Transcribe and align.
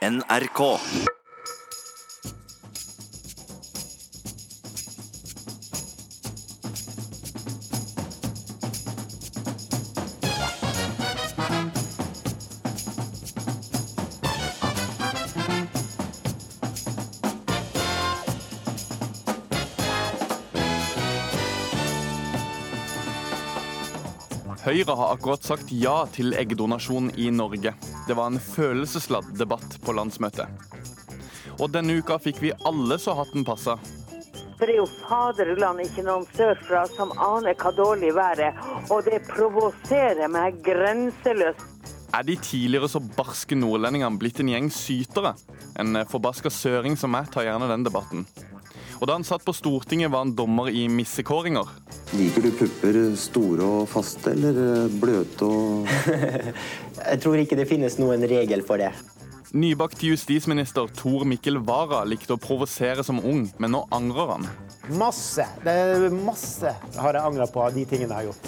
NRK. 0.00 0.60
Høyre 24.64 24.94
har 24.96 25.12
akkurat 25.12 25.44
sagt 25.44 25.68
ja 25.76 26.06
til 26.08 26.32
eggdonasjon 26.32 27.12
i 27.20 27.28
Norge. 27.28 27.76
Det 28.10 28.14
var 28.18 28.26
en 28.26 28.40
følelsesladd 28.42 29.28
debatt 29.38 29.76
på 29.84 29.92
landsmøtet. 29.94 30.48
Og 31.62 31.68
denne 31.70 31.94
uka 32.02 32.16
fikk 32.18 32.40
vi 32.42 32.48
alle 32.66 32.96
så 32.98 33.14
hatten 33.14 33.44
passa. 33.46 33.76
Det 34.58 34.66
er 34.66 34.80
jo 34.80 34.86
faderullan 35.04 35.78
ikke 35.84 36.02
noen 36.08 36.26
sørfra 36.34 36.80
som 36.90 37.12
aner 37.14 37.54
hva 37.60 37.70
dårlig 37.76 38.10
vær 38.16 38.42
er, 38.48 38.58
og 38.90 39.06
det 39.06 39.20
provoserer 39.28 40.26
meg 40.26 40.58
grenseløst. 40.66 41.62
Er 42.10 42.26
de 42.26 42.34
tidligere 42.42 42.90
så 42.90 42.98
barske 42.98 43.54
nordlendingene 43.54 44.18
blitt 44.18 44.42
en 44.42 44.50
gjeng 44.56 44.74
sytere? 44.74 45.36
En 45.78 46.02
forbaska 46.10 46.50
søring 46.50 46.98
som 46.98 47.14
meg 47.14 47.30
tar 47.30 47.46
gjerne 47.46 47.70
den 47.70 47.86
debatten. 47.86 48.26
Og 49.00 49.08
da 49.08 49.14
han 49.16 49.24
satt 49.24 49.46
på 49.46 49.54
Stortinget, 49.56 50.10
var 50.12 50.26
han 50.26 50.34
dommer 50.36 50.68
i 50.68 50.82
missekåringer. 50.92 51.68
Liker 52.18 52.44
du 52.44 52.50
pupper 52.52 52.98
store 53.16 53.64
og 53.64 53.86
faste, 53.88 54.34
eller 54.34 54.58
eh, 54.60 54.98
bløte 55.00 55.46
og 55.48 55.88
Jeg 57.08 57.22
tror 57.22 57.40
ikke 57.40 57.56
det 57.56 57.64
finnes 57.70 57.96
noen 57.96 58.26
regel 58.28 58.60
for 58.66 58.82
det. 58.82 58.90
Nybakt 59.56 60.04
justisminister 60.04 60.90
Tor 60.94 61.24
Mikkel 61.26 61.56
Wara 61.64 62.04
likte 62.06 62.36
å 62.36 62.38
provosere 62.38 63.02
som 63.06 63.22
ung, 63.24 63.46
men 63.58 63.72
nå 63.72 63.80
angrer 63.90 64.34
han. 64.36 64.44
Masse. 65.00 65.48
Det 65.64 65.72
er 65.72 66.04
masse 66.12 66.74
har 67.00 67.16
jeg 67.16 67.24
angra 67.24 67.48
på 67.50 67.64
av 67.64 67.74
de 67.74 67.86
tingene 67.88 68.12
jeg 68.12 68.18
har 68.20 68.28
gjort. 68.28 68.44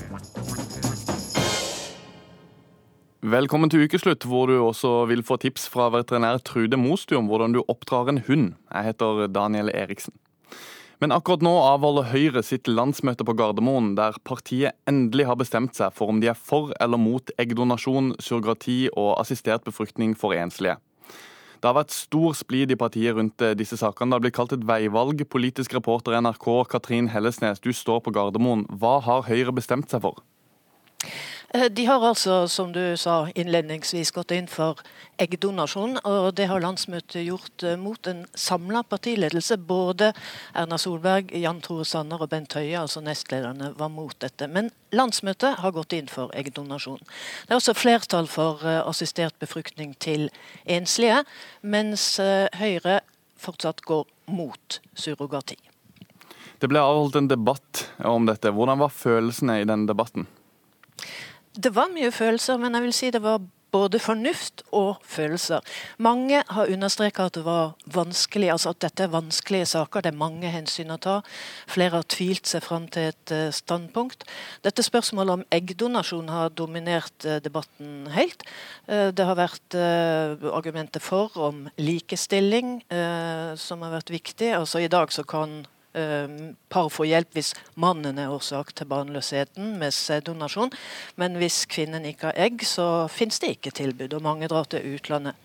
Velkommen 3.32 3.70
til 3.72 3.86
ukeslutt, 3.86 4.26
hvor 4.28 4.50
du 4.50 4.58
også 4.60 5.06
vil 5.08 5.24
få 5.24 5.38
tips 5.40 5.64
fra 5.72 5.88
veterinær 5.94 6.42
Trude 6.44 6.76
Mostu 6.76 7.16
om 7.16 7.30
hvordan 7.30 7.56
du 7.56 7.62
oppdrar 7.64 8.12
en 8.12 8.20
hund. 8.28 8.52
Jeg 8.68 8.92
heter 8.92 9.30
Daniel 9.32 9.72
Eriksen. 9.72 10.12
Men 11.02 11.10
akkurat 11.10 11.42
nå 11.42 11.50
avholder 11.58 12.12
Høyre 12.12 12.44
sitt 12.46 12.68
landsmøte 12.70 13.24
på 13.26 13.34
Gardermoen, 13.34 13.96
der 13.98 14.14
partiet 14.22 14.76
endelig 14.86 15.24
har 15.26 15.38
bestemt 15.40 15.74
seg 15.74 15.90
for 15.96 16.12
om 16.12 16.20
de 16.22 16.28
er 16.30 16.38
for 16.38 16.70
eller 16.78 17.00
mot 17.00 17.32
eggdonasjon, 17.42 18.12
surrogati 18.22 18.84
og 18.92 19.16
assistert 19.18 19.66
befruktning 19.66 20.12
for 20.14 20.36
enslige. 20.38 20.76
Det 21.58 21.66
har 21.66 21.74
vært 21.74 21.96
stor 21.96 22.38
splid 22.38 22.70
i 22.70 22.78
partiet 22.78 23.16
rundt 23.18 23.42
eh, 23.42 23.56
disse 23.58 23.80
sakene. 23.80 24.12
Det 24.12 24.20
har 24.20 24.22
blitt 24.28 24.36
kalt 24.38 24.54
et 24.54 24.66
veivalg. 24.66 25.26
Politisk 25.30 25.74
reporter 25.74 26.14
i 26.14 26.22
NRK 26.22 26.46
Katrin 26.70 27.10
Hellesnes, 27.10 27.58
du 27.58 27.72
står 27.74 28.04
på 28.06 28.14
Gardermoen. 28.14 28.62
Hva 28.70 29.00
har 29.02 29.26
Høyre 29.26 29.54
bestemt 29.58 29.90
seg 29.90 30.06
for? 30.06 30.22
Eh, 31.54 31.64
de 31.70 31.84
har 31.86 32.00
altså, 32.08 32.48
som 32.48 32.72
du 32.72 32.96
sa 32.96 33.28
innledningsvis, 33.34 34.10
gått 34.16 34.32
inn 34.32 34.46
for 34.48 34.80
eggdonasjon. 35.20 35.98
Og 36.08 36.30
det 36.38 36.46
har 36.48 36.62
landsmøtet 36.64 37.26
gjort 37.26 37.64
eh, 37.66 37.76
mot 37.76 38.08
en 38.08 38.24
samla 38.34 38.82
partiledelse. 38.88 39.58
Både 39.60 40.12
Erna 40.56 40.78
Solberg, 40.80 41.34
Jan 41.36 41.60
Tore 41.60 41.84
Sanner 41.84 42.24
og 42.24 42.32
Bent 42.32 42.56
Høie, 42.56 42.78
altså 42.80 43.04
nestlederne, 43.04 43.74
var 43.76 43.92
mot 43.92 44.16
dette. 44.24 44.48
Men 44.48 44.72
landsmøtet 44.96 45.60
har 45.60 45.76
gått 45.76 45.92
inn 45.96 46.08
for 46.08 46.32
eggdonasjon. 46.32 47.02
Det 47.04 47.52
er 47.52 47.60
også 47.60 47.76
flertall 47.76 48.30
for 48.32 48.64
eh, 48.64 48.80
assistert 48.88 49.36
befruktning 49.42 49.92
til 50.00 50.30
enslige, 50.64 51.20
mens 51.60 52.14
Høyre 52.56 53.00
fortsatt 53.40 53.82
går 53.84 54.06
mot 54.32 54.80
surrogati. 54.96 55.58
Det 56.62 56.68
ble 56.70 56.80
avholdt 56.80 57.18
en 57.18 57.28
debatt 57.28 57.88
om 58.06 58.24
dette. 58.28 58.52
Hvordan 58.54 58.80
var 58.80 58.94
følelsene 58.94 59.60
i 59.60 59.66
den 59.68 59.84
debatten? 59.88 60.28
Det 61.52 61.74
var 61.74 61.92
mye 61.92 62.12
følelser, 62.14 62.56
men 62.56 62.74
jeg 62.74 62.86
vil 62.86 62.96
si 62.96 63.10
det 63.12 63.22
var 63.22 63.42
både 63.72 63.98
fornuft 64.02 64.62
og 64.76 65.00
følelser. 65.08 65.64
Mange 66.02 66.42
har 66.48 66.70
understreket 66.72 67.30
at 67.30 67.38
det 67.38 67.44
var 67.46 67.72
vanskelig, 67.94 68.50
altså 68.52 68.72
at 68.74 68.82
dette 68.84 69.06
er 69.06 69.12
vanskelige 69.12 69.66
saker. 69.70 70.04
Det 70.04 70.12
er 70.12 70.18
mange 70.20 70.50
hensyn 70.52 70.92
å 70.92 70.98
ta. 71.00 71.18
Flere 71.70 72.00
har 72.00 72.08
tvilt 72.12 72.48
seg 72.50 72.64
fram 72.66 72.86
til 72.92 73.10
et 73.12 73.32
uh, 73.32 73.48
standpunkt. 73.54 74.26
Dette 74.64 74.84
spørsmålet 74.84 75.38
om 75.38 75.46
eggdonasjon 75.56 76.28
har 76.32 76.52
dominert 76.56 77.28
uh, 77.28 77.38
debatten 77.44 78.10
helt. 78.12 78.44
Uh, 78.90 79.08
det 79.12 79.28
har 79.28 79.40
vært 79.40 79.76
argumenter 80.52 81.00
for 81.00 81.32
om 81.40 81.64
likestilling, 81.80 82.80
som 83.58 83.82
har 83.84 83.92
vært 83.94 84.10
viktig. 84.12 84.50
Altså 84.56 84.82
I 84.82 84.90
dag 84.92 85.12
så 85.14 85.24
kan 85.24 85.62
par 85.92 86.88
får 86.88 87.08
hjelp 87.08 87.36
hvis 87.36 87.52
mannen 87.76 88.18
er 88.18 88.32
årsak 88.32 88.72
til 88.76 88.88
barnløsheten 88.88 89.74
med 89.80 89.92
sæddonasjon. 89.92 90.72
Men 91.20 91.36
hvis 91.40 91.64
kvinnen 91.68 92.06
ikke 92.08 92.30
har 92.30 92.40
egg, 92.46 92.64
så 92.64 93.08
finnes 93.12 93.42
det 93.42 93.56
ikke 93.56 93.74
tilbud, 93.76 94.14
og 94.16 94.24
mange 94.24 94.48
drar 94.48 94.68
til 94.72 94.94
utlandet. 94.94 95.36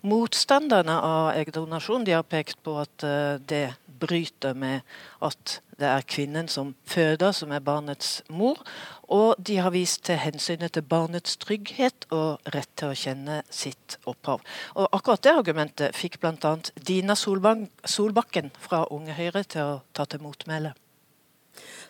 Motstanderne 0.00 0.96
av 1.04 1.34
eggdonasjon 1.36 2.06
de 2.08 2.16
har 2.16 2.24
pekt 2.24 2.62
på 2.64 2.78
at 2.80 3.04
eh, 3.04 3.36
det 3.44 3.66
bryter 4.00 4.56
med 4.58 4.86
at 5.24 5.60
det 5.80 5.88
er 5.88 6.04
kvinnen 6.04 6.48
som 6.48 6.74
føder, 6.88 7.32
som 7.32 7.52
er 7.56 7.64
barnets 7.64 8.20
mor. 8.28 8.60
Og 9.08 9.38
de 9.38 9.56
har 9.62 9.72
vist 9.74 10.04
til 10.08 10.20
hensynet 10.20 10.74
til 10.76 10.84
barnets 10.84 11.38
trygghet 11.40 12.06
og 12.12 12.52
rett 12.54 12.70
til 12.76 12.92
å 12.92 12.98
kjenne 12.98 13.40
sitt 13.50 13.96
opphav. 14.10 14.44
Og 14.76 14.90
akkurat 14.92 15.24
det 15.24 15.32
argumentet 15.32 15.96
fikk 15.96 16.20
bl.a. 16.20 16.56
Dina 16.76 17.16
Solbakken 17.16 18.52
fra 18.60 18.84
Unge 18.92 19.16
Høyre 19.16 19.44
til 19.44 19.64
å 19.64 19.80
ta 19.96 20.04
til 20.04 20.22
motmæle. 20.24 20.74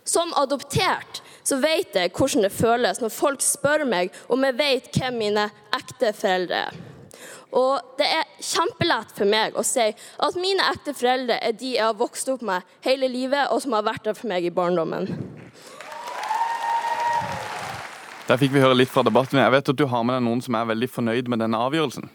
Som 0.04 0.32
adoptert 0.38 1.20
så 1.44 1.58
vet 1.60 1.94
jeg 1.96 2.14
hvordan 2.16 2.46
det 2.46 2.54
føles 2.54 3.02
når 3.02 3.12
folk 3.14 3.44
spør 3.44 3.84
meg 3.88 4.14
om 4.32 4.46
jeg 4.46 4.58
vet 4.58 4.88
hvem 4.96 5.20
mine 5.20 5.50
ekte 5.76 6.14
foreldre 6.16 6.64
er. 6.70 6.80
Og 7.56 7.96
det 7.98 8.06
er 8.06 8.28
kjempelett 8.38 9.12
for 9.16 9.28
meg 9.30 9.56
å 9.58 9.64
si 9.66 9.88
at 9.90 10.38
mine 10.38 10.68
ekte 10.70 10.94
foreldre 10.96 11.40
er 11.42 11.56
de 11.58 11.74
jeg 11.76 11.86
har 11.86 11.98
vokst 11.98 12.30
opp 12.30 12.44
med 12.46 12.66
hele 12.86 13.08
livet, 13.10 13.50
og 13.50 13.62
som 13.64 13.74
har 13.74 13.86
vært 13.86 14.06
der 14.06 14.18
for 14.18 14.30
meg 14.30 14.46
i 14.46 14.54
barndommen. 14.54 15.10
Der 18.30 18.38
fikk 18.38 18.52
vi 18.54 18.62
høre 18.62 18.76
litt 18.78 18.92
fra 18.92 19.02
debatten. 19.02 19.40
Jeg 19.42 19.50
vet 19.50 19.72
at 19.72 19.78
du 19.78 19.88
har 19.90 20.06
med 20.06 20.20
deg 20.20 20.26
noen 20.28 20.42
som 20.44 20.54
er 20.54 20.68
veldig 20.70 20.88
fornøyd 20.92 21.30
med 21.32 21.42
denne 21.42 21.58
avgjørelsen. 21.58 22.06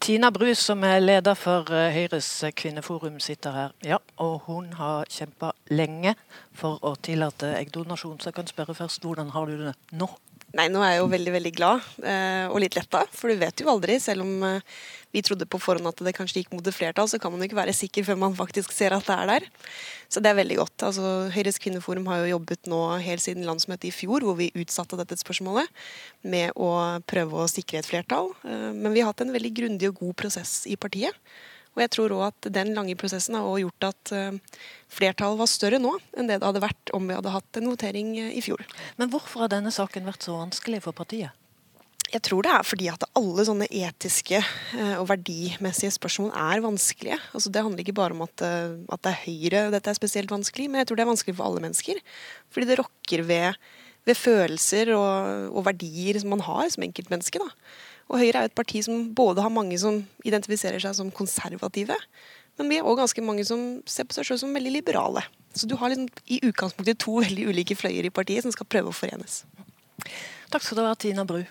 Tina 0.00 0.30
Brus, 0.32 0.60
som 0.60 0.84
er 0.84 1.00
leder 1.00 1.36
for 1.36 1.68
eh, 1.72 1.90
Høyres 1.92 2.28
kvinneforum, 2.56 3.16
sitter 3.20 3.52
her. 3.56 3.74
Ja, 3.84 3.98
og 4.22 4.46
hun 4.46 4.70
har 4.78 5.08
kjempa 5.12 5.50
lenge 5.72 6.14
for 6.56 6.80
å 6.84 6.94
tillate 7.00 7.54
eggdonasjon. 7.58 8.20
Så 8.20 8.30
jeg 8.30 8.36
kan 8.38 8.48
spørre 8.48 8.76
først, 8.76 9.04
hvordan 9.04 9.32
har 9.34 9.48
du 9.48 9.66
det 9.66 9.74
nå? 9.96 10.08
Nei, 10.54 10.68
nå 10.70 10.80
er 10.80 10.94
jeg 10.94 11.00
jo 11.02 11.08
veldig 11.10 11.32
veldig 11.34 11.50
glad 11.56 11.86
eh, 12.06 12.46
og 12.46 12.60
litt 12.62 12.76
letta, 12.78 13.02
for 13.12 13.28
du 13.28 13.40
vet 13.40 13.60
jo 13.60 13.68
aldri. 13.72 13.96
Selv 14.00 14.22
om 14.22 14.44
eh, 14.46 14.76
vi 15.12 15.22
trodde 15.26 15.48
på 15.50 15.58
forhånd 15.60 15.90
at 15.90 16.00
det 16.06 16.14
kanskje 16.16 16.42
gikk 16.42 16.54
mot 16.54 16.66
et 16.66 16.76
flertall, 16.76 17.08
så 17.10 17.18
kan 17.20 17.32
man 17.32 17.42
jo 17.42 17.48
ikke 17.48 17.58
være 17.58 17.74
sikker 17.76 18.06
før 18.06 18.20
man 18.20 18.36
faktisk 18.38 18.72
ser 18.72 18.94
at 18.94 19.08
det 19.08 19.16
er 19.16 19.32
der. 19.32 19.48
Så 20.12 20.22
det 20.22 20.30
er 20.30 20.38
veldig 20.38 20.60
godt. 20.60 20.86
Altså, 20.86 21.10
Høyres 21.34 21.58
kvinneforum 21.62 22.06
har 22.12 22.22
jo 22.22 22.36
jobbet 22.36 22.70
nå 22.70 22.80
helt 23.02 23.24
siden 23.24 23.48
landsmøtet 23.48 23.90
i 23.90 23.94
fjor, 23.96 24.22
hvor 24.22 24.38
vi 24.38 24.52
utsatte 24.54 24.98
dette 25.00 25.18
spørsmålet, 25.20 25.68
med 26.22 26.54
å 26.54 26.70
prøve 27.10 27.42
å 27.42 27.50
sikre 27.50 27.82
et 27.82 27.90
flertall. 27.90 28.30
Eh, 28.46 28.70
men 28.70 28.94
vi 28.94 29.02
har 29.02 29.10
hatt 29.10 29.26
en 29.26 29.34
veldig 29.34 29.52
grundig 29.56 29.90
og 29.90 30.00
god 30.04 30.16
prosess 30.22 30.62
i 30.70 30.78
partiet. 30.78 31.18
Og 31.76 31.84
jeg 31.84 31.92
tror 31.92 32.14
òg 32.16 32.26
at 32.30 32.50
den 32.56 32.72
lange 32.76 32.96
prosessen 32.98 33.36
har 33.36 33.46
gjort 33.60 33.86
at 33.90 34.12
uh, 34.16 34.60
flertallet 34.92 35.40
var 35.42 35.50
større 35.52 35.80
nå 35.80 35.92
enn 36.16 36.30
det 36.30 36.40
det 36.40 36.48
hadde 36.48 36.64
vært 36.64 36.92
om 36.96 37.04
vi 37.04 37.16
hadde 37.16 37.34
hatt 37.34 37.58
en 37.60 37.68
votering 37.68 38.14
uh, 38.16 38.30
i 38.32 38.40
fjor. 38.44 38.64
Men 38.96 39.12
hvorfor 39.12 39.44
har 39.44 39.52
denne 39.52 39.72
saken 39.74 40.08
vært 40.08 40.24
så 40.24 40.38
vanskelig 40.38 40.80
for 40.86 40.96
partiet? 40.96 41.36
Jeg 42.06 42.22
tror 42.22 42.46
det 42.46 42.52
er 42.54 42.62
fordi 42.64 42.86
at 42.88 43.04
alle 43.18 43.44
sånne 43.44 43.66
etiske 43.68 44.40
uh, 44.40 44.96
og 45.02 45.08
verdimessige 45.10 45.92
spørsmål 45.98 46.30
er 46.32 46.62
vanskelige. 46.64 47.18
Altså 47.36 47.52
det 47.52 47.64
handler 47.66 47.84
ikke 47.84 47.98
bare 47.98 48.16
om 48.16 48.24
at, 48.24 48.46
at 48.46 49.02
det 49.04 49.12
er 49.12 49.24
Høyre 49.26 49.64
dette 49.74 49.92
er 49.92 49.98
spesielt 49.98 50.32
vanskelig, 50.32 50.70
men 50.70 50.80
jeg 50.80 50.88
tror 50.88 51.00
det 51.00 51.04
er 51.04 51.12
vanskelig 51.12 51.36
for 51.36 51.50
alle 51.50 51.66
mennesker. 51.66 52.00
Fordi 52.54 52.70
det 52.70 52.78
rokker 52.80 53.26
ved, 53.28 53.60
ved 54.08 54.16
følelser 54.16 54.94
og, 54.96 55.52
og 55.52 55.68
verdier 55.68 56.22
som 56.22 56.32
man 56.32 56.46
har 56.46 56.72
som 56.72 56.88
enkeltmenneske. 56.88 57.42
da. 57.42 57.52
Og 58.06 58.20
Høyre 58.20 58.38
er 58.38 58.46
jo 58.46 58.52
et 58.52 58.58
parti 58.58 58.82
som 58.86 59.08
både 59.18 59.42
har 59.42 59.50
mange 59.50 59.78
som 59.82 59.98
identifiserer 60.26 60.82
seg 60.82 60.94
som 60.98 61.10
konservative, 61.14 61.96
men 62.56 62.70
vi 62.70 62.78
er 62.78 62.86
òg 62.86 63.00
ganske 63.00 63.24
mange 63.24 63.44
som 63.44 63.64
ser 63.88 64.06
på 64.08 64.16
seg 64.16 64.28
selv 64.28 64.40
som 64.44 64.54
veldig 64.54 64.72
liberale. 64.78 65.24
Så 65.56 65.68
du 65.68 65.74
har 65.80 65.90
liksom, 65.92 66.08
i 66.30 66.38
utgangspunktet 66.46 67.00
to 67.02 67.18
veldig 67.24 67.48
ulike 67.50 67.76
fløyer 67.76 68.06
i 68.06 68.12
partiet 68.14 68.46
som 68.46 68.54
skal 68.54 68.68
prøve 68.70 68.92
å 68.92 68.96
forenes. 68.96 69.42
Takk 70.52 70.62
skal 70.62 70.78
du 70.78 70.84
ha, 70.86 70.94
Tina 70.94 71.24
Bru. 71.28 71.42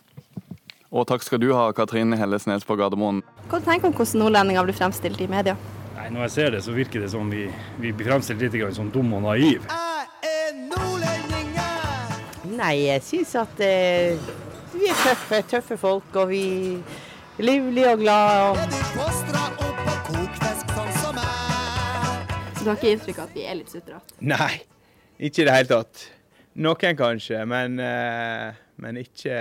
Og 0.96 1.04
takk 1.10 1.26
skal 1.26 1.42
du 1.44 1.50
ha, 1.54 1.68
Katrin 1.76 2.16
Hellesnes 2.16 2.64
på 2.66 2.78
Gardermoen. 2.80 3.20
Hva 3.52 3.60
tenker 3.60 3.90
du 3.90 3.92
om 3.92 3.98
hvordan 3.98 4.24
nordlendinger 4.24 4.70
blir 4.70 4.78
fremstilt 4.78 5.22
i 5.22 5.28
media? 5.30 5.58
Nei, 5.98 6.08
Når 6.14 6.26
jeg 6.28 6.34
ser 6.38 6.56
det, 6.56 6.64
så 6.64 6.72
virker 6.76 7.04
det 7.04 7.12
som 7.12 7.28
vi, 7.34 7.50
vi 7.82 7.92
blir 7.92 8.08
fremstilt 8.14 8.42
litt 8.42 8.76
som 8.78 8.90
dumme 8.94 9.20
og 9.20 9.28
naive. 9.28 9.68
Jeg 9.68 10.32
er 10.32 10.58
nordlendinger! 10.72 12.18
Nei, 12.56 12.74
jeg 12.86 13.04
syns 13.04 13.36
at 13.44 13.66
eh 13.66 14.45
vi 14.80 14.90
er 14.92 14.98
tøffe, 15.04 15.42
tøffe 15.50 15.78
folk, 15.80 16.10
og 16.16 16.30
vi 16.32 16.44
er 16.76 17.48
livlige 17.48 17.94
og 17.94 18.00
glade. 18.04 18.50
Og... 18.50 18.58
Så 22.56 22.64
du 22.64 22.70
har 22.70 22.78
ikke 22.78 22.94
inntrykk 22.96 23.20
av 23.20 23.26
at 23.30 23.36
vi 23.36 23.46
er 23.46 23.58
litt 23.60 23.72
sutrete? 23.72 24.20
Nei, 24.26 24.54
ikke 25.20 25.44
i 25.44 25.48
det 25.48 25.56
hele 25.56 25.72
tatt. 25.72 26.06
Noen 26.56 26.96
kanskje, 26.96 27.42
men, 27.52 27.80
eh, 27.84 28.56
men 28.80 28.98
ikke 29.02 29.36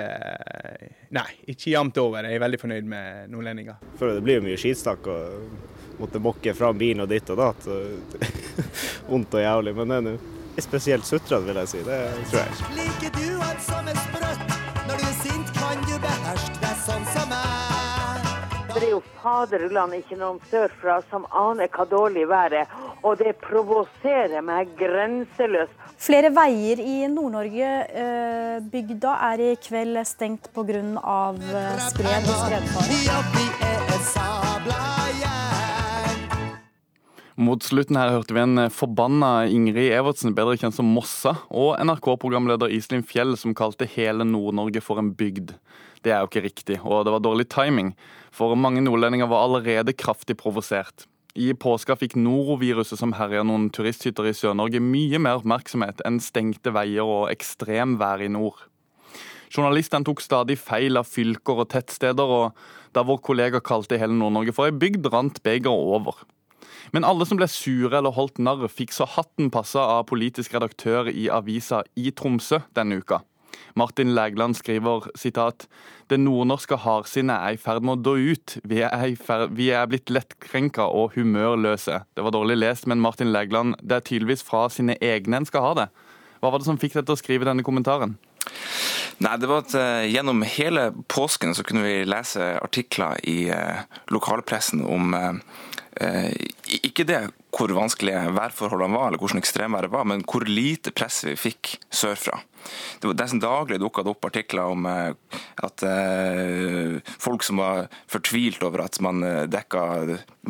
Nei, 1.14 1.28
ikke 1.46 1.70
jevnt 1.70 1.98
over. 2.02 2.26
Jeg 2.26 2.34
er 2.34 2.42
veldig 2.42 2.58
fornøyd 2.58 2.88
med 2.90 3.30
nordlendinger. 3.30 3.78
For 4.00 4.10
det 4.10 4.24
blir 4.26 4.40
jo 4.40 4.46
mye 4.48 4.58
skitsnakk 4.58 5.06
og 5.12 6.00
måtte 6.00 6.18
mokke 6.18 6.56
fram 6.58 6.80
bilen 6.80 7.04
og 7.04 7.12
ditt 7.12 7.30
og 7.30 7.38
datt. 7.38 7.68
Vondt 9.10 9.38
og 9.38 9.44
jævlig. 9.44 9.76
Men 9.78 9.94
det 9.94 10.00
er 10.00 10.08
nå 10.08 10.16
spesielt 10.64 11.06
sutrete, 11.06 11.44
vil 11.46 11.62
jeg 11.62 11.70
si. 11.70 11.86
Det 11.86 12.02
tror 12.32 12.42
jeg. 12.42 12.74
Liker 12.80 13.16
du 13.20 13.46
alt 13.46 13.64
som 13.70 13.94
er 13.94 14.02
sprøtt? 14.02 14.53
Kan 15.74 15.82
du 15.90 15.94
beherske 15.98 16.58
deg 16.62 16.76
sånn 16.84 17.06
som 17.10 17.30
meg. 17.30 17.40
Det 18.74 18.82
er 18.82 18.90
jo 18.90 19.00
faderullan 19.22 19.92
ikke 19.96 20.16
noen 20.18 20.40
sørfra 20.50 20.96
som 21.10 21.26
aner 21.30 21.68
hva 21.74 21.84
dårlig 21.90 22.24
vær 22.30 22.54
er, 22.62 22.66
og 23.06 23.18
det 23.22 23.32
provoserer 23.42 24.42
meg 24.44 24.74
grenseløst. 24.78 25.74
Flere 26.04 26.30
veier 26.34 26.82
i 26.82 27.06
Nord-Norge 27.10 27.70
eh, 27.86 28.58
bygda 28.70 29.12
er 29.30 29.38
i 29.46 29.54
kveld 29.62 30.02
stengt 30.10 30.50
pga. 30.54 30.64
Eh, 30.74 31.86
skred 31.88 32.22
og 32.26 32.36
skredfare. 32.42 32.94
Mot 37.34 37.64
slutten 37.66 37.96
her 37.98 38.12
hørte 38.14 38.30
vi 38.30 38.38
en 38.44 38.68
forbanna 38.70 39.48
Ingrid 39.50 39.90
Evertsen, 39.90 40.36
bedre 40.38 40.54
kjent 40.54 40.76
som 40.76 40.86
Mossa, 40.86 41.32
og 41.50 41.80
NRK-programleder 41.82 42.70
Iselin 42.70 43.02
Fjell 43.02 43.32
som 43.34 43.56
kalte 43.58 43.88
hele 43.90 44.22
Nord-Norge 44.22 44.78
for 44.78 45.02
en 45.02 45.08
bygd. 45.18 45.56
Det 46.06 46.12
er 46.14 46.20
jo 46.22 46.28
ikke 46.28 46.44
riktig, 46.44 46.76
og 46.86 47.02
det 47.02 47.14
var 47.16 47.24
dårlig 47.24 47.48
timing, 47.50 47.90
for 48.30 48.54
mange 48.54 48.84
nordlendinger 48.86 49.26
var 49.26 49.48
allerede 49.48 49.96
kraftig 49.98 50.36
provosert. 50.38 51.08
I 51.34 51.48
påska 51.58 51.96
fikk 51.98 52.14
noroviruset 52.14 53.00
som 53.00 53.16
herja 53.18 53.42
noen 53.42 53.66
turisthytter 53.74 54.30
i 54.30 54.34
Sør-Norge 54.38 54.78
mye 54.78 55.18
mer 55.18 55.40
oppmerksomhet 55.40 56.04
enn 56.06 56.20
stengte 56.22 56.70
veier 56.76 57.02
og 57.02 57.32
ekstremvær 57.32 58.22
i 58.22 58.30
nord. 58.30 58.62
Journalistene 59.50 60.06
tok 60.06 60.22
stadig 60.22 60.54
feil 60.62 61.02
av 61.02 61.10
fylker 61.10 61.64
og 61.64 61.72
tettsteder, 61.74 62.30
og 62.38 62.94
da 62.94 63.02
vår 63.02 63.18
kollega 63.26 63.58
kalte 63.58 63.98
hele 63.98 64.14
Nord-Norge 64.14 64.54
for 64.54 64.70
ei 64.70 64.78
bygd, 64.78 65.10
rant 65.10 65.42
begeret 65.42 65.90
over. 65.98 66.22
Men 66.94 67.02
alle 67.02 67.26
som 67.26 67.38
ble 67.40 67.48
sure 67.50 67.98
eller 67.98 68.14
holdt 68.14 68.38
narr, 68.38 68.68
fikk 68.70 68.92
så 68.94 69.08
hatten 69.16 69.48
passa 69.50 69.82
av 69.96 70.04
politisk 70.06 70.52
redaktør 70.54 71.08
i 71.10 71.26
avisa 71.26 71.82
i 71.98 72.12
Tromsø 72.14 72.60
denne 72.78 73.00
uka. 73.02 73.24
Martin 73.74 74.12
Lægland 74.14 74.54
skriver 74.54 75.08
sitat 75.18 75.66
Det 76.10 76.20
nordnorske 76.20 76.76
hardsinnet 76.78 77.34
er 77.34 77.56
i 77.56 77.58
ferd 77.58 77.82
med 77.82 77.96
å 77.96 78.02
dø 78.12 78.34
ut. 78.34 78.56
Vi 78.62 78.78
er, 78.86 79.16
ferd, 79.18 79.50
vi 79.58 79.72
er 79.74 79.88
blitt 79.90 80.12
lettkrenka 80.14 80.86
og 80.86 81.16
humørløse. 81.16 82.04
Det 82.14 82.22
var 82.22 82.34
dårlig 82.36 82.60
lest, 82.60 82.86
men 82.86 83.02
Martin 83.02 83.32
Lægland, 83.34 83.74
det 83.82 83.98
er 83.98 84.06
tydeligvis 84.06 84.46
fra 84.46 84.68
sine 84.70 84.94
egne 85.02 85.42
en 85.42 85.50
skal 85.50 85.66
ha 85.66 85.74
det. 85.80 85.88
Hva 86.38 86.52
var 86.52 86.62
det 86.62 86.68
som 86.68 86.78
fikk 86.78 86.94
deg 87.00 87.08
til 87.08 87.16
å 87.16 87.22
skrive 87.24 87.50
denne 87.50 87.66
kommentaren? 87.66 88.14
Nei, 89.22 89.36
det 89.38 89.48
var 89.50 89.62
at 89.62 89.74
uh, 89.78 90.02
Gjennom 90.06 90.42
hele 90.46 90.88
påsken 91.10 91.54
så 91.54 91.62
kunne 91.66 91.84
vi 91.86 92.02
lese 92.06 92.54
artikler 92.62 93.18
i 93.30 93.48
uh, 93.50 93.82
lokalpressen 94.14 94.82
om 94.86 95.14
uh, 95.14 95.38
ikke 96.84 97.06
det 97.08 97.22
hvor 97.54 97.70
vanskelige 97.70 98.32
værforholdene 98.34 98.96
var, 98.96 99.08
eller 99.08 99.20
hvordan 99.22 99.38
ekstremværet 99.38 99.92
var, 99.92 100.06
men 100.10 100.24
hvor 100.26 100.42
lite 100.48 100.90
press 100.90 101.22
vi 101.26 101.36
fikk 101.38 101.76
sørfra. 101.94 102.40
Det 102.98 103.06
var 103.06 103.14
Nesten 103.18 103.42
daglig 103.42 103.78
dukka 103.78 104.02
det 104.02 104.14
opp 104.14 104.26
artikler 104.26 104.72
om 104.72 104.86
at 104.88 105.84
folk 107.20 107.44
som 107.46 107.60
var 107.60 107.86
fortvilt 108.10 108.64
over 108.66 108.86
at 108.86 108.98
man 109.04 109.22
dekka 109.52 109.84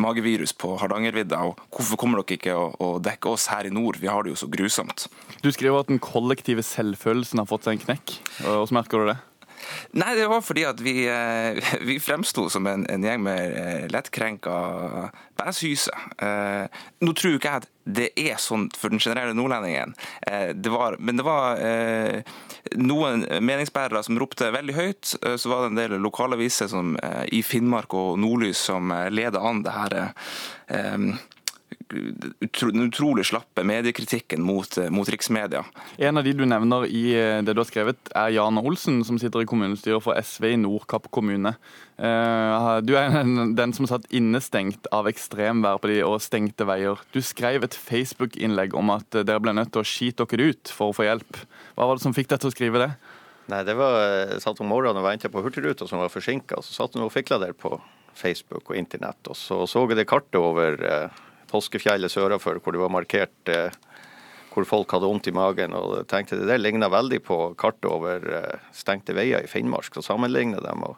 magevirus 0.01 0.55
på 0.57 0.77
Hardangervidda. 0.81 1.43
og 1.51 1.61
Hvorfor 1.75 2.01
kommer 2.01 2.23
dere 2.23 2.39
ikke 2.39 2.57
å 2.57 2.95
dekke 3.03 3.35
oss 3.35 3.49
her 3.53 3.69
i 3.69 3.75
nord, 3.75 3.99
vi 4.01 4.09
har 4.09 4.25
det 4.25 4.33
jo 4.33 4.41
så 4.45 4.49
grusomt. 4.51 5.09
Du 5.43 5.51
skriver 5.53 5.83
at 5.83 5.93
den 5.93 6.03
kollektive 6.03 6.65
selvfølelsen 6.65 7.43
har 7.43 7.51
fått 7.51 7.69
seg 7.69 7.77
en 7.77 7.85
knekk. 7.89 8.17
Hvordan 8.41 8.79
merker 8.79 9.03
du 9.03 9.13
det? 9.13 9.19
Nei, 9.99 10.15
det 10.19 10.29
var 10.31 10.43
fordi 10.45 10.65
at 10.69 10.81
vi, 10.83 10.95
vi 11.89 11.99
fremsto 12.03 12.49
som 12.53 12.67
en, 12.71 12.87
en, 12.91 13.05
gjeng 13.05 13.23
med 13.25 13.93
lettkrenka 13.93 14.57
bæshyse. 15.39 15.93
Nå 17.05 17.15
tror 17.15 17.39
ikke 17.39 17.51
jeg 17.51 17.65
at 17.65 17.71
det 17.85 18.07
er 18.17 18.39
sånn 18.41 18.71
for 18.73 18.95
den 18.95 19.03
generelle 19.03 19.35
nordlendingen, 19.37 19.93
det 20.57 20.71
var, 20.73 20.95
men 21.05 21.19
det 21.19 21.27
var 21.27 21.59
noen 22.81 23.27
meningsbærere 23.45 24.01
som 24.07 24.17
ropte 24.21 24.49
veldig 24.55 24.77
høyt. 24.79 25.11
Så 25.13 25.51
var 25.51 25.67
det 25.67 25.73
en 25.73 25.81
del 25.83 25.99
lokalaviser 26.01 26.71
som, 26.73 26.95
i 27.29 27.43
Finnmark 27.45 27.93
og 27.99 28.17
Nordlys 28.23 28.63
som 28.71 28.95
leda 29.13 29.43
an 29.45 29.61
det 29.67 29.77
her 29.77 29.99
den 31.89 32.87
utrolig 32.87 33.27
slappe 33.29 33.65
mediekritikken 33.67 34.43
mot, 34.45 34.77
mot, 34.91 35.09
riksmedia. 35.09 35.65
En 35.99 36.21
av 36.21 36.27
de 36.27 36.35
du 36.37 36.45
nevner 36.49 36.87
i 36.87 37.05
det 37.15 37.55
du 37.55 37.61
har 37.61 37.69
skrevet, 37.69 38.13
er 38.17 38.35
Jan 38.37 38.61
Olsen, 38.61 39.03
som 39.07 39.19
sitter 39.21 39.45
i 39.45 39.49
kommunestyret 39.49 40.05
for 40.05 40.19
SV 40.19 40.51
i 40.53 40.61
Nordkapp 40.61 41.11
kommune. 41.15 41.55
Du 41.97 42.95
er 42.99 43.19
den 43.61 43.75
som 43.77 43.89
satt 43.91 44.07
innestengt 44.15 44.89
av 44.95 45.09
ekstremvær 45.11 45.83
på 45.83 45.93
de 45.93 46.01
og 46.07 46.23
stengte 46.25 46.67
veier. 46.69 47.01
Du 47.15 47.21
skrev 47.25 47.67
et 47.67 47.77
Facebook-innlegg 47.79 48.77
om 48.79 48.95
at 48.95 49.21
dere 49.21 49.43
ble 49.43 49.57
nødt 49.57 49.75
til 49.75 49.85
å 49.85 49.89
skite 49.89 50.29
dere 50.31 50.53
ut 50.55 50.73
for 50.73 50.91
å 50.91 50.97
få 50.97 51.09
hjelp. 51.09 51.45
Hva 51.75 51.89
var 51.89 51.99
det 51.99 52.07
som 52.07 52.17
fikk 52.17 52.33
deg 52.33 52.43
til 52.43 52.53
å 52.53 52.57
skrive 52.57 52.87
det? 52.87 52.95
Nei, 53.53 53.61
det 53.67 53.75
var, 53.77 53.99
Jeg 54.33 54.41
satt 54.45 54.61
om 54.65 54.71
morgenen 54.73 55.03
og 55.03 55.07
ventet 55.07 55.33
på 55.33 55.43
Hurtigruta 55.45 55.89
som 55.89 56.01
var 56.01 56.13
forsinka. 56.13 56.63
Så 56.65 56.77
satt 56.77 56.97
hun 56.97 57.05
og 57.05 57.13
fikla 57.13 57.39
der 57.43 57.53
på 57.53 57.77
Facebook 58.17 58.71
og 58.71 58.79
internett. 58.79 59.21
Og 59.29 59.37
så 59.37 59.65
så 59.69 59.85
jeg 59.89 60.01
det 60.01 60.09
kartet 60.09 60.41
over 60.41 60.79
påskefjellet 61.55 62.13
sørafor, 62.13 62.59
hvor 62.59 62.75
det 62.75 62.83
var 62.83 62.93
markert 62.93 63.53
eh, 63.53 63.71
hvor 64.55 64.67
folk 64.69 64.95
hadde 64.95 65.11
vondt 65.11 65.29
i 65.31 65.35
magen. 65.35 65.75
og 65.75 66.07
tenkte 66.11 66.39
Det 66.39 66.49
der 66.49 66.63
ligna 66.63 66.89
veldig 66.91 67.21
på 67.27 67.39
kartet 67.59 67.91
over 67.91 68.27
eh, 68.41 68.59
stengte 68.73 69.15
veier 69.17 69.45
i 69.45 69.51
Finnmark. 69.51 69.91
Så 69.95 70.03
sammenlignet 70.03 70.63
dem. 70.63 70.83
og 70.83 70.97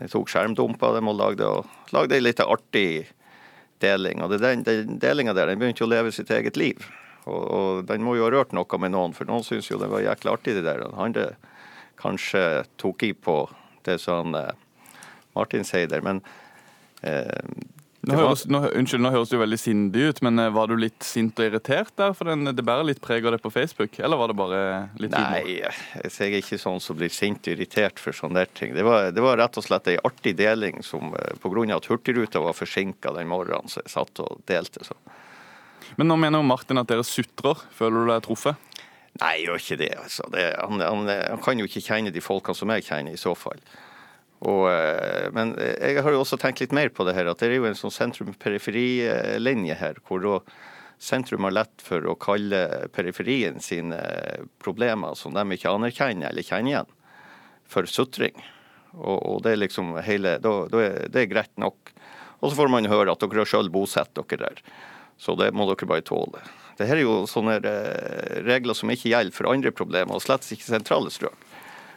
Jeg 0.00 0.12
tok 0.14 0.30
skjermdumpa 0.30 0.92
dem 0.94 1.10
og 1.10 1.18
lagde, 1.18 1.46
og 1.46 1.94
lagde 1.94 2.18
en 2.18 2.26
litt 2.26 2.40
artig 2.40 3.06
deling. 3.82 4.22
og 4.22 4.38
Den, 4.38 4.62
den 4.62 4.98
delinga 5.02 5.34
der 5.34 5.50
den 5.50 5.58
begynte 5.58 5.86
å 5.86 5.90
leve 5.90 6.12
sitt 6.12 6.30
eget 6.30 6.56
liv. 6.56 6.86
Og, 7.24 7.42
og, 7.42 7.86
Den 7.88 8.04
må 8.04 8.16
jo 8.18 8.28
ha 8.28 8.30
rørt 8.30 8.54
noe 8.54 8.78
med 8.78 8.94
noen, 8.94 9.16
for 9.16 9.26
noen 9.28 9.44
syns 9.46 9.70
jo 9.70 9.80
det 9.80 9.90
var 9.90 10.04
jækla 10.04 10.38
artig, 10.38 10.54
det 10.58 10.66
der. 10.66 10.86
Han 10.98 11.16
det 11.16 11.34
kanskje 12.00 12.64
tok 12.76 13.02
i 13.06 13.12
på 13.14 13.48
det 13.86 13.98
som 14.02 14.34
eh, 14.34 14.52
Martin 15.34 15.64
sier 15.66 15.88
der. 15.90 16.04
Men 16.04 16.22
eh, 17.02 17.42
nå 18.08 18.16
høres, 18.18 18.44
nå, 18.50 18.60
unnskyld, 18.80 19.02
nå 19.04 19.10
høres 19.14 19.32
jo 19.32 19.38
veldig 19.40 19.58
sindig 19.60 20.08
ut, 20.10 20.20
men 20.26 20.42
eh, 20.42 20.50
var 20.54 20.70
du 20.70 20.76
litt 20.80 21.06
sint 21.06 21.38
og 21.40 21.46
irritert 21.48 21.92
der? 22.00 22.14
For 22.16 22.30
den, 22.30 22.48
det 22.50 22.64
bærer 22.66 22.86
litt 22.88 23.00
preg 23.04 23.26
av 23.26 23.36
det 23.36 23.40
på 23.44 23.52
Facebook, 23.54 23.98
eller 23.98 24.20
var 24.20 24.30
det 24.30 24.36
bare 24.38 24.60
litt 25.00 25.14
humor? 25.14 25.34
Nei, 25.34 25.58
jeg 25.60 26.28
er 26.28 26.38
ikke 26.40 26.60
sånn 26.60 26.82
som 26.84 26.98
blir 26.98 27.12
sint 27.14 27.46
og 27.46 27.54
irritert 27.54 28.02
for 28.02 28.16
sånne 28.16 28.46
ting. 28.56 28.74
Det 28.76 28.84
var, 28.86 29.10
det 29.14 29.24
var 29.24 29.40
rett 29.40 29.60
og 29.60 29.66
slett 29.66 29.90
ei 29.92 29.96
artig 30.04 30.36
deling 30.40 30.82
som 30.86 31.14
eh, 31.14 31.38
pga. 31.42 31.64
at 31.76 31.90
Hurtigruta 31.90 32.42
var 32.44 32.56
forsinka 32.58 33.14
den 33.16 33.30
morgenen, 33.30 33.70
så 33.72 33.82
jeg 33.84 33.94
satt 33.94 34.24
og 34.24 34.44
delte 34.50 34.84
så. 34.86 34.98
Men 35.96 36.08
nå 36.10 36.16
mener 36.18 36.40
jo 36.40 36.48
Martin 36.48 36.80
at 36.80 36.90
dere 36.90 37.04
sutrer. 37.06 37.60
Føler 37.76 38.04
du 38.04 38.12
deg 38.12 38.24
truffet? 38.24 38.70
Nei, 39.20 39.34
jeg 39.38 39.46
gjør 39.46 39.60
ikke 39.62 39.80
det. 39.84 39.92
altså. 40.02 40.28
Det, 40.32 40.44
han, 40.58 40.80
han, 40.82 41.10
han 41.10 41.42
kan 41.44 41.60
jo 41.60 41.68
ikke 41.68 41.84
kjenne 41.84 42.12
de 42.14 42.22
folkene 42.24 42.58
som 42.58 42.72
jeg 42.74 42.86
kjenner, 42.88 43.14
i 43.14 43.20
så 43.20 43.34
fall. 43.38 43.60
Og, 44.44 44.66
men 45.32 45.54
jeg 45.56 46.02
har 46.04 46.12
jo 46.12 46.20
også 46.20 46.36
tenkt 46.40 46.60
litt 46.60 46.74
mer 46.76 46.90
på 46.92 47.06
det 47.08 47.14
her, 47.16 47.30
at 47.30 47.40
det 47.40 47.48
er 47.48 47.56
jo 47.56 47.68
en 47.68 47.78
sånn 47.78 47.94
sentrum-periferilinje 47.94 49.76
her. 49.80 50.00
hvor 50.04 50.42
sentrum 50.98 51.44
har 51.44 51.54
lett 51.54 51.82
for 51.84 52.06
å 52.06 52.16
kalle 52.20 52.88
periferien 52.94 53.60
sine 53.60 53.98
problemer 54.62 55.16
som 55.18 55.34
de 55.34 55.44
ikke 55.56 55.72
anerkjenner 55.72 56.30
eller 56.30 56.46
kjenner 56.46 56.70
igjen, 56.70 56.92
for 57.68 57.88
sutring. 57.90 58.36
Og, 58.94 59.18
og 59.18 59.42
det 59.44 59.54
er 59.54 59.62
liksom 59.64 59.94
hele, 60.06 60.36
da, 60.42 60.54
da 60.70 60.82
er, 60.82 60.98
det 61.12 61.24
er 61.24 61.32
greit 61.32 61.54
nok. 61.60 61.92
Og 62.40 62.50
så 62.50 62.58
får 62.60 62.70
man 62.72 62.90
høre 62.90 63.12
at 63.12 63.22
dere 63.24 63.42
har 63.42 63.50
sjøl 63.50 63.72
bosatt 63.72 64.14
dere 64.14 64.46
der. 64.46 64.62
Så 65.18 65.36
det 65.38 65.50
må 65.54 65.66
dere 65.70 65.88
bare 65.88 66.04
tåle. 66.06 66.42
Dette 66.74 66.90
er 66.90 67.04
jo 67.04 67.22
sånne 67.30 67.58
regler 68.46 68.76
som 68.76 68.90
ikke 68.90 69.12
gjelder 69.12 69.34
for 69.34 69.50
andre 69.50 69.70
problemer, 69.74 70.14
og 70.14 70.24
slett 70.24 70.46
ikke 70.50 70.66
sentrale 70.66 71.12
strøk. 71.14 71.36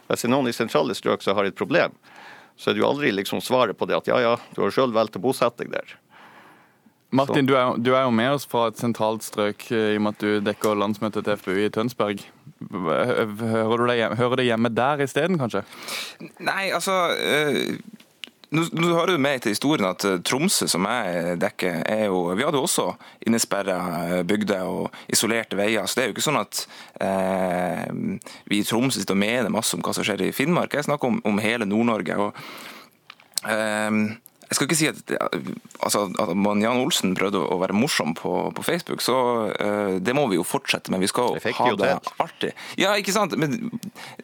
Hvis 0.08 0.22
det 0.22 0.28
er 0.28 0.32
noen 0.32 0.48
i 0.48 0.56
sentrale 0.56 0.94
strøk 0.96 1.24
som 1.24 1.36
har 1.36 1.48
et 1.48 1.58
problem, 1.58 1.94
så 2.58 2.70
er 2.70 2.76
det 2.76 2.82
jo 2.82 2.90
aldri 2.90 3.14
liksom 3.14 3.40
svaret 3.44 3.78
på 3.78 3.86
det 3.88 3.96
at 4.00 4.10
ja, 4.10 4.18
ja, 4.24 4.36
du 4.54 4.64
har 4.64 4.74
sjøl 4.74 4.92
valgt 4.94 5.16
å 5.16 5.22
bosette 5.22 5.62
deg 5.62 5.72
der. 5.76 5.96
Martin, 7.14 7.46
du 7.48 7.54
er, 7.56 7.78
du 7.80 7.94
er, 7.94 8.02
jo 8.04 8.10
med 8.12 8.34
oss 8.34 8.44
fra 8.44 8.66
et 8.68 8.76
sentralt 8.76 9.24
strøk 9.24 9.70
i 9.72 9.94
og 9.96 10.02
med 10.04 10.16
at 10.16 10.24
du 10.24 10.42
dekker 10.44 10.76
landsmøtet 10.76 11.24
til 11.24 11.38
FPU 11.40 11.54
i 11.62 11.70
Tønsberg. 11.72 12.20
Hører, 12.68 13.78
du 13.80 13.86
deg, 13.88 14.02
hører 14.18 14.42
det 14.42 14.48
hjemme 14.50 14.70
der 14.74 15.00
isteden, 15.06 15.38
kanskje? 15.40 15.62
Nei, 16.44 16.68
altså 16.76 16.98
nå, 18.54 18.64
nå 18.72 18.92
hører 18.94 19.14
du 19.14 19.22
med 19.22 19.42
til 19.44 19.54
historien 19.54 19.88
at 19.88 20.06
Tromsø, 20.24 20.68
som 20.70 20.86
jeg 20.88 21.36
dekker, 21.42 21.82
er 21.88 22.06
jo 22.06 22.22
Vi 22.38 22.46
hadde 22.46 22.60
jo 22.60 22.64
også 22.68 22.86
innesperra 23.26 24.22
bygder 24.28 24.64
og 24.68 24.96
isolerte 25.12 25.58
veier. 25.58 25.86
Så 25.86 25.98
det 25.98 26.04
er 26.04 26.10
jo 26.10 26.16
ikke 26.16 26.26
sånn 26.28 26.40
at 26.40 26.64
eh, 27.04 27.84
vi 28.48 28.62
i 28.62 28.66
Tromsø 28.66 29.02
sitter 29.02 29.18
og 29.18 29.22
mener 29.24 29.52
masse 29.52 29.76
om 29.76 29.84
hva 29.84 29.94
som 29.96 30.06
skjer 30.06 30.28
i 30.28 30.34
Finnmark. 30.36 30.74
Jeg 30.74 30.88
snakker 30.88 31.12
om, 31.12 31.22
om 31.28 31.44
hele 31.44 31.68
Nord-Norge. 31.68 32.18
og 32.18 32.36
Ehm, 33.46 34.18
jeg 34.48 34.56
skal 34.56 34.68
ikke 34.68 34.78
si 34.78 34.88
at, 34.88 35.10
altså, 35.84 36.06
at 36.22 36.30
man 36.36 36.62
Jan 36.64 36.80
Olsen 36.80 37.12
prøvde 37.18 37.40
å 37.40 37.58
være 37.60 37.76
morsom 37.76 38.14
på, 38.16 38.32
på 38.56 38.64
Facebook, 38.64 39.02
så 39.04 39.16
uh, 39.52 39.96
det 40.00 40.14
må 40.16 40.24
vi 40.30 40.38
jo 40.38 40.46
fortsette 40.46 40.92
med. 40.92 41.02
Vi 41.04 41.10
skal 41.10 41.36
Det 41.36 41.52
ha 41.58 41.68
det 41.76 41.90
artig. 42.24 42.54
Ja, 42.80 42.94
ikke 42.96 43.12
sant? 43.12 43.36
Men 43.36 43.58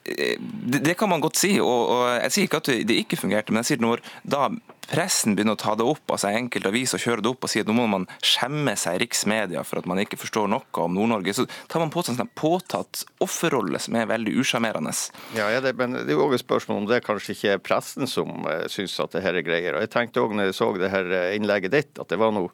eh, 0.05 0.41
det, 0.41 0.81
det 0.87 0.97
kan 1.01 1.13
man 1.13 1.21
godt 1.25 1.37
si. 1.41 1.59
Og, 1.61 1.91
og 1.93 2.07
jeg 2.23 2.33
sier 2.33 2.49
ikke 2.49 2.63
at 2.63 2.73
det, 2.73 2.79
det 2.89 3.03
ikke 3.05 3.21
fungerte, 3.21 3.53
men 3.53 3.61
jeg 3.63 3.75
sier 3.75 3.85
når 3.85 4.05
da 4.25 4.49
pressen 4.91 5.37
begynner 5.37 5.57
å 5.57 5.61
ta 5.61 5.75
det 5.79 5.87
opp, 5.87 6.05
altså 6.11 6.31
enkelte 6.35 6.71
aviser 6.71 7.03
kjører 7.03 7.23
det 7.25 7.31
opp 7.33 7.47
og 7.47 7.53
sier 7.53 7.65
at 7.65 7.71
nå 7.71 7.77
må 7.77 7.87
man 7.91 8.07
skjemme 8.25 8.75
seg 8.79 8.99
i 8.99 9.03
riksmedia 9.05 9.65
for 9.67 9.81
at 9.81 9.89
man 9.91 10.01
ikke 10.03 10.19
forstår 10.21 10.51
noe 10.53 10.85
om 10.85 10.97
Nord-Norge, 10.97 11.35
så 11.37 11.47
tar 11.71 11.83
man 11.83 11.93
på 11.95 12.05
seg 12.05 12.15
en 12.15 12.23
sånn 12.23 12.33
påtatt 12.39 13.05
offerrolle 13.25 13.81
som 13.83 13.99
er 13.99 14.11
veldig 14.11 14.37
usjarmerende. 14.41 14.95
Ja, 15.37 15.49
ja, 15.53 15.63
men 15.79 15.97
det 15.97 16.07
er 16.09 16.17
jo 16.17 16.27
også 16.27 16.39
et 16.39 16.45
spørsmål 16.45 16.83
om 16.83 16.89
det 16.91 17.03
kanskje 17.07 17.35
ikke 17.35 17.55
er 17.57 17.63
pressen 17.65 18.11
som 18.11 18.47
uh, 18.47 18.65
syns 18.71 18.97
at 19.03 19.17
det 19.17 19.25
her 19.25 19.39
er 19.39 19.47
greier. 19.47 19.79
Og 19.79 19.85
Jeg 19.87 19.95
tenkte 19.95 20.25
òg 20.25 20.37
når 20.37 20.51
jeg 20.51 20.59
så 20.59 20.71
det 20.79 20.93
her 20.93 21.11
eh, 21.15 21.33
innlegget 21.39 21.75
ditt, 21.75 22.03
at 22.03 22.11
det 22.11 22.19
var 22.21 22.35
noe 22.35 22.53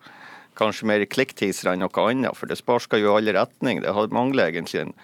kanskje 0.59 0.89
mer 0.89 1.05
klikktisere 1.09 1.75
enn 1.75 1.85
noe 1.85 2.05
annet. 2.05 2.37
For 2.37 2.51
det 2.51 2.59
sparska 2.61 3.01
jo 3.01 3.11
i 3.11 3.19
alle 3.19 3.35
retninger. 3.37 3.85
Det 3.85 4.15
mangler 4.15 4.51
egentlig 4.51 4.85
en 4.85 4.95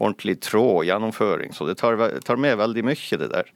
ordentlig 0.00 0.38
tråd 0.44 0.72
og 0.80 0.88
gjennomføring. 0.88 1.54
Så 1.56 1.66
det 1.68 1.78
tar, 1.80 1.98
tar 2.24 2.40
med 2.40 2.58
veldig 2.60 2.84
mye, 2.88 3.20
det 3.20 3.30
der. 3.32 3.52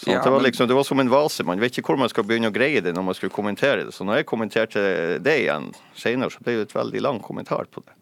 Så 0.00 0.08
Ja, 0.08 0.22
det, 0.24 0.30
var 0.32 0.40
liksom, 0.40 0.68
det 0.68 0.74
var 0.74 0.84
som 0.88 1.00
en 1.02 1.10
vase. 1.12 1.44
Man 1.44 1.60
vet 1.60 1.76
ikke 1.76 1.92
hvor 1.92 2.00
man 2.00 2.08
skal 2.08 2.24
begynne 2.24 2.48
å 2.48 2.54
greie 2.54 2.80
det 2.80 2.94
når 2.96 3.04
man 3.04 3.16
skulle 3.16 3.34
kommentere 3.34 3.84
det. 3.84 3.92
Så 3.92 4.06
når 4.08 4.22
jeg 4.22 4.30
kommenterte 4.30 4.82
det 5.20 5.34
igjen 5.42 5.70
senere, 5.92 6.32
så 6.32 6.40
ble 6.40 6.56
det 6.56 6.70
et 6.70 6.76
veldig 6.76 7.02
lang 7.04 7.20
kommentar 7.20 7.68
på 7.68 7.84
det. 7.84 7.92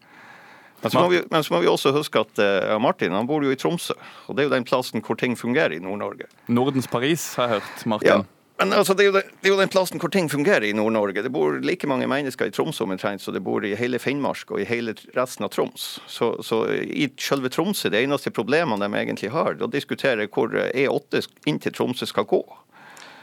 Men 0.79 0.91
så, 0.93 1.01
må 1.01 1.09
vi, 1.11 1.19
men 1.27 1.43
så 1.43 1.53
må 1.53 1.59
vi 1.59 1.67
også 1.67 1.91
huske 1.91 2.21
at 2.23 2.39
uh, 2.39 2.77
Martin 2.79 3.11
han 3.11 3.27
bor 3.27 3.43
jo 3.43 3.51
i 3.51 3.59
Tromsø. 3.59 3.97
Og 4.31 4.37
det 4.37 4.45
er 4.45 4.47
jo 4.47 4.55
den 4.55 4.67
plassen 4.67 5.03
hvor 5.03 5.19
ting 5.19 5.35
fungerer 5.35 5.75
i 5.75 5.81
Nord-Norge. 5.83 6.29
Nordens 6.47 6.87
Paris, 6.87 7.33
har 7.35 7.49
jeg 7.49 7.59
hørt, 7.59 7.85
Martin. 7.91 8.23
Ja, 8.23 8.38
men 8.59 8.73
altså, 8.75 8.93
det, 8.93 9.03
er 9.03 9.07
jo 9.07 9.15
den, 9.15 9.35
det 9.39 9.47
er 9.47 9.53
jo 9.53 9.59
den 9.61 9.71
plassen 9.71 10.01
hvor 10.01 10.11
ting 10.11 10.29
fungerer 10.31 10.65
i 10.67 10.73
Nord-Norge. 10.75 11.23
Det 11.23 11.31
bor 11.31 11.59
like 11.63 11.87
mange 11.87 12.07
mennesker 12.11 12.49
i 12.49 12.53
Troms 12.55 12.81
omtrent 12.83 13.23
som 13.23 13.35
det 13.35 13.43
bor 13.45 13.63
i 13.65 13.75
hele 13.79 13.99
Finnmark 14.03 14.51
og 14.51 14.59
i 14.59 14.67
hele 14.67 14.95
resten 15.15 15.47
av 15.47 15.53
Troms. 15.55 15.87
Så, 16.07 16.33
så 16.43 16.65
i 16.75 17.07
selve 17.19 17.51
Tromsø, 17.53 17.91
det 17.93 18.03
eneste 18.03 18.33
problemene 18.35 18.83
de 18.83 18.99
egentlig 18.99 19.31
har, 19.35 19.55
da 19.59 19.69
diskuterer 19.71 20.25
å 20.25 20.27
diskutere 20.27 20.27
hvor 20.27 20.51
E8 20.73 21.23
inn 21.49 21.59
til 21.59 21.73
Tromsø 21.75 22.07
skal 22.09 22.27
gå. 22.29 22.43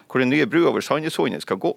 Hvor 0.06 0.22
den 0.22 0.30
nye 0.30 0.46
brua 0.46 0.70
over 0.70 0.84
Sandnesundet 0.84 1.42
skal 1.42 1.58
gå. 1.58 1.72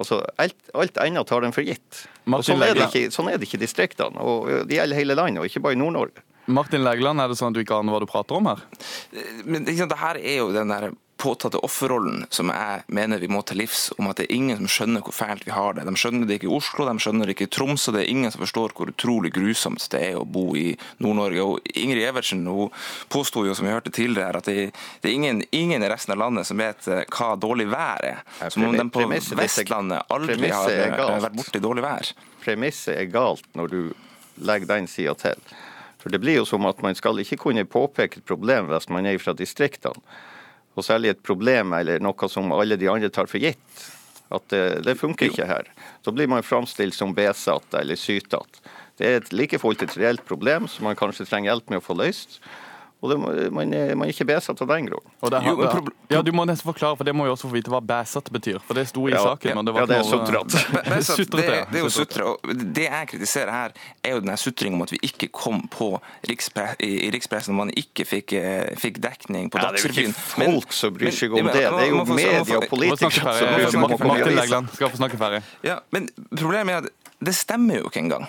Altså, 0.00 0.22
alt, 0.40 0.56
alt 0.74 0.98
annet 0.98 1.28
tar 1.28 1.44
de 1.44 1.52
for 1.52 1.62
gitt. 1.66 2.06
Martin 2.24 2.56
sånn, 2.56 2.64
er 2.64 2.74
det 2.74 2.88
ikke, 2.88 3.10
sånn 3.12 3.28
er 3.30 3.38
det 3.38 3.46
ikke 3.46 3.60
i 3.60 3.64
distriktene. 3.64 4.20
og 4.20 4.68
Det 4.68 4.78
gjelder 4.78 4.98
hele 4.98 5.16
landet, 5.18 5.42
og 5.42 5.50
ikke 5.50 5.62
bare 5.64 5.76
i 5.76 5.80
Nord-Norge. 5.82 6.24
Martin 6.46 6.84
Legeland, 6.84 7.20
er 7.20 7.30
det 7.30 7.38
sånn 7.38 7.52
at 7.52 7.56
du 7.56 7.62
ikke 7.62 7.78
aner 7.80 7.94
hva 7.94 8.02
du 8.02 8.08
prater 8.08 8.36
om 8.36 8.48
her? 8.50 8.64
Men 9.44 9.64
ikke 9.64 9.78
sant, 9.84 9.92
det 9.94 10.00
her 10.00 10.20
er 10.20 10.40
jo 10.42 10.50
den 10.52 10.72
der 10.72 10.90
påtatte 11.24 11.60
offerrollen 11.64 12.26
som 12.28 12.50
jeg 12.52 12.84
mener 12.92 13.22
vi 13.22 13.30
må 13.32 13.40
til 13.46 13.62
livs, 13.62 13.86
om 13.98 14.10
at 14.10 14.20
det 14.20 14.26
er 14.26 14.36
ingen 14.36 14.60
som 14.60 14.70
skjønner 14.74 15.04
hvor 15.06 15.16
fælt 15.16 15.46
vi 15.48 15.54
har 15.54 15.76
det. 15.76 15.86
De 15.88 15.94
skjønner 15.98 16.28
det 16.28 16.38
ikke 16.38 16.50
i 16.50 16.54
Oslo, 16.58 16.86
de 16.88 16.94
skjønner 17.00 17.28
det 17.28 17.36
ikke 17.36 17.48
i 17.48 17.52
Tromsø. 17.56 17.94
Det 17.94 18.02
er 18.02 18.12
ingen 18.12 18.34
som 18.34 18.44
forstår 18.44 18.74
hvor 18.76 18.92
utrolig 18.92 19.32
grusomt 19.34 19.86
det 19.94 20.02
er 20.10 20.18
å 20.20 20.26
bo 20.28 20.46
i 20.58 20.74
Nord-Norge. 21.04 21.46
Og 21.46 21.74
Ingrid 21.80 22.04
Evertsen 22.04 22.44
hun 22.44 22.72
påsto 23.12 23.46
jo, 23.46 23.56
som 23.56 23.68
vi 23.68 23.72
hørte 23.72 23.92
tidligere, 23.94 24.42
at 24.42 24.50
det, 24.50 24.70
det 25.00 25.10
er 25.10 25.16
ingen, 25.16 25.42
ingen 25.54 25.84
i 25.84 25.90
resten 25.90 26.14
av 26.16 26.20
landet 26.26 26.48
som 26.48 26.60
vet 26.60 26.88
eh, 26.92 27.04
hva 27.08 27.34
dårlig 27.40 27.70
vær 27.72 28.04
er. 28.04 28.24
Som 28.52 28.68
om 28.68 28.76
de 28.76 28.88
på 28.92 29.06
Vestlandet 29.08 30.12
aldri 30.12 30.50
har 30.50 30.70
eh, 30.72 30.98
vært 31.24 31.38
borti 31.38 31.62
dårlig 31.62 31.86
vær. 31.86 32.12
premisset 32.44 32.98
er 32.98 33.08
galt 33.12 33.46
når 33.56 33.72
du 33.72 33.80
legger 34.44 34.68
den 34.74 34.90
sida 34.90 35.14
til. 35.16 35.40
For 36.02 36.12
det 36.12 36.20
blir 36.20 36.42
jo 36.42 36.44
som 36.44 36.66
at 36.68 36.82
man 36.84 36.96
skal 36.98 37.16
ikke 37.22 37.40
kunne 37.46 37.64
påpeke 37.64 38.20
et 38.20 38.28
problem 38.28 38.68
hvis 38.68 38.90
man 38.92 39.06
er 39.08 39.16
fra 39.22 39.32
distriktene. 39.36 40.02
Og 40.74 40.86
særlig 40.86 41.12
et 41.12 41.22
problem 41.22 41.74
eller 41.76 42.02
noe 42.02 42.30
som 42.30 42.52
alle 42.54 42.78
de 42.80 42.90
andre 42.90 43.10
tar 43.14 43.30
for 43.30 43.42
gitt. 43.42 43.84
At 44.34 44.46
det, 44.50 44.62
det 44.86 44.96
funker 44.98 45.30
ikke 45.30 45.46
her. 45.46 45.68
Så 46.02 46.12
blir 46.14 46.30
man 46.30 46.46
framstilt 46.46 46.96
som 46.96 47.14
besatt 47.14 47.76
eller 47.78 47.98
sytatt. 48.00 48.60
Det 48.98 49.06
er 49.06 49.20
et 49.20 49.32
like 49.34 49.58
fullt 49.58 49.82
et 49.82 49.96
reelt 49.98 50.24
problem 50.26 50.68
som 50.70 50.86
man 50.88 50.98
kanskje 50.98 51.26
trenger 51.26 51.52
hjelp 51.52 51.70
med 51.72 51.82
å 51.82 51.84
få 51.84 51.96
løst. 51.98 52.40
Og 53.04 53.10
det, 53.12 53.16
må- 53.20 53.32
man, 53.52 53.72
er, 53.76 53.90
man 54.00 54.08
er 54.08 54.12
ikke 54.14 54.24
besatt 54.24 54.62
av 54.64 54.68
den 54.70 54.86
grunn. 54.88 55.04
Og 55.20 55.30
det 55.30 55.40
har- 55.44 55.90
ja, 56.10 56.22
Du 56.24 56.30
må 56.32 56.46
nesten 56.48 56.64
forklare, 56.72 56.96
for 56.96 57.04
det 57.04 57.12
må 57.14 57.24
vi 57.26 57.30
også 57.34 57.50
få 57.50 57.52
vite 57.52 57.68
hva 57.68 57.80
besatt 57.84 58.30
betyr. 58.32 58.62
For 58.64 58.72
det 58.78 58.86
sto 58.88 59.04
i 59.08 59.12
Ja, 59.12 59.18
saken. 59.20 59.50
ja, 59.52 59.56
og 59.60 59.66
det 59.68 59.74
var 59.74 59.80
ja, 59.84 59.86
det 59.92 59.98
er 59.98 60.08
sutrete. 60.08 60.62
Men- 60.72 60.88
men 60.88 60.98
det, 61.36 61.44
ja. 61.44 61.64
det 61.70 61.76
er 61.80 61.84
jo 61.84 61.90
sutre. 61.92 62.36
Det 62.72 62.86
jeg 62.88 63.08
kritiserer 63.12 63.50
her, 63.52 63.70
er 64.02 64.14
jo 64.16 64.20
den 64.24 64.28
her 64.32 64.40
sutringen 64.40 64.78
om 64.80 64.82
at 64.86 64.92
vi 64.96 64.98
ikke 65.02 65.28
kom 65.32 65.68
på 65.68 66.00
rikspre 66.28 66.74
i, 66.80 67.06
i 67.06 67.10
rikspressen, 67.12 67.52
og 67.52 67.66
man 67.66 67.70
ikke 67.76 68.06
fikk, 68.08 68.32
eh, 68.40 68.74
fikk 68.80 69.02
dekning 69.04 69.50
på 69.52 69.60
Ja, 69.60 69.70
det 69.72 69.84
er 69.84 69.88
jo 69.88 69.92
ikke 69.92 70.08
Dagsrevyen. 70.08 70.14
folk 70.48 70.72
som 70.72 70.94
bryr 70.94 71.10
seg 71.12 71.32
om 71.32 71.44
men- 71.44 71.52
det. 71.52 71.62
Det 71.62 71.84
er 71.84 71.90
jo 71.92 72.04
media 72.04 72.40
og 72.56 72.68
politikere 72.70 73.10
som 73.36 73.48
bryr 73.52 73.68
seg 73.70 73.82
om 73.84 73.90
det. 73.90 74.00
Martin. 74.06 74.36
Legland 74.40 74.68
skal 74.72 74.88
få 74.88 74.96
snakke 74.96 75.18
ferdig. 75.20 75.42
Ja, 75.62 75.78
men 75.92 76.08
problemet 76.36 76.72
er 76.72 76.76
at 76.78 76.88
det 77.24 77.34
stemmer 77.34 77.78
jo 77.82 77.90
ikke 77.90 78.00
engang. 78.00 78.26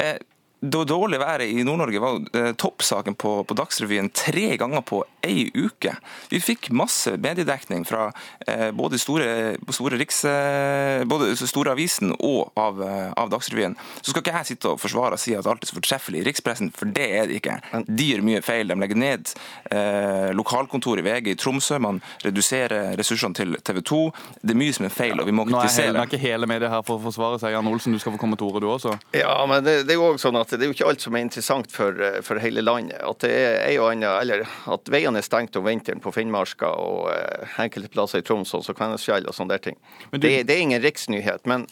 Eh, 0.00 0.18
det 0.64 0.86
dårlige 0.88 1.20
været 1.20 1.50
i 1.50 1.64
Nord-Norge 1.66 2.00
var 2.00 2.20
eh, 2.36 2.52
toppsaken 2.56 3.16
på, 3.20 3.42
på 3.44 3.56
Dagsrevyen 3.58 4.10
tre 4.14 4.56
ganger 4.60 4.80
på 4.80 5.02
ei 5.24 5.48
uke. 5.54 5.94
Vi 6.30 6.40
fikk 6.42 6.70
masse 6.74 7.14
mediedekning 7.20 7.84
fra 7.88 8.08
eh, 8.46 8.70
både 8.76 8.98
store, 9.00 9.56
store, 9.74 9.98
riks, 10.00 10.24
eh, 10.28 11.04
både 11.08 11.32
store 11.38 11.74
avisen 11.74 12.14
og 12.18 12.52
av, 12.60 12.82
eh, 12.82 13.10
av 13.20 13.30
Dagsrevyen. 13.32 13.76
Så 14.00 14.12
skal 14.12 14.24
ikke 14.24 14.36
jeg 14.38 14.50
sitte 14.52 14.72
og 14.74 14.80
forsvare 14.82 15.18
og 15.18 15.22
si 15.22 15.34
at 15.36 15.48
alt 15.50 15.64
er 15.64 15.70
så 15.70 15.78
fortreffelig 15.78 16.22
i 16.22 16.26
rikspressen, 16.28 16.72
for 16.74 16.90
det 16.90 17.08
er 17.18 17.30
det 17.30 17.40
ikke. 17.40 17.58
De 17.88 18.10
gjør 18.12 18.24
mye 18.26 18.42
feil. 18.44 18.70
De 18.70 18.78
legger 18.80 19.00
ned 19.00 19.32
eh, 19.70 20.30
lokalkontor 20.36 21.00
i 21.00 21.06
VG 21.06 21.32
i 21.34 21.38
Tromsø, 21.40 21.78
man 21.82 22.00
reduserer 22.24 22.94
ressursene 22.98 23.36
til 23.36 23.56
TV 23.64 23.82
2. 23.84 24.02
Det 24.42 24.54
er 24.54 24.60
mye 24.60 24.76
som 24.76 24.88
er 24.88 24.94
feil, 24.94 25.18
og 25.20 25.28
vi 25.28 25.36
må 25.36 25.46
Nå 25.48 25.60
er, 25.60 25.68
hele, 25.68 25.98
nå 25.98 26.04
er 26.04 26.08
ikke 26.08 26.22
hele 26.22 26.48
media 26.50 26.70
her 26.72 26.84
for 26.86 26.98
å 26.98 27.04
forsvare 27.04 27.38
seg. 27.42 27.52
Jan 27.54 27.68
Olsen, 27.68 27.94
du 27.94 28.00
skal 28.02 28.14
få 28.14 28.20
komme 28.20 28.38
til 28.40 28.48
orde, 28.48 28.64
du 28.64 28.70
også. 28.72 28.94
Ja, 29.16 29.34
men 29.48 29.64
det, 29.66 29.82
det 29.88 29.94
er 29.94 30.00
jo 30.00 30.08
også 30.14 30.28
sånn 30.28 30.40
at 30.40 30.54
det 30.54 30.64
er 30.64 30.70
jo 30.70 30.76
ikke 30.76 30.88
alt 30.88 31.04
som 31.04 31.16
er 31.16 31.26
interessant 31.26 31.72
for, 31.72 32.00
for 32.24 32.40
hele 32.42 32.64
landet. 32.64 32.96
At 33.04 33.20
det 33.24 33.32
er 33.34 33.68
en 33.68 33.84
og 33.84 33.90
annen, 33.92 34.08
eller 34.20 34.44
at 34.74 34.90
veiene 35.14 35.22
er 35.22 35.26
stengt 35.26 35.56
om 35.56 35.64
vinteren 35.64 36.00
på 36.02 36.12
Finnmarka 36.12 36.66
og 36.74 37.08
eh, 37.14 37.54
enkelte 37.62 37.88
plasser 37.94 38.18
i 38.18 38.26
Troms, 38.26 38.52
og 38.54 38.64
Kvænangsfjell 38.66 39.26
og 39.30 39.34
sånne 39.34 39.58
ting. 39.62 39.76
Du- 40.10 40.18
Det, 40.18 40.46
det 40.46 40.54
er 40.56 40.60
ingen 40.62 40.82
riksnyhet. 40.82 41.46
men 41.46 41.66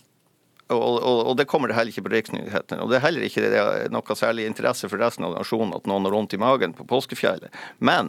og, 0.71 1.03
og, 1.03 1.27
og 1.27 1.37
det 1.37 1.45
kommer 1.51 1.69
det 1.69 1.75
heller 1.77 1.93
ikke 1.93 2.07
på 2.07 2.13
riksnyhetene. 2.15 2.81
Og 2.81 2.89
det 2.89 2.97
er 2.97 3.03
heller 3.05 3.23
ikke 3.27 3.43
det 3.45 3.91
noe 3.93 4.15
særlig 4.17 4.47
interesse 4.49 4.89
for 4.89 4.97
resten 5.03 5.25
av 5.27 5.35
nasjonen 5.37 5.75
at 5.77 5.85
noen 5.87 6.07
har 6.07 6.13
vondt 6.15 6.33
i 6.33 6.39
magen 6.41 6.73
på 6.73 6.87
påskefjellet. 6.89 7.51
Men 7.81 8.09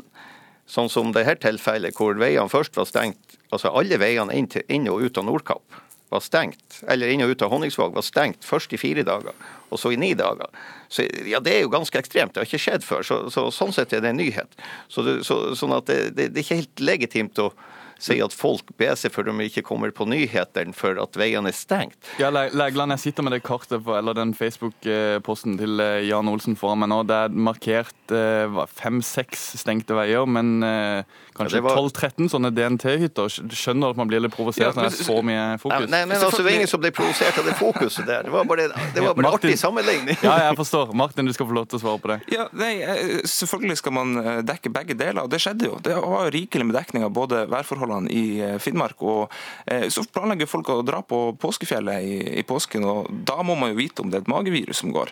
sånn 0.70 0.88
som 0.90 1.12
det 1.12 1.26
her 1.28 1.36
tilfellet, 1.36 1.92
hvor 1.98 2.16
veiene 2.16 2.48
først 2.48 2.78
var 2.80 2.86
stengt, 2.88 3.36
altså 3.52 3.74
alle 3.76 3.98
veiene 4.00 4.32
inn, 4.38 4.48
til, 4.48 4.64
inn 4.72 4.88
og 4.88 5.02
ut 5.04 5.18
av 5.20 5.26
Nordkapp 5.28 5.82
var 6.14 6.24
stengt, 6.24 6.80
eller 6.88 7.12
inn 7.12 7.26
og 7.26 7.34
ut 7.34 7.44
av 7.46 7.52
Honningsvåg 7.54 7.98
var 7.98 8.06
stengt 8.06 8.46
først 8.46 8.74
i 8.76 8.80
fire 8.82 9.06
dager, 9.08 9.36
og 9.74 9.82
så 9.82 9.92
i 9.94 10.00
ni 10.00 10.14
dager. 10.18 10.50
Så 10.94 11.08
ja, 11.28 11.42
det 11.44 11.56
er 11.58 11.64
jo 11.66 11.74
ganske 11.74 11.98
ekstremt. 12.00 12.36
Det 12.36 12.44
har 12.44 12.50
ikke 12.50 12.62
skjedd 12.62 12.86
før. 12.86 13.06
Så, 13.08 13.20
så 13.34 13.48
sånn 13.54 13.74
sett 13.74 13.96
er 13.96 14.04
det 14.06 14.14
en 14.14 14.22
nyhet. 14.22 14.60
Så, 14.94 15.06
så, 15.26 15.40
sånn 15.58 15.74
at 15.74 15.90
det, 15.90 16.00
det, 16.14 16.30
det 16.34 16.44
er 16.44 16.46
ikke 16.46 16.62
helt 16.62 16.84
legitimt 16.86 17.42
å 17.42 17.50
si 18.00 18.20
at 18.24 18.34
folk 18.36 18.74
ber 18.78 18.96
seg 19.00 19.12
for 19.14 19.24
de 19.28 19.32
ikke 19.48 19.64
kommer 19.66 19.92
på 19.96 20.06
nyhetene 20.10 20.74
for 20.76 20.98
at 21.02 21.16
veiene 21.20 21.50
er 21.52 21.56
stengt. 21.58 21.98
Ja, 22.20 22.30
Legland, 22.34 22.92
jeg 22.96 23.00
sitter 23.00 23.24
med 23.24 23.34
det 23.34 23.44
kartet, 23.44 23.84
på, 23.86 23.96
eller 23.98 24.14
den 24.18 24.34
Facebook-posten 24.36 25.58
til 25.60 25.80
eh, 25.84 26.02
Jan 26.08 26.28
Olsen 26.32 26.56
foran 26.60 26.82
meg 26.84 26.90
nå. 26.92 27.02
Det 27.08 27.18
er 27.28 27.30
markert 27.34 28.14
eh, 28.14 28.58
fem-seks 28.80 29.46
stengte 29.62 29.96
veier, 29.98 30.26
men 30.30 30.64
eh, 30.64 31.04
kanskje 31.38 31.62
Ja, 31.62 31.66
var- 31.68 31.78
12-13 31.80 32.30
sånne 32.34 32.52
DNT-hytter. 32.54 33.32
Skjønner 33.54 33.94
at 33.94 34.00
man 34.00 34.10
blir 34.12 34.24
litt 34.24 34.36
provosert 34.36 34.64
Ja, 34.68 34.72
men- 34.76 34.86
når 34.86 34.96
det 34.98 35.00
er 35.00 35.08
så 35.10 35.20
mye 35.24 35.46
fokus. 35.62 35.90
nei, 35.90 36.04
men 36.06 36.18
altså, 36.18 36.38
det 36.38 36.46
var 36.50 36.58
ingen 36.58 36.72
som 36.74 36.82
ble 36.84 36.92
provosert 36.92 37.38
av 37.40 37.46
det 37.46 37.56
fokuset 37.60 38.06
der. 38.10 38.24
Det 38.28 38.32
var 38.34 38.46
bare, 38.50 38.68
det 38.94 39.02
var 39.04 39.14
bare 39.14 39.28
Martin- 39.30 39.50
artig 39.54 39.60
sammenligning. 39.60 40.18
Ja, 40.24 40.38
jeg 40.50 40.58
forstår. 40.60 40.94
Martin, 40.94 41.26
du 41.26 41.34
skal 41.34 41.48
få 41.48 41.54
lov 41.58 41.68
til 41.72 41.80
å 41.80 41.84
svare 41.86 42.02
på 42.04 42.14
det. 42.14 42.20
Ja, 42.34 42.48
nei, 42.54 42.74
Selvfølgelig 43.24 43.78
skal 43.80 43.94
man 43.96 44.14
dekke 44.46 44.72
begge 44.74 44.96
deler, 44.98 45.24
og 45.24 45.30
det 45.32 45.40
skjedde 45.44 45.68
jo. 45.70 45.78
Det 45.84 45.96
var 45.96 46.30
rikelig 46.34 46.66
med 46.68 46.76
dekning 46.76 47.04
av 47.08 47.12
både 47.16 47.44
værforholdene 47.84 48.12
i 48.12 48.42
eh, 48.42 48.60
Finnmark 48.60 49.02
og 49.02 49.32
eh, 49.66 49.90
Så 49.90 50.04
planlegger 50.04 50.50
folk 50.50 50.70
å 50.70 50.82
dra 50.82 51.02
på 51.02 51.36
påskefjellet 51.40 52.04
i, 52.40 52.44
påsken, 52.44 52.84
og 52.84 53.12
da 53.26 53.42
må 53.44 53.56
man 53.56 53.74
jo 53.74 53.80
vite 53.80 54.02
om 54.02 54.10
det 54.10 54.22
er 54.22 54.26
et 54.26 54.32
magevirus 54.32 54.84
som 54.84 54.92
går. 54.94 55.12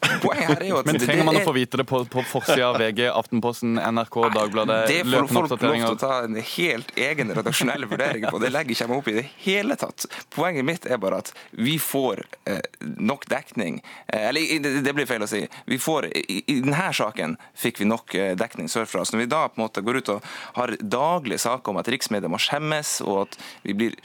Eh, 0.00 0.16
Poenget 0.22 0.48
her 0.48 0.62
er 0.62 0.68
jo 0.70 0.78
at 0.80 0.86
Men 0.88 0.98
trenger 1.00 1.26
man 1.28 1.36
å 1.36 1.42
få 1.44 1.52
vite 1.56 1.80
det 1.80 1.84
på, 1.88 2.00
på 2.08 2.22
forsida 2.28 2.70
av 2.70 2.78
VG, 2.80 3.02
Aftenposten, 3.12 3.76
NRK, 3.76 4.16
Dagbladet? 4.34 4.78
Det 4.88 5.00
får 5.04 5.28
folk 5.28 5.50
lov 5.52 5.60
til 5.60 5.86
å 5.90 5.98
ta 6.00 6.12
en 6.24 6.38
helt 6.40 6.92
egen 6.96 7.32
redaksjonell 7.36 7.84
vurdering 7.90 8.24
på. 8.32 8.40
Det 8.42 8.52
legger 8.52 8.74
ikke 8.74 8.84
jeg 8.86 8.92
meg 8.92 9.02
opp 9.02 9.10
i 9.12 9.16
det 9.18 9.26
hele 9.44 9.76
tatt. 9.80 10.06
Poenget 10.32 10.66
mitt 10.68 10.88
er 10.88 11.00
bare 11.02 11.20
at 11.24 11.32
vi 11.52 11.76
får 11.82 12.24
eh, 12.48 12.62
nok 12.96 13.26
dekning. 13.30 13.80
Eh, 14.06 14.28
eller 14.30 14.62
det, 14.64 14.74
det 14.86 14.96
blir 14.96 15.08
feil 15.10 15.26
å 15.26 15.30
si. 15.30 15.42
Vi 15.68 15.80
får, 15.80 16.08
i, 16.16 16.40
I 16.46 16.58
denne 16.64 16.88
saken 16.96 17.36
fikk 17.60 17.82
vi 17.82 17.90
nok 17.90 18.16
eh, 18.16 18.32
dekning 18.40 18.72
sørfra. 18.72 19.04
Så 19.04 19.16
når 19.16 19.24
vi 19.26 19.30
da 19.34 19.44
på 19.50 19.60
en 19.60 19.66
måte 19.66 19.84
går 19.84 20.00
ut 20.00 20.14
og 20.16 20.30
har 20.56 20.74
daglige 20.80 21.44
saker 21.44 21.74
om 21.74 21.80
at 21.82 21.92
riksmedia 21.92 22.30
må 22.32 22.40
skjemmes, 22.40 22.96
og 23.04 23.26
at 23.26 23.38
vi 23.68 23.76
blir 23.76 23.98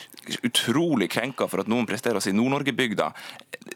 utrolig 0.44 1.08
krenka 1.14 1.48
for 1.48 1.62
at 1.62 1.70
noen 1.72 1.88
presterer 1.88 2.20
oss 2.20 2.28
i 2.28 2.36
Nord-Norge-bygda, 2.36 3.12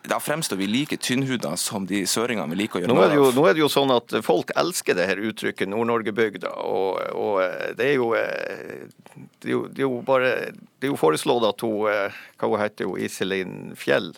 da 0.09 0.19
fremstår 0.21 0.57
vi 0.59 0.67
like 0.69 0.97
tynnhuda 1.01 1.55
som 1.57 1.85
de 1.89 2.03
søringene 2.09 2.49
vi 2.51 2.59
liker 2.63 2.79
å 2.79 2.83
gjøre 2.83 2.91
Nå 2.93 3.03
er, 3.03 3.11
det 3.13 3.19
jo, 3.19 3.27
av. 3.29 3.37
nå 3.37 3.45
er 3.49 3.57
det 3.57 3.63
jo 3.63 3.69
sånn 3.71 3.93
at 3.95 4.17
folk 4.25 4.53
elsker 4.59 4.97
det 4.97 5.07
her 5.09 5.21
uttrykket 5.29 5.71
Nord-Norge-bygda. 5.71 6.51
Og, 6.65 6.99
og 7.15 7.41
eh, 7.45 7.71
det 7.77 7.91
er 7.91 7.97
jo 7.97 8.11
eh, 8.17 8.85
det 9.39 9.51
er 9.51 9.55
jo, 9.55 9.63
det 9.67 9.83
er 9.83 9.87
jo 9.87 9.97
bare 10.05 10.29
Det 10.79 10.87
er 10.87 10.93
jo 10.93 10.99
foreslått 10.99 11.47
at 11.47 11.65
hun 11.65 11.89
eh, 11.91 12.21
Hva 12.39 12.51
hun 12.51 12.61
heter 12.61 12.89
hun? 12.89 13.01
Iselin 13.03 13.57
Fjell? 13.79 14.13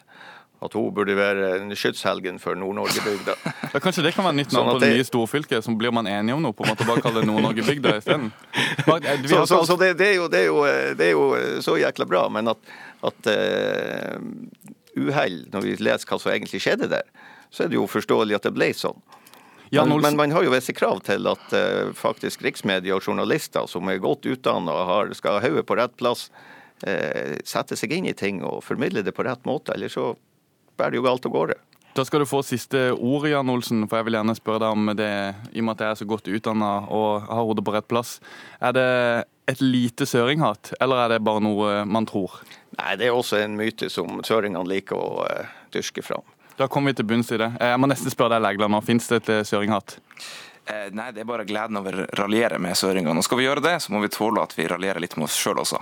At 0.62 0.76
hun 0.78 0.92
burde 0.94 1.16
være 1.18 1.56
en 1.58 1.74
skytshelgen 1.74 2.38
for 2.42 2.58
Nord-Norge-bygda. 2.60 3.34
Ja, 3.72 3.80
kanskje 3.82 4.04
det 4.06 4.12
kan 4.14 4.28
være 4.28 4.38
nytt 4.42 4.52
Sånn 4.52 4.68
navn 4.68 4.76
sånn 4.76 4.82
på 4.82 4.84
det 4.84 4.92
nye 4.98 5.08
storfylket, 5.08 5.66
Som 5.66 5.78
blir 5.80 5.94
man 5.96 6.10
enige 6.10 6.36
om 6.38 6.44
noe. 6.46 6.54
på 6.54 6.66
en 6.66 6.74
måte, 6.74 6.86
Bare 6.86 7.02
kalle 7.02 7.24
det 7.24 7.30
Nord-Norge-bygda 7.32 7.96
isteden. 7.98 8.30
Så, 9.32 9.46
så, 9.50 9.64
så 9.66 9.78
det, 9.80 9.94
det, 9.98 10.12
er 10.12 10.16
jo, 10.20 10.28
det, 10.30 10.44
er 10.44 10.50
jo, 10.52 10.62
det 11.00 11.06
er 11.08 11.12
jo 11.16 11.62
så 11.66 11.78
jækla 11.80 12.06
bra. 12.10 12.26
Men 12.34 12.52
at, 12.52 12.72
at 13.08 13.30
uh, 13.32 14.20
uhell, 15.00 15.46
når 15.54 15.66
vi 15.66 15.76
leser 15.82 16.10
hva 16.10 16.20
som 16.22 16.34
egentlig 16.34 16.62
skjedde 16.62 16.90
der, 16.92 17.08
så 17.52 17.66
er 17.66 17.72
det 17.72 17.78
jo 17.80 17.90
forståelig 17.92 18.40
at 18.40 18.48
det 18.48 18.56
ble 18.56 18.72
sånn. 18.76 19.00
Jan 19.72 19.88
Men, 19.88 19.98
Olsen- 19.98 20.18
men 20.18 20.18
man 20.18 20.36
har 20.36 20.44
jo 20.44 20.52
visse 20.52 20.74
krav 20.76 21.00
til 21.08 21.28
at 21.32 21.54
eh, 21.56 21.92
faktisk 21.96 22.44
riksmedia 22.44 22.98
og 22.98 23.06
journalister 23.08 23.68
som 23.72 23.88
er 23.88 24.02
godt 24.04 24.28
utdanna 24.28 24.74
og 24.76 24.88
har, 24.90 25.14
skal 25.16 25.40
ha 25.40 25.46
hodet 25.46 25.64
på 25.68 25.78
rett 25.80 25.94
plass, 26.00 26.28
uh, 26.84 27.38
setter 27.48 27.80
seg 27.80 27.94
inn 27.96 28.10
i 28.10 28.16
ting 28.18 28.42
og 28.44 28.64
formidler 28.66 29.06
det 29.06 29.14
på 29.16 29.24
rett 29.24 29.46
måte. 29.48 29.72
Ellers 29.76 29.96
så 29.96 30.10
bærer 30.76 30.92
det 30.92 31.00
jo 31.00 31.06
galt 31.06 31.28
av 31.30 31.36
gårde. 31.36 31.58
Da 31.96 32.06
skal 32.08 32.24
du 32.24 32.28
få 32.28 32.40
siste 32.44 32.94
ord, 32.96 33.28
Jan 33.28 33.52
Olsen, 33.52 33.84
for 33.88 34.00
jeg 34.00 34.08
vil 34.08 34.16
gjerne 34.16 34.36
spørre 34.38 34.62
deg 34.64 34.76
om 34.76 34.92
det, 34.96 35.10
i 35.52 35.60
og 35.60 35.66
med 35.68 35.74
at 35.76 35.84
jeg 35.84 35.92
er 35.96 36.00
så 36.00 36.08
godt 36.08 36.30
utdanna 36.32 36.70
og 36.88 37.28
har 37.28 37.48
hodet 37.48 37.66
på 37.68 37.74
rett 37.76 37.88
plass. 37.92 38.14
Er 38.64 38.76
det 38.76 38.86
et 39.52 39.64
lite 39.64 40.08
søringhat, 40.08 40.72
eller 40.80 41.04
er 41.04 41.16
det 41.16 41.24
bare 41.28 41.44
noe 41.44 41.82
man 41.84 42.08
tror? 42.08 42.40
Nei, 42.78 42.96
det 43.00 43.10
er 43.10 43.16
også 43.16 43.42
en 43.42 43.60
myte 43.60 43.92
som 43.92 44.22
søringene 44.24 44.68
liker 44.72 44.96
å 44.96 45.26
uh, 45.28 45.58
dyrke 45.76 46.04
fram. 46.06 46.24
Da 46.60 46.68
kommer 46.68 46.92
vi 46.92 47.00
til 47.00 47.08
bunns 47.10 47.32
i 47.32 47.40
det. 47.42 47.50
Jeg 47.60 47.80
må 47.82 47.88
nesten 47.90 48.14
spørre 48.14 48.36
deg, 48.38 48.44
Legland, 48.46 48.74
nå. 48.76 48.82
Fins 48.86 49.08
det 49.10 49.22
et 49.24 49.48
Søringhatt? 49.48 49.96
søringhat? 49.98 50.50
Eh, 50.70 50.90
Nei, 50.94 51.10
det 51.16 51.24
er 51.24 51.30
bare 51.30 51.46
gleden 51.48 51.80
over 51.80 52.04
å 52.04 52.08
raljere 52.20 52.60
med 52.62 52.78
søringene. 52.78 53.18
Og 53.18 53.26
skal 53.26 53.40
vi 53.40 53.48
gjøre 53.48 53.64
det, 53.66 53.78
så 53.82 53.94
må 53.94 54.02
vi 54.04 54.12
tåle 54.14 54.44
at 54.44 54.54
vi 54.58 54.68
raljerer 54.70 55.02
litt 55.02 55.18
med 55.18 55.26
oss 55.30 55.38
sjøl 55.40 55.62
også. 55.64 55.80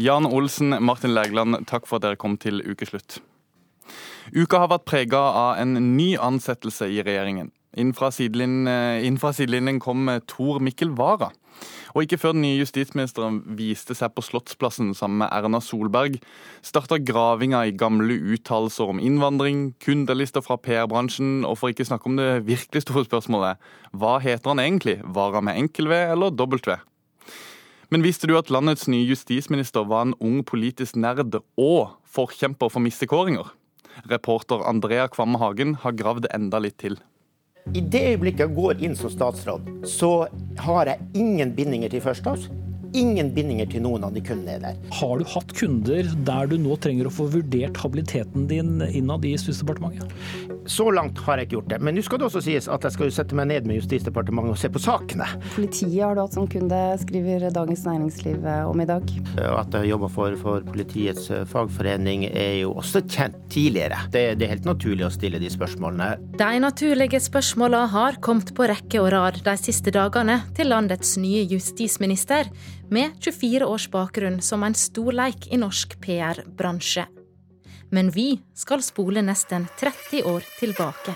Jan 0.00 0.24
Olsen, 0.26 0.72
Martin 0.80 1.12
Legland, 1.12 1.66
takk 1.68 1.86
for 1.88 1.98
at 2.00 2.06
dere 2.06 2.20
kom 2.20 2.38
til 2.40 2.62
ukeslutt. 2.64 3.18
Uka 4.32 4.62
har 4.62 4.70
vært 4.72 4.86
prega 4.88 5.18
av 5.18 5.58
en 5.60 5.74
ny 5.96 6.14
ansettelse 6.16 6.88
i 6.88 7.02
regjeringen. 7.04 7.50
Innenfra 7.76 8.10
sidelinjen, 8.12 8.68
innenfra 9.02 9.32
sidelinjen 9.36 9.80
kom 9.82 10.08
Tor 10.30 10.60
Mikkel 10.64 10.94
Wara. 10.96 11.30
Og 11.92 12.06
ikke 12.06 12.18
før 12.20 12.32
den 12.36 12.44
nye 12.46 12.60
justisministeren 12.60 13.42
viste 13.58 13.96
seg 13.96 14.14
på 14.16 14.24
Slottsplassen 14.24 14.92
sammen 14.96 15.22
med 15.22 15.32
Erna 15.34 15.60
Solberg, 15.62 16.18
starta 16.64 16.96
gravinga 17.00 17.64
i 17.68 17.74
gamle 17.76 18.16
uttalelser 18.34 18.94
om 18.94 19.02
innvandring, 19.02 19.72
kundelister 19.82 20.44
fra 20.44 20.56
PR-bransjen, 20.56 21.42
og 21.48 21.58
for 21.60 21.72
ikke 21.72 21.88
snakke 21.88 22.08
om 22.08 22.16
det 22.20 22.30
virkelig 22.48 22.86
store 22.86 23.04
spørsmålet 23.08 23.60
hva 23.92 24.16
heter 24.22 24.54
han 24.54 24.62
egentlig? 24.62 25.00
var 25.04 25.34
han 25.36 25.44
med 25.44 25.58
enkel 25.60 25.88
V 25.90 25.98
eller 26.14 26.32
dobbelt 26.32 26.66
V? 26.66 26.78
Men 27.92 28.04
visste 28.06 28.28
du 28.28 28.38
at 28.38 28.48
landets 28.48 28.86
nye 28.88 29.04
justisminister 29.04 29.84
var 29.84 30.06
en 30.06 30.14
ung 30.24 30.40
politisk 30.48 30.96
nerd 30.96 31.36
og 31.60 31.92
forkjemper 32.08 32.72
for 32.72 32.80
mistekåringer? 32.80 33.50
Reporter 34.08 34.64
Andrea 34.64 35.10
Kvamme 35.12 35.36
Hagen 35.42 35.76
har 35.82 35.96
gravd 35.98 36.30
enda 36.32 36.62
litt 36.64 36.78
til. 36.80 36.96
I 37.70 37.80
det 37.80 38.00
øyeblikket 38.10 38.42
jeg 38.42 38.54
går 38.56 38.82
inn 38.82 38.96
som 38.98 39.12
statsråd, 39.12 39.68
så 39.86 40.26
har 40.60 40.90
jeg 40.90 41.06
ingen 41.14 41.54
bindinger 41.56 41.92
til 41.92 42.02
First 42.04 42.26
Ingen 42.92 43.30
bindinger 43.32 43.70
til 43.72 43.80
noen 43.86 44.02
av 44.04 44.12
de 44.12 44.20
kundene 44.20 44.58
der. 44.60 44.80
Har 44.92 45.16
du 45.16 45.24
hatt 45.24 45.54
kunder 45.56 46.10
der 46.26 46.50
du 46.50 46.58
nå 46.60 46.76
trenger 46.76 47.08
å 47.08 47.12
få 47.14 47.30
vurdert 47.32 47.78
habiliteten 47.80 48.44
din 48.50 48.82
innad 48.90 49.24
i 49.24 49.32
Justisdepartementet? 49.32 50.12
Så 50.66 50.90
langt 50.94 51.18
har 51.26 51.38
jeg 51.38 51.48
ikke 51.48 51.56
gjort 51.58 51.70
det. 51.72 51.78
Men 51.82 51.96
nå 51.96 52.04
skal 52.06 52.20
det 52.20 52.28
også 52.28 52.42
sies 52.44 52.68
at 52.70 52.86
jeg 52.86 52.94
skal 52.94 53.08
jo 53.08 53.14
sette 53.14 53.36
meg 53.38 53.48
ned 53.50 53.68
med 53.68 53.80
Justisdepartementet 53.80 54.54
og 54.54 54.60
se 54.60 54.70
på 54.72 54.82
sakene. 54.82 55.26
Politiet 55.56 55.98
har 56.04 56.16
du 56.16 56.22
hatt 56.22 56.36
som 56.36 56.48
kunde, 56.50 56.80
skriver 57.02 57.48
Dagens 57.54 57.84
Næringsliv 57.88 58.46
eh, 58.46 58.64
om 58.68 58.82
i 58.82 58.88
dag. 58.88 59.12
At 59.42 59.76
jeg 59.78 59.90
jobber 59.92 60.12
for, 60.12 60.36
for 60.40 60.66
politiets 60.66 61.30
eh, 61.34 61.46
fagforening 61.48 62.26
er 62.30 62.60
jo 62.62 62.74
også 62.82 63.04
kjent 63.06 63.38
tidligere. 63.52 64.04
Det, 64.12 64.24
det 64.40 64.46
er 64.46 64.54
helt 64.56 64.68
naturlig 64.68 65.06
å 65.08 65.12
stille 65.14 65.40
de 65.42 65.50
spørsmålene. 65.52 66.12
De 66.38 66.52
naturlige 66.62 67.20
spørsmåla 67.22 67.86
har 67.92 68.20
kommet 68.24 68.54
på 68.56 68.68
rekke 68.70 69.02
og 69.02 69.10
rad 69.14 69.42
de 69.46 69.56
siste 69.60 69.94
dagene 69.94 70.40
til 70.56 70.72
landets 70.72 71.16
nye 71.20 71.44
justisminister, 71.50 72.48
med 72.92 73.16
24 73.24 73.64
års 73.64 73.88
bakgrunn 73.88 74.42
som 74.44 74.64
en 74.66 74.76
storleik 74.76 75.48
i 75.48 75.60
norsk 75.60 75.96
PR-bransje. 76.04 77.06
Men 77.94 78.10
vi 78.10 78.40
skal 78.54 78.80
spole 78.82 79.20
nesten 79.22 79.66
30 79.80 80.22
år 80.24 80.44
tilbake. 80.60 81.12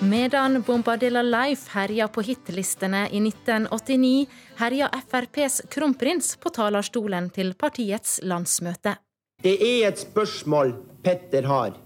Medan 0.00 0.62
Bombadilla 0.62 1.22
Life 1.22 1.68
herja 1.74 2.06
på 2.08 2.22
hitlistene 2.24 3.02
i 3.12 3.20
1989, 3.20 4.26
herja 4.56 4.88
FrPs 5.10 5.60
kronprins 5.68 6.36
på 6.40 6.48
talerstolen 6.48 7.28
til 7.28 7.52
partiets 7.52 8.20
landsmøte. 8.24 8.96
Det 9.44 9.58
er 9.60 9.90
et 9.90 10.00
spørsmål 10.00 10.72
Petter 11.04 11.44
har. 11.44 11.76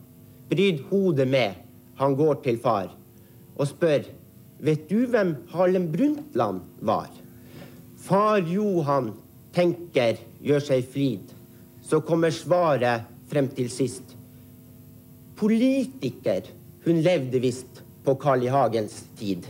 Bryd 0.53 0.85
hodet 0.93 1.27
med. 1.29 1.59
Han 1.99 2.15
går 2.15 2.39
til 2.47 2.63
far 2.63 2.95
og 3.59 3.67
spør 3.69 4.07
Vet 4.63 4.87
du 4.87 5.09
hvem 5.11 5.35
Harlem 5.51 5.91
Brundtland 5.91 6.63
var? 6.87 7.11
Far 8.03 8.39
Johan 8.39 9.13
tenker, 9.55 10.17
gjør 10.43 10.65
seg 10.65 10.87
frid, 10.91 11.29
Så 11.83 12.01
kommer 12.01 12.31
svaret 12.35 13.07
frem 13.31 13.49
til 13.55 13.69
sist. 13.71 14.15
Politiker. 15.37 16.47
Hun 16.85 17.03
levde 17.03 17.39
visst 17.43 17.83
på 18.05 18.15
Carl 18.19 18.43
I. 18.43 18.49
Hagens 18.49 19.05
tid. 19.19 19.47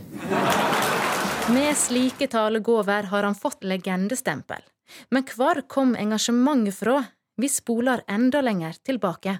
Med 1.53 1.77
slike 1.77 2.27
talegåver 2.27 3.09
har 3.09 3.23
han 3.23 3.35
fått 3.35 3.63
legendestempel. 3.63 4.61
Men 5.09 5.25
hvor 5.33 5.61
kom 5.67 5.95
engasjementet 5.95 6.77
fra? 6.77 7.03
Vi 7.37 7.49
spoler 7.49 8.03
enda 8.07 8.41
lenger 8.41 8.77
tilbake. 8.85 9.39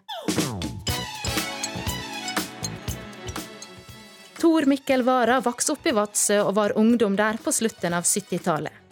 Tor 4.41 4.65
Mikkel 4.65 5.03
Wara 5.03 5.39
vokste 5.41 5.77
opp 5.77 5.85
i 5.87 5.91
Vadsø 5.95 6.41
og 6.43 6.55
var 6.57 6.77
ungdom 6.77 7.15
der 7.15 7.37
på 7.43 7.51
slutten 7.51 7.93
av 7.93 8.03
70-tallet. 8.03 8.82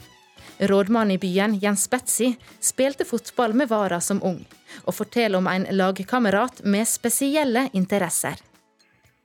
Rådmannen 0.61 1.11
i 1.11 1.17
byen, 1.17 1.55
Jens 1.61 1.89
Betzy, 1.89 2.35
spilte 2.59 3.05
fotball 3.05 3.53
med 3.57 3.69
Vara 3.69 3.97
som 3.99 4.19
ung, 4.21 4.43
og 4.85 4.93
forteller 4.93 5.41
om 5.41 5.47
en 5.49 5.65
lagkamerat 5.73 6.61
med 6.69 6.85
spesielle 6.85 7.63
interesser. 7.73 8.37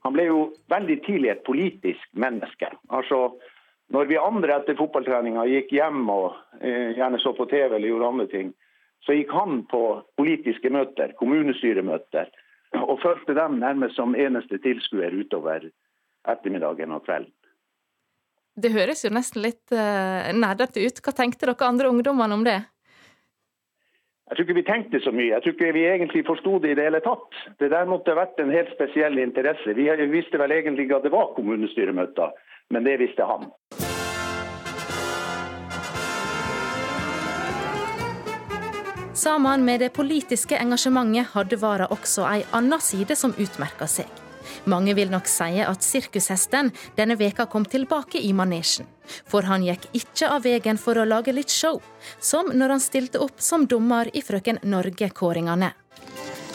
Han 0.01 0.15
ble 0.15 0.25
jo 0.31 0.39
veldig 0.73 0.97
tidlig 1.05 1.29
et 1.35 1.43
politisk 1.45 2.09
menneske. 2.17 2.71
Altså, 2.89 3.35
når 3.93 4.09
vi 4.09 4.17
andre 4.17 4.57
etter 4.57 4.79
fotballtreninga 4.79 5.45
gikk 5.51 5.75
hjem 5.77 6.09
og 6.09 6.33
eh, 6.57 6.97
gjerne 6.97 7.21
så 7.21 7.35
på 7.37 7.45
TV 7.51 7.69
eller 7.69 7.89
gjorde 7.91 8.11
andre 8.15 8.27
ting, 8.33 8.51
så 9.05 9.13
gikk 9.13 9.37
han 9.37 9.61
på 9.69 9.83
politiske 10.17 10.73
møter, 10.73 11.13
kommunestyremøter, 11.21 12.33
og 12.81 12.97
fulgte 13.05 13.37
dem 13.37 13.61
nærmest 13.61 13.99
som 13.99 14.17
eneste 14.17 14.57
tilskuer 14.65 15.13
utover 15.13 15.69
ettermiddagen 16.27 16.97
og 16.97 17.05
kvelden. 17.05 17.36
Det 18.57 18.71
høres 18.73 19.03
jo 19.05 19.11
nesten 19.13 19.43
litt 19.45 19.69
uh, 19.69 20.33
nerdete 20.33 20.81
ut. 20.81 21.01
Hva 21.05 21.13
tenkte 21.13 21.45
dere 21.45 21.67
andre 21.67 21.91
ungdommene 21.93 22.33
om 22.33 22.45
det? 22.47 22.57
Jeg 24.27 24.35
tror 24.35 24.43
ikke 24.47 24.57
vi 24.57 24.63
tenkte 24.67 24.99
så 25.05 25.13
mye. 25.13 25.29
Jeg 25.35 25.43
tror 25.43 25.53
ikke 25.53 25.75
vi 25.77 25.85
egentlig 25.87 26.23
forsto 26.27 26.57
det 26.63 26.73
i 26.73 26.79
det 26.79 26.87
hele 26.89 27.03
tatt. 27.05 27.37
Det 27.61 27.69
der 27.71 27.87
måtte 27.87 28.11
ha 28.11 28.19
vært 28.23 28.41
en 28.43 28.51
helt 28.51 28.73
spesiell 28.73 29.21
interesse. 29.21 29.77
Vi 29.77 29.87
visste 30.11 30.41
vel 30.41 30.57
egentlig 30.57 30.87
ikke 30.87 30.99
at 30.99 31.07
det 31.07 31.13
var 31.13 31.31
kommunestyremøter, 31.37 32.33
men 32.73 32.89
det 32.89 32.97
visste 33.05 33.29
han. 33.29 33.47
Sammen 39.17 39.63
med 39.65 39.85
det 39.85 39.93
politiske 39.95 40.59
engasjementet 40.59 41.31
hadde 41.37 41.61
Vara 41.61 41.87
også 41.93 42.27
ei 42.27 42.41
anna 42.57 42.81
side 42.83 43.15
som 43.15 43.37
utmerka 43.37 43.87
seg. 43.89 44.26
Mange 44.67 44.93
vil 44.97 45.11
nok 45.11 45.29
si 45.31 45.61
at 45.63 45.85
sirkushesten 45.85 46.73
denne 46.97 47.15
veka 47.19 47.45
kom 47.47 47.65
tilbake 47.65 48.19
i 48.19 48.33
manesjen. 48.35 48.87
For 49.31 49.47
han 49.47 49.63
gikk 49.63 49.87
ikke 49.95 50.27
av 50.35 50.43
veien 50.43 50.79
for 50.81 50.99
å 50.99 51.05
lage 51.07 51.31
litt 51.31 51.53
show, 51.53 51.79
som 52.19 52.51
når 52.51 52.75
han 52.75 52.83
stilte 52.83 53.21
opp 53.23 53.39
som 53.39 53.63
dommer 53.69 54.11
i 54.11 54.23
Frøken 54.25 54.59
Norge-kåringene. 54.67 55.71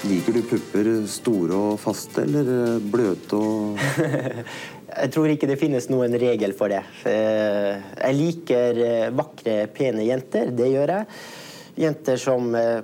Liker 0.03 0.35
du 0.35 0.42
pupper 0.51 0.88
store 1.09 1.57
og 1.57 1.81
faste, 1.81 2.27
eller 2.27 2.81
bløte 2.92 3.38
og 3.38 3.79
Jeg 4.92 5.09
tror 5.14 5.31
ikke 5.33 5.48
det 5.48 5.57
finnes 5.57 5.87
noen 5.88 6.12
regel 6.20 6.53
for 6.53 6.68
det. 6.68 6.83
Eh, 7.09 7.79
Jeg 7.96 8.16
liker 8.18 8.81
eh, 8.85 9.07
vakre, 9.16 9.62
pene 9.72 10.05
jenter. 10.05 10.51
Det 10.53 10.66
gjør 10.68 10.92
jeg. 10.98 11.07
Jenter 11.81 12.20
som 12.20 12.51
eh, 12.59 12.83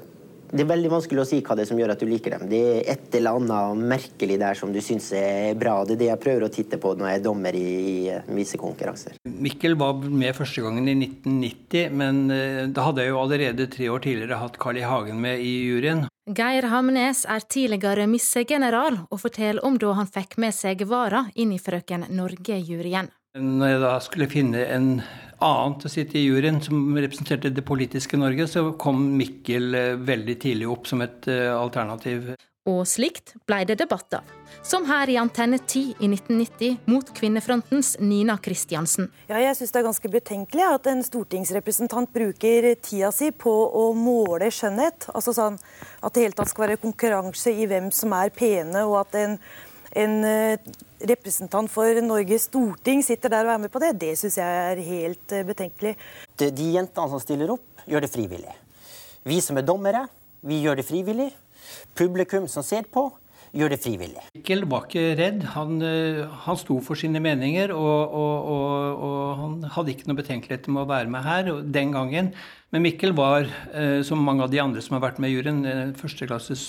Det 0.49 0.65
er 0.65 0.69
veldig 0.71 0.91
vanskelig 0.93 1.21
å 1.21 1.27
si 1.29 1.41
hva 1.45 1.57
det 1.59 1.67
er 1.67 1.69
som 1.69 1.81
gjør 1.81 1.93
at 1.93 2.01
du 2.01 2.07
liker 2.09 2.35
dem. 2.35 2.47
Det 2.49 2.61
er 2.71 2.93
et 2.95 3.17
eller 3.19 3.37
annet 3.37 3.83
merkelig 3.93 4.39
der 4.41 4.57
som 4.57 4.73
du 4.73 4.81
syns 4.85 5.11
er 5.17 5.53
bra. 5.61 5.83
Det 5.85 5.99
er 5.99 6.01
det 6.03 6.09
jeg 6.09 6.23
prøver 6.23 6.47
å 6.47 6.53
titte 6.53 6.81
på 6.81 6.95
når 6.97 7.11
jeg 7.11 7.21
er 7.21 7.25
dommer 7.27 7.59
i, 7.59 7.73
i 8.09 8.37
visekonkurranser. 8.39 9.19
Mikkel 9.29 9.77
var 9.81 10.01
med 10.09 10.37
første 10.39 10.65
gangen 10.65 10.89
i 10.89 10.97
1990, 10.97 11.99
men 12.01 12.23
eh, 12.33 12.63
da 12.73 12.87
hadde 12.89 13.05
jeg 13.05 13.13
jo 13.13 13.21
allerede 13.21 13.69
tre 13.73 13.91
år 13.93 14.05
tidligere 14.07 14.41
hatt 14.41 14.57
Carl 14.63 14.81
I. 14.81 14.87
Hagen 14.89 15.21
med 15.21 15.43
i 15.45 15.53
juryen. 15.69 16.07
Geir 16.29 16.69
Hamnes 16.73 17.23
er 17.29 17.45
tidligere 17.45 18.09
missegeneral, 18.09 19.03
og 19.09 19.21
forteller 19.21 19.65
om 19.65 19.77
da 19.81 19.95
han 20.01 20.09
fikk 20.09 20.39
med 20.41 20.57
seg 20.57 20.85
Vara 20.89 21.27
inn 21.37 21.53
i 21.53 21.61
Frøken 21.61 22.09
Norge-juryen. 22.17 23.13
Når 23.39 23.73
jeg 23.75 23.81
da 23.85 23.95
skulle 24.03 24.29
finne 24.33 24.65
en 24.73 24.93
annen 25.45 25.79
til 25.79 25.89
å 25.89 25.93
sitte 25.93 26.19
i 26.19 26.27
juryen 26.27 26.61
som 26.65 26.97
representerte 26.97 27.53
det 27.55 27.65
politiske 27.67 28.19
Norge, 28.21 28.49
så 28.51 28.65
kom 28.81 29.05
Mikkel 29.19 29.75
eh, 29.75 29.95
veldig 29.97 30.37
tidlig 30.43 30.69
opp 30.71 30.89
som 30.91 31.03
et 31.05 31.29
eh, 31.31 31.51
alternativ. 31.55 32.33
Og 32.69 32.83
slikt 32.89 33.33
ble 33.49 33.63
det 33.69 33.79
debatt 33.81 34.19
av. 34.19 34.33
Som 34.67 34.85
her 34.89 35.09
i 35.09 35.17
Antenne 35.17 35.57
10 35.63 36.03
i 36.05 36.09
1990 36.11 36.91
mot 36.91 37.13
Kvinnefrontens 37.17 37.95
Nina 38.03 38.37
Kristiansen. 38.43 39.09
Ja, 39.31 39.39
jeg 39.41 39.57
syns 39.57 39.73
det 39.73 39.81
er 39.81 39.87
ganske 39.87 40.11
betenkelig 40.13 40.67
at 40.67 40.89
en 40.91 41.01
stortingsrepresentant 41.07 42.13
bruker 42.13 42.69
tida 42.85 43.09
si 43.15 43.31
på 43.33 43.53
å 43.53 43.87
måle 43.97 44.51
skjønnhet. 44.53 45.09
Altså 45.15 45.33
sånn 45.37 45.57
At 46.05 46.15
det 46.15 46.27
hele 46.27 46.37
tatt 46.37 46.53
skal 46.53 46.67
være 46.67 46.83
konkurranse 46.83 47.55
i 47.55 47.65
hvem 47.71 47.89
som 47.95 48.13
er 48.19 48.35
pene, 48.35 48.85
og 48.85 49.01
at 49.01 49.17
en, 49.19 49.39
en 49.99 50.25
eh, 50.27 50.71
representant 51.09 51.71
for 51.71 52.01
Norges 52.05 52.49
storting 52.49 53.03
sitter 53.07 53.33
der 53.33 53.47
og 53.49 53.55
er 53.57 53.63
med 53.65 53.73
på 53.75 53.83
det, 53.83 53.95
det 54.01 54.15
syns 54.21 54.39
jeg 54.41 54.65
er 54.73 54.83
helt 54.87 55.35
eh, 55.35 55.47
betenkelig. 55.47 55.95
De, 56.39 56.51
de 56.55 56.73
jentene 56.77 57.13
som 57.13 57.23
stiller 57.23 57.55
opp, 57.55 57.87
gjør 57.89 58.05
det 58.05 58.13
frivillig. 58.13 58.59
Vi 59.29 59.41
som 59.45 59.59
er 59.59 59.67
dommere, 59.67 60.07
vi 60.47 60.61
gjør 60.63 60.79
det 60.79 60.87
frivillig. 60.89 61.33
Publikum 61.99 62.47
som 62.51 62.65
ser 62.65 62.87
på, 62.93 63.09
gjør 63.57 63.73
det 63.73 63.81
frivillig. 63.83 64.23
Mikkel 64.37 64.65
var 64.71 64.87
ikke 64.87 65.17
redd. 65.19 65.43
Han, 65.57 65.81
eh, 65.83 66.23
han 66.47 66.61
sto 66.61 66.79
for 66.85 67.01
sine 67.01 67.23
meninger, 67.25 67.75
og, 67.75 68.15
og, 68.23 68.55
og, 68.55 69.05
og, 69.09 69.21
han 69.43 69.59
hadde 69.75 69.95
ikke 69.95 70.11
noe 70.11 70.21
betenkeligheter 70.21 70.75
med 70.75 70.85
å 70.85 70.91
være 70.93 71.15
med 71.15 71.27
her 71.27 71.53
den 71.79 71.95
gangen. 71.97 72.33
Men 72.69 72.85
Mikkel 72.85 73.15
var, 73.17 73.49
som 74.05 74.21
mange 74.21 74.45
av 74.45 74.51
de 74.53 74.59
andre 74.61 74.83
som 74.85 74.99
har 74.99 75.07
vært 75.07 75.23
med 75.25 75.33
i 75.33 75.39
juryen, 75.39 75.95
førsteklasses 75.97 76.67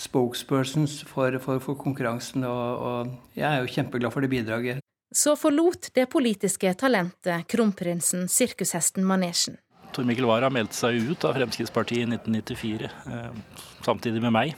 spokespersons 0.00 1.00
for, 1.08 1.38
for, 1.42 1.60
for 1.62 1.78
konkurransen, 1.80 2.44
og, 2.44 2.82
og, 2.88 3.14
jeg 3.36 3.46
er 3.48 3.62
jo 3.62 3.72
kjempeglad 3.72 4.14
for 4.14 4.24
det 4.24 4.32
bidraget. 4.32 4.82
Så 5.14 5.36
forlot 5.38 5.90
det 5.96 6.08
politiske 6.12 6.72
talentet 6.78 7.46
kronprinsen 7.48 8.26
sirkushesten 8.28 9.06
manesjen. 9.06 9.56
Tor 9.94 10.04
Mikkel 10.04 10.26
Wara 10.28 10.50
meldte 10.52 10.76
seg 10.76 10.98
ut 11.08 11.24
av 11.24 11.36
Fremskrittspartiet 11.38 12.02
i 12.02 12.08
1994, 12.10 12.90
eh, 13.12 13.60
samtidig 13.86 14.20
med 14.20 14.34
meg, 14.34 14.56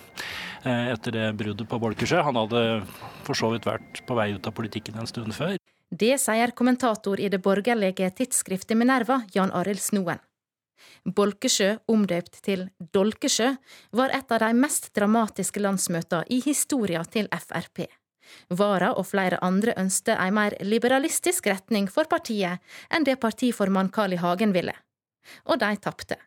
eh, 0.64 0.88
etter 0.94 1.14
det 1.14 1.27
bruddet 1.38 1.68
på 1.68 1.79
Bolkesjø. 1.79 2.22
Han 2.27 2.40
hadde 2.40 2.62
for 3.22 3.38
så 3.38 3.53
vidt 3.53 3.68
vært 3.68 4.03
på 4.09 4.16
vei 4.18 4.33
ut 4.35 4.46
av 4.46 4.57
politikken 4.57 4.98
en 4.98 5.07
stund 5.07 5.37
før. 5.37 5.59
Det 5.88 6.18
sier 6.20 6.51
kommentator 6.53 7.20
i 7.20 7.31
det 7.33 7.40
borgerlige 7.40 8.11
tidsskriftet 8.12 8.77
Minerva, 8.77 9.22
Jan 9.33 9.53
Arild 9.53 9.81
Snoen. 9.81 10.18
Bolkesjø, 11.04 11.76
omdøpt 11.88 12.40
til 12.44 12.66
Dolkesjø, 12.94 13.54
var 13.92 14.14
et 14.14 14.32
av 14.34 14.42
de 14.44 14.52
mest 14.58 14.90
dramatiske 14.96 15.62
landsmøtene 15.62 16.26
i 16.30 16.40
historien 16.44 17.06
til 17.08 17.30
Frp. 17.32 17.86
Vara 18.52 18.92
og 18.92 19.06
flere 19.08 19.40
andre 19.44 19.74
ønsket 19.80 20.16
en 20.18 20.36
mer 20.36 20.56
liberalistisk 20.60 21.46
retning 21.48 21.88
for 21.92 22.08
partiet 22.10 22.60
enn 22.92 23.06
det 23.08 23.18
partiformann 23.22 23.92
Carl 23.94 24.12
I. 24.12 24.20
Hagen 24.20 24.52
ville. 24.52 24.74
Og 25.48 25.60
de 25.60 25.70
tapte. 25.80 26.18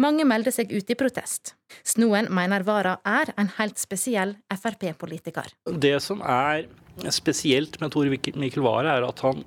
Mange 0.00 0.24
meldte 0.26 0.52
seg 0.54 0.70
ut 0.72 0.90
i 0.90 0.96
protest. 0.98 1.54
Snoen 1.86 2.30
mener 2.34 2.64
Vara 2.66 2.96
er 3.06 3.32
en 3.38 3.50
helt 3.58 3.78
spesiell 3.78 4.36
Frp-politiker. 4.50 5.52
Det 5.68 5.98
som 6.02 6.22
er 6.22 6.66
spesielt 7.14 7.78
med 7.80 7.92
Tor 7.94 8.08
Mikkel 8.10 8.64
Wara, 8.64 8.96
er 8.96 9.06
at 9.06 9.20
han, 9.22 9.44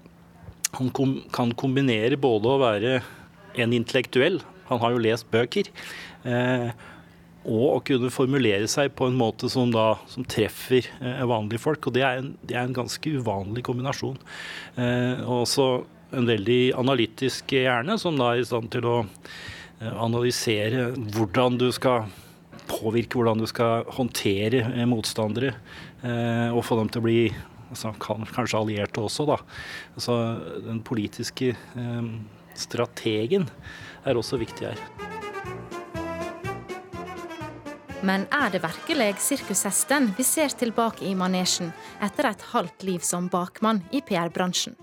han 0.77 0.91
kom, 0.95 1.17
kan 1.33 1.51
kombinere 1.57 2.19
både 2.21 2.51
å 2.51 2.61
være 2.61 2.93
en 3.59 3.73
intellektuell, 3.75 4.41
han 4.71 4.79
har 4.79 4.95
jo 4.95 5.03
lest 5.03 5.27
bøker, 5.31 5.67
eh, 6.23 6.71
og 7.41 7.65
å 7.67 7.79
kunne 7.85 8.11
formulere 8.13 8.67
seg 8.69 8.93
på 8.95 9.07
en 9.09 9.17
måte 9.17 9.49
som, 9.49 9.71
da, 9.73 9.95
som 10.11 10.25
treffer 10.29 10.85
eh, 11.01 11.23
vanlige 11.27 11.63
folk. 11.63 11.87
og 11.87 11.95
det 11.97 12.05
er, 12.05 12.21
en, 12.21 12.33
det 12.45 12.55
er, 12.55 12.67
en, 12.67 12.77
ganske 12.77 13.15
uvanlig 13.17 13.65
kombinasjon. 13.67 14.19
Eh, 14.77 15.23
og 15.25 15.47
også 15.47 15.67
en 16.15 16.27
veldig 16.27 16.61
analytisk 16.79 17.55
hjerne, 17.55 17.97
som 17.99 18.19
da 18.19 18.33
er 18.33 18.43
i 18.43 18.47
stand 18.47 18.71
til 18.73 18.87
å 18.87 18.97
analysere 19.81 20.91
hvordan 21.15 21.55
du 21.57 21.71
skal 21.73 22.11
påvirke, 22.69 23.17
hvordan 23.17 23.39
du 23.41 23.47
skal 23.49 23.87
håndtere 23.95 24.85
motstandere, 24.85 25.55
og 26.51 26.59
få 26.67 26.77
dem 26.77 26.91
til 26.91 27.01
å 27.01 27.05
bli 27.07 27.15
altså, 27.71 27.93
kanskje 28.03 28.59
allierte 28.59 29.01
også. 29.01 29.25
da. 29.31 29.39
Altså, 29.95 30.17
den 30.67 30.83
politiske 30.85 31.55
strategen 32.61 33.47
er 34.05 34.17
også 34.17 34.39
viktig 34.41 34.71
her. 34.71 34.85
Men 38.01 38.23
er 38.33 38.49
det 38.49 38.63
virkelig 38.63 39.11
sirkushesten 39.21 40.07
vi 40.17 40.23
ser 40.25 40.53
tilbake 40.57 41.05
i 41.05 41.13
manesjen 41.17 41.69
etter 42.01 42.31
et 42.31 42.45
halvt 42.53 42.85
liv 42.87 43.03
som 43.05 43.27
bakmann 43.29 43.83
i 43.93 44.01
PR-bransjen? 44.01 44.73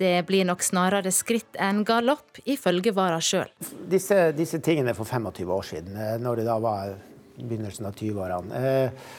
Det 0.00 0.14
blir 0.26 0.46
nok 0.48 0.64
snarere 0.64 1.12
skritt 1.12 1.58
enn 1.60 1.82
galopp, 1.84 2.40
ifølge 2.48 2.94
Vara 2.96 3.20
sjøl. 3.22 3.50
Disse, 3.92 4.32
disse, 4.32 4.62
tingene 4.64 4.94
for 4.96 5.04
25 5.04 5.52
år 5.52 5.68
siden, 5.68 5.98
eh, 6.00 6.16
når 6.18 6.40
det 6.40 6.46
da 6.48 6.56
var 6.62 6.96
begynnelsen 7.36 7.86
av 7.86 8.00
20-årene 8.00 8.62
Eh, 8.62 9.12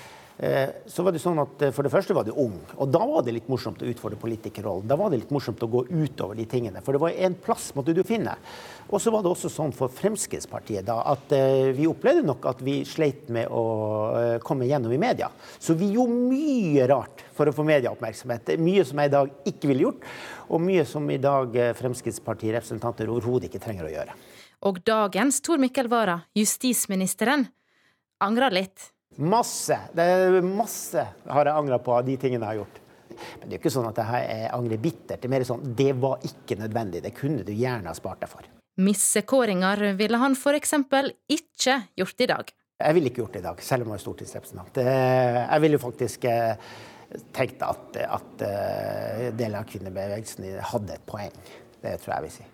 så 0.89 1.03
var 1.05 1.13
det 1.13 1.21
sånn 1.21 1.37
at 1.43 1.61
eh, 1.61 1.71
For 1.75 1.85
det 1.85 1.91
første 1.93 2.15
var 2.17 2.25
du 2.25 2.31
ung, 2.33 2.55
og 2.81 2.89
da 2.89 3.03
var 3.05 3.21
det 3.25 3.35
litt 3.35 3.49
morsomt 3.51 3.81
å 3.83 3.89
utfordre 3.89 4.17
politikerrollen. 4.17 4.87
Da 4.89 4.97
var 4.97 5.11
det 5.11 5.21
litt 5.21 5.33
morsomt 5.33 5.61
å 5.61 5.69
gå 5.69 5.83
utover 5.91 6.39
de 6.39 6.47
tingene, 6.49 6.81
for 6.81 6.95
det 6.95 7.01
var 7.03 7.13
en 7.13 7.35
plass 7.37 7.69
måtte 7.77 7.93
du 7.93 8.01
finne. 8.07 8.33
Og 8.89 9.01
så 9.01 9.13
var 9.13 9.23
det 9.23 9.29
også 9.29 9.51
sånn 9.53 9.73
for 9.77 9.93
Fremskrittspartiet 9.93 10.85
da, 10.87 10.99
at 11.13 11.31
uh, 11.37 11.69
vi 11.73 11.87
opplevde 11.89 12.25
nok 12.25 12.47
at 12.49 12.61
vi 12.65 12.79
sleit 12.85 13.29
med 13.33 13.49
å 13.53 13.63
komme 14.43 14.67
gjennom 14.69 14.93
i 14.93 14.99
media. 15.01 15.29
Så 15.61 15.77
vi 15.77 15.91
gjorde 15.95 16.17
mye 16.33 16.87
rart 16.89 17.23
for 17.33 17.49
å 17.49 17.55
få 17.55 17.65
medieoppmerksomhet. 17.67 18.55
Mye 18.61 18.85
som 18.85 19.01
jeg 19.01 19.09
i 19.09 19.13
dag 19.13 19.49
ikke 19.49 19.71
ville 19.71 19.87
gjort, 19.87 20.07
og 20.49 20.61
mye 20.65 20.85
som 20.89 21.07
i 21.13 21.19
dag 21.21 21.55
Fremskrittsparti-representanter 21.79 23.09
overhodet 23.09 23.49
ikke 23.49 23.63
trenger 23.63 23.89
å 23.89 23.93
gjøre. 23.93 24.17
Og 24.69 24.79
dagens 24.87 25.41
Tor 25.43 25.61
Mikkel 25.61 25.89
Wara, 25.91 26.21
justisministeren, 26.37 27.47
angrer 28.23 28.53
litt. 28.61 28.92
Masse. 29.21 29.77
Det 29.93 30.03
er 30.03 30.39
masse 30.45 31.03
har 31.29 31.49
jeg 31.49 31.53
angra 31.53 31.77
på 31.83 31.93
av 31.93 32.05
de 32.07 32.15
tingene 32.17 32.41
jeg 32.41 32.49
har 32.49 32.61
gjort. 32.63 32.79
Men 33.13 33.49
det 33.49 33.55
er 33.55 33.61
ikke 33.61 33.73
sånn 33.73 33.89
at 33.89 34.01
jeg 34.01 34.49
angrer 34.55 34.81
bittert. 34.81 35.21
Det 35.21 35.29
er 35.29 35.33
mer 35.35 35.45
sånn 35.47 35.75
det 35.77 35.91
var 36.01 36.23
ikke 36.25 36.57
nødvendig. 36.59 37.03
Det 37.05 37.13
kunne 37.17 37.45
du 37.45 37.53
gjerne 37.53 37.91
ha 37.91 37.97
spart 37.97 38.23
deg 38.23 38.31
for. 38.31 38.47
Missekåringer 38.81 39.91
ville 39.99 40.17
han 40.17 40.33
f.eks. 40.33 40.73
ikke 41.29 41.77
gjort 41.99 42.25
i 42.25 42.29
dag. 42.31 42.53
Jeg 42.83 42.97
ville 42.97 43.11
ikke 43.11 43.21
gjort 43.21 43.35
det 43.37 43.43
i 43.43 43.45
dag, 43.45 43.61
selv 43.63 43.85
om 43.85 43.93
jeg 43.93 43.99
er 43.99 44.03
stortingsrepresentant. 44.03 44.79
Jeg 44.81 45.61
ville 45.63 45.77
jo 45.77 45.83
faktisk 45.83 46.25
eh, 46.27 46.71
tenkt 47.35 47.61
at, 47.63 47.99
at 48.01 48.43
eh, 48.47 49.27
deler 49.37 49.61
av 49.61 49.69
kvinnebevegelsen 49.69 50.49
hadde 50.73 50.97
et 50.97 51.05
poeng. 51.07 51.37
Det 51.83 51.99
tror 52.01 52.15
jeg 52.15 52.17
jeg 52.17 52.25
vil 52.25 52.35
si. 52.39 52.47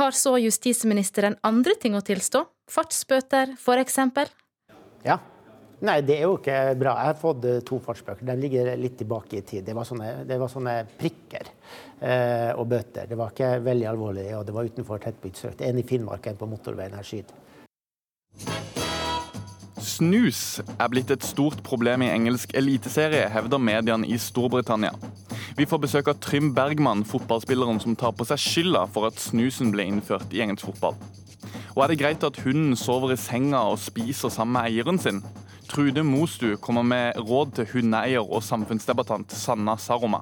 Har 0.00 0.16
så 0.16 0.34
justisministeren 0.40 1.38
andre 1.46 1.76
ting 1.78 1.94
å 1.94 2.02
tilstå? 2.04 2.42
Fartsbøter, 2.70 3.54
f.eks.? 3.58 3.98
Ja, 5.06 5.20
Nei, 5.80 6.00
det 6.04 6.18
er 6.18 6.26
jo 6.26 6.34
ikke 6.36 6.56
bra. 6.76 6.92
Jeg 7.00 7.08
har 7.08 7.16
fått 7.16 7.44
eh, 7.48 7.60
to 7.64 7.78
fartsbøker. 7.80 8.26
De 8.28 8.34
ligger 8.36 8.74
litt 8.76 8.98
tilbake 9.00 9.38
i 9.38 9.44
tid. 9.48 9.64
Det 9.64 9.72
var 9.76 9.86
sånne, 9.88 10.10
det 10.28 10.36
var 10.40 10.52
sånne 10.52 10.74
prikker 11.00 11.48
eh, 12.04 12.50
og 12.52 12.66
bøter. 12.68 13.08
Det 13.08 13.16
var 13.16 13.32
ikke 13.32 13.54
veldig 13.64 13.88
alvorlig, 13.88 14.26
og 14.36 14.44
det 14.44 14.56
var 14.56 14.68
utenfor 14.68 15.00
tettbygd 15.00 15.40
strøk. 15.40 15.64
En 15.64 15.80
i 15.80 15.86
Finnmark, 15.88 16.28
en 16.28 16.36
på 16.36 16.50
motorveien 16.50 16.98
her 16.98 17.08
syd. 17.08 17.32
Snus 19.80 20.60
er 20.76 20.92
blitt 20.92 21.10
et 21.12 21.24
stort 21.24 21.62
problem 21.64 22.04
i 22.04 22.12
engelsk 22.12 22.52
eliteserie, 22.56 23.24
hevder 23.32 23.60
mediene 23.60 24.08
i 24.08 24.20
Storbritannia. 24.20 24.92
Vi 25.56 25.64
får 25.68 25.80
besøk 25.80 26.12
av 26.12 26.20
Trym 26.20 26.52
Bergman, 26.56 27.06
fotballspilleren 27.08 27.80
som 27.80 27.96
tar 27.96 28.12
på 28.16 28.28
seg 28.28 28.40
skylda 28.40 28.84
for 28.92 29.08
at 29.08 29.20
snusen 29.20 29.72
ble 29.72 29.88
innført 29.88 30.36
i 30.36 30.44
engelsk 30.44 30.68
fotball. 30.68 31.00
Og 31.72 31.84
er 31.84 31.92
det 31.92 32.02
greit 32.02 32.24
at 32.26 32.40
hunden 32.44 32.76
sover 32.76 33.14
i 33.14 33.20
senga 33.20 33.64
og 33.72 33.80
spiser 33.80 34.32
sammen 34.32 34.58
med 34.58 34.68
eieren 34.68 35.00
sin? 35.00 35.24
Trude 35.70 36.02
Mostu 36.02 36.56
kommer 36.56 36.82
med 36.82 37.14
råd 37.14 37.52
til 37.54 37.68
hundeeier 37.70 38.24
og 38.26 38.42
samfunnsdebattant 38.42 39.30
Sanna 39.38 39.76
Saroma. 39.78 40.18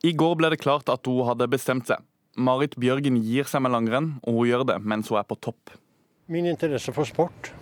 I 0.00 0.12
går 0.16 0.38
ble 0.40 0.48
det 0.54 0.62
klart 0.62 0.88
at 0.88 1.04
hun 1.04 1.26
hadde 1.28 1.50
bestemt 1.52 1.90
seg. 1.90 2.00
Marit 2.40 2.78
Bjørgen 2.80 3.18
gir 3.20 3.44
seg 3.44 3.60
med 3.66 3.74
langrenn, 3.76 4.08
og 4.24 4.38
hun 4.38 4.48
gjør 4.48 4.64
det 4.72 4.78
mens 4.80 5.12
hun 5.12 5.20
er 5.20 5.28
på 5.28 5.36
topp. 5.36 5.74
Min 6.32 6.48
interesse 6.48 6.96
for 6.96 7.04
sport 7.04 7.52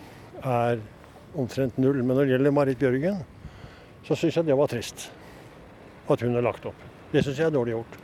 er 0.46 0.78
omtrent 1.34 1.82
null. 1.82 1.98
Men 1.98 2.14
når 2.14 2.22
det 2.22 2.36
gjelder 2.36 2.54
Marit 2.54 2.78
Bjørgen, 2.78 3.18
så 4.06 4.14
syns 4.14 4.38
jeg 4.38 4.46
det 4.46 4.60
var 4.62 4.70
trist 4.70 5.08
at 6.06 6.22
hun 6.22 6.38
har 6.38 6.46
lagt 6.46 6.70
opp. 6.70 6.88
Det 7.10 7.26
syns 7.26 7.42
jeg 7.42 7.50
er 7.50 7.58
dårlig 7.58 7.74
gjort. 7.80 8.00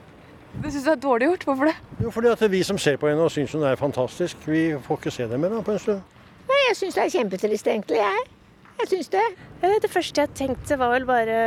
Det 0.59 0.75
syns 0.75 0.91
du 0.91 0.95
er 0.97 1.03
dårlig 1.07 1.33
gjort? 1.33 1.51
Hvorfor 1.53 1.71
det? 1.71 1.79
Jo, 2.03 2.11
fordi 2.11 2.35
at 2.35 2.47
vi 2.51 2.67
som 2.67 2.79
ser 2.83 2.99
på 2.99 3.07
henne 3.07 3.31
og 3.31 3.31
syns 3.31 3.55
hun 3.55 3.63
er 3.63 3.79
fantastisk, 3.79 4.43
vi 4.51 4.73
får 4.83 5.05
ikke 5.05 5.15
se 5.15 5.31
det 5.31 5.39
mer 5.39 5.55
da, 5.55 5.63
på 5.63 5.79
en 5.79 5.85
stund. 5.87 6.18
Jeg 6.69 6.77
syns 6.77 6.97
det 6.99 7.05
er 7.07 7.13
kjempetrist, 7.15 7.69
egentlig. 7.73 8.01
Jeg, 8.03 8.25
jeg 8.83 8.91
syns 8.91 9.09
det. 9.15 9.23
Det 9.81 9.89
første 9.89 10.25
jeg 10.27 10.35
tenkte 10.37 10.77
var 10.77 10.93
vel 10.93 11.07
bare 11.09 11.39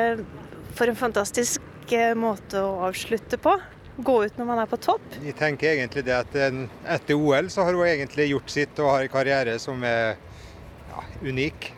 for 0.73 0.89
en 0.89 0.97
fantastisk 0.97 1.93
eh, 1.93 2.15
måte 2.17 2.57
å 2.57 2.88
avslutte 2.88 3.38
på. 3.41 3.53
Gå 4.01 4.15
ut 4.25 4.39
når 4.39 4.49
man 4.49 4.62
er 4.63 4.71
på 4.71 4.79
topp. 4.81 5.05
Jeg 5.21 5.36
tenker 5.38 5.75
egentlig 5.75 6.07
det 6.07 6.15
at 6.15 6.34
etter 6.39 7.19
OL 7.19 7.51
så 7.53 7.67
har 7.67 7.77
hun 7.77 7.86
egentlig 7.86 8.31
gjort 8.31 8.49
sitt 8.49 8.81
og 8.81 8.89
har 8.95 9.05
en 9.05 9.13
karriere 9.13 9.60
som 9.62 9.86
er 9.86 10.15
ja, 10.15 11.05
unik. 11.21 11.69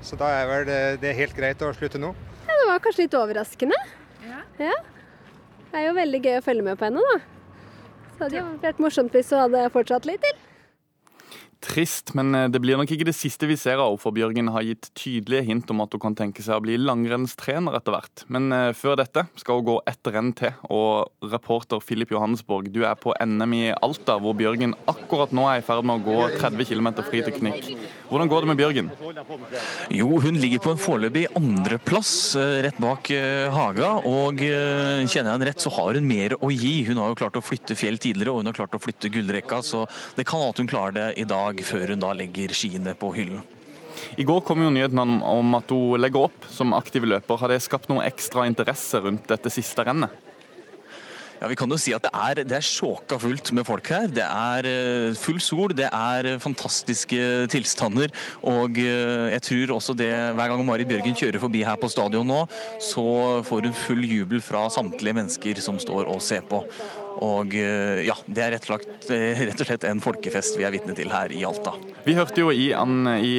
Så 0.00 0.16
da 0.16 0.32
er 0.38 0.48
vel 0.48 0.66
det, 0.70 0.80
det 1.04 1.12
er 1.12 1.20
helt 1.20 1.36
greit 1.36 1.66
å 1.66 1.74
slutte 1.76 2.00
nå. 2.00 2.14
Ja, 2.48 2.54
det 2.54 2.70
var 2.70 2.84
kanskje 2.86 3.04
litt 3.04 3.20
overraskende. 3.20 3.84
Ja. 4.24 4.42
ja. 4.70 4.76
Det 5.68 5.82
er 5.82 5.90
jo 5.90 5.96
veldig 5.98 6.24
gøy 6.24 6.40
å 6.40 6.44
følge 6.46 6.70
med 6.70 6.80
på 6.80 6.88
henne, 6.88 7.04
da. 7.04 7.20
Så 8.14 8.16
det 8.16 8.24
hadde 8.24 8.40
jo 8.40 8.50
vært 8.64 8.80
morsomt 8.82 9.12
hvis 9.12 9.34
hun 9.34 9.44
hadde 9.44 9.68
fortsatt 9.76 10.08
litt 10.08 10.24
til. 10.24 10.44
Trist, 11.58 12.12
men 12.14 12.34
eh, 12.34 12.46
det 12.46 12.60
blir 12.62 12.78
nok 12.78 12.90
ikke 12.94 13.08
det 13.08 13.16
siste 13.18 13.48
vi 13.50 13.56
ser 13.58 13.80
av 13.82 13.96
for 13.98 14.14
Bjørgen 14.14 14.46
har 14.54 14.62
gitt 14.62 14.92
tydelige 14.94 15.42
hint 15.48 15.70
om 15.74 15.82
at 15.82 15.94
hun 15.94 16.02
kan 16.04 16.14
tenke 16.14 16.42
seg 16.44 16.54
å 16.54 16.62
bli 16.62 16.76
langrennstrener 16.78 17.74
etter 17.74 17.96
hvert. 17.96 18.22
Men 18.30 18.52
uh, 18.54 18.70
før 18.78 18.94
dette 19.00 19.24
skal 19.40 19.58
hun 19.58 19.66
gå 19.66 19.74
ett 19.90 20.10
renn 20.14 20.30
til, 20.38 20.54
og 20.70 21.26
reporter 21.32 21.82
Filip 21.82 22.12
Johannesborg, 22.14 22.70
du 22.70 22.84
er 22.86 22.94
på 23.00 23.10
NM 23.18 23.56
i 23.58 23.62
Alta, 23.74 24.20
hvor 24.22 24.36
Bjørgen 24.38 24.76
akkurat 24.90 25.34
nå 25.34 25.48
er 25.50 25.58
i 25.58 25.64
ferd 25.66 25.88
med 25.88 25.98
å 25.98 26.06
gå 26.06 26.28
30 26.38 26.68
km 26.70 26.92
fri 27.08 27.24
teknikk. 27.26 27.72
Hvordan 28.06 28.30
går 28.30 28.46
det 28.46 28.50
med 28.52 28.62
Bjørgen? 28.62 28.92
Jo, 29.98 30.12
hun 30.22 30.38
ligger 30.38 30.62
på 30.62 30.76
en 30.76 30.80
foreløpig 30.80 31.26
andreplass 31.38 32.12
uh, 32.38 32.60
rett 32.68 32.78
bak 32.78 33.10
Haga, 33.50 33.90
og 34.06 34.38
kjenner 34.38 35.08
jeg 35.08 35.26
henne 35.26 35.50
rett, 35.50 35.62
så 35.62 35.72
har 35.74 35.98
hun 35.98 36.06
mer 36.06 36.36
å 36.38 36.52
gi. 36.54 36.84
Hun 36.86 37.02
har 37.02 37.10
jo 37.10 37.18
klart 37.18 37.38
å 37.40 37.42
flytte 37.42 37.74
fjell 37.78 37.98
tidligere, 37.98 38.36
og 38.36 38.44
hun 38.44 38.52
har 38.52 38.60
klart 38.60 38.78
å 38.78 38.82
flytte 38.82 39.10
gullrekka, 39.10 39.58
så 39.66 39.84
det 40.14 40.28
kan 40.28 40.46
at 40.46 40.62
hun 40.62 40.70
klarer 40.70 40.94
det 40.94 41.08
i 41.18 41.26
dag 41.28 41.47
dag 41.48 41.64
før 41.64 41.94
hun 41.94 42.04
da 42.04 42.14
legger 42.16 42.54
skiene 42.56 42.94
på 42.98 43.12
hyllen. 43.16 43.42
I 44.18 44.26
går 44.26 44.44
kom 44.46 44.62
jo 44.62 44.70
nyheten 44.70 45.00
om 45.02 45.58
at 45.58 45.74
hun 45.74 45.98
legger 46.00 46.28
opp 46.28 46.46
som 46.52 46.76
aktiv 46.76 47.06
løper. 47.08 47.40
Har 47.40 47.52
det 47.52 47.62
skapt 47.64 47.90
noe 47.90 48.06
ekstra 48.06 48.46
interesse 48.48 49.00
rundt 49.02 49.28
dette 49.30 49.52
siste 49.52 49.84
rennet? 49.86 50.14
Ja, 51.38 51.46
Vi 51.46 51.54
kan 51.54 51.70
jo 51.70 51.76
si 51.78 51.92
at 51.94 52.02
det 52.02 52.10
er, 52.10 52.40
det 52.50 52.56
er 52.56 52.66
sjåka 52.66 53.18
fullt 53.22 53.52
med 53.54 53.66
folk 53.66 53.86
her. 53.94 54.08
Det 54.10 54.24
er 54.26 54.66
eh, 54.66 55.18
full 55.18 55.38
sol, 55.42 55.74
det 55.76 55.86
er 55.86 56.32
fantastiske 56.42 57.46
tilstander. 57.52 58.10
Og 58.42 58.80
eh, 58.82 59.28
jeg 59.36 59.44
tror 59.46 59.76
også 59.76 59.94
det 59.98 60.10
hver 60.10 60.50
gang 60.50 60.64
Marit 60.66 60.90
Bjørgen 60.90 61.14
kjører 61.18 61.42
forbi 61.42 61.62
her 61.66 61.78
på 61.78 61.90
stadion 61.94 62.26
nå, 62.26 62.40
så 62.82 63.06
får 63.46 63.68
hun 63.70 63.82
full 63.86 64.02
jubel 64.02 64.42
fra 64.42 64.66
samtlige 64.72 65.14
mennesker 65.20 65.62
som 65.62 65.78
står 65.78 66.10
og 66.10 66.24
ser 66.26 66.42
på. 66.50 66.64
Og 67.24 67.54
eh, 67.58 68.04
ja, 68.06 68.14
det 68.26 68.44
er 68.44 68.54
rett 68.54 68.68
og, 68.68 68.84
slett, 68.84 69.08
rett 69.48 69.64
og 69.64 69.68
slett 69.70 69.86
en 69.88 70.02
folkefest 70.02 70.58
vi 70.58 70.66
er 70.68 70.74
vitne 70.74 70.94
til 70.98 71.10
her 71.12 71.34
i 71.34 71.42
Alta. 71.48 71.74
Vi 72.06 72.14
hørte 72.18 72.44
jo 72.44 72.52
i, 72.54 72.70
i 72.70 73.34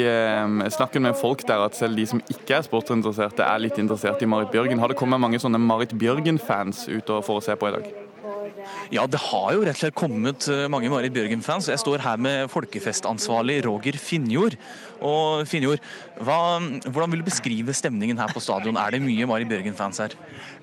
snakken 0.75 1.07
med 1.07 1.17
folk 1.19 1.45
der 1.47 1.63
at 1.65 1.79
selv 1.79 1.99
de 1.99 2.05
som 2.09 2.21
ikke 2.27 2.59
er 2.59 2.67
sportsinteresserte, 2.67 3.45
er 3.45 3.63
litt 3.63 3.79
interessert 3.81 4.21
i 4.23 4.29
Marit 4.29 4.51
Bjørgen. 4.53 4.83
Har 4.83 4.91
det 4.91 4.99
kommet 4.99 5.21
mange 5.23 5.39
sånne 5.41 5.61
Marit 5.61 5.95
Bjørgen-fans 5.95 6.87
ut 6.91 7.17
for 7.23 7.39
å 7.39 7.43
se 7.43 7.55
på 7.59 7.71
i 7.71 7.75
dag? 7.77 7.89
Ja, 8.93 9.05
det 9.09 9.19
har 9.21 9.53
jo 9.53 9.63
rett 9.63 9.77
og 9.77 9.81
slett 9.83 9.97
kommet 9.97 10.47
eh, 10.51 10.65
mange 10.71 10.89
Marit 10.91 11.13
Bjørgen-fans. 11.15 11.69
Jeg 11.71 11.81
står 11.81 12.03
her 12.03 12.21
med 12.21 12.49
folkefestansvarlig 12.51 13.61
Roger 13.67 13.97
Finnjord. 14.01 14.57
Og 15.05 15.47
Finnjord, 15.47 15.83
hva, 16.19 16.59
hvordan 16.59 17.13
vil 17.13 17.23
du 17.23 17.27
beskrive 17.29 17.75
stemningen 17.75 18.19
her 18.19 18.31
på 18.33 18.43
stadion? 18.43 18.77
Er 18.79 18.95
det 18.95 19.01
mye 19.03 19.27
Marit 19.29 19.49
Bjørgen-fans 19.51 20.01
her? 20.03 20.15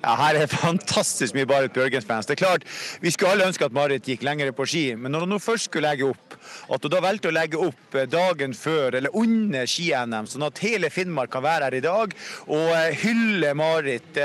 Ja, 0.03 0.13
her 0.19 0.41
er 0.43 0.51
fantastisk 0.51 1.37
mye 1.37 1.49
Marit 1.49 1.73
Bjørgen-fans. 1.75 2.29
Det 2.29 2.37
er 2.37 2.43
klart, 2.45 2.67
Vi 3.01 3.11
skulle 3.11 3.31
alle 3.35 3.47
ønske 3.47 3.65
at 3.65 3.73
Marit 3.73 4.05
gikk 4.07 4.23
lengre 4.25 4.53
på 4.55 4.65
ski, 4.67 4.85
men 4.95 5.11
når 5.11 5.25
hun 5.25 5.35
nå 5.35 5.39
først 5.41 5.69
skulle 5.69 5.89
legge 5.89 6.07
opp, 6.09 6.37
at 6.71 6.83
hun 6.83 6.91
da 6.91 7.01
valgte 7.03 7.31
å 7.31 7.35
legge 7.35 7.59
opp 7.59 7.95
eh, 7.95 8.07
dagen 8.09 8.53
før 8.57 8.97
eller 8.99 9.15
under 9.17 9.67
ski-NM, 9.69 10.27
sånn 10.29 10.45
at 10.47 10.61
hele 10.63 10.91
Finnmark 10.93 11.31
kan 11.33 11.43
være 11.45 11.67
her 11.67 11.77
i 11.77 11.83
dag 11.83 12.13
og 12.47 12.69
eh, 12.75 12.95
hylle 13.03 13.53
Marit 13.57 14.19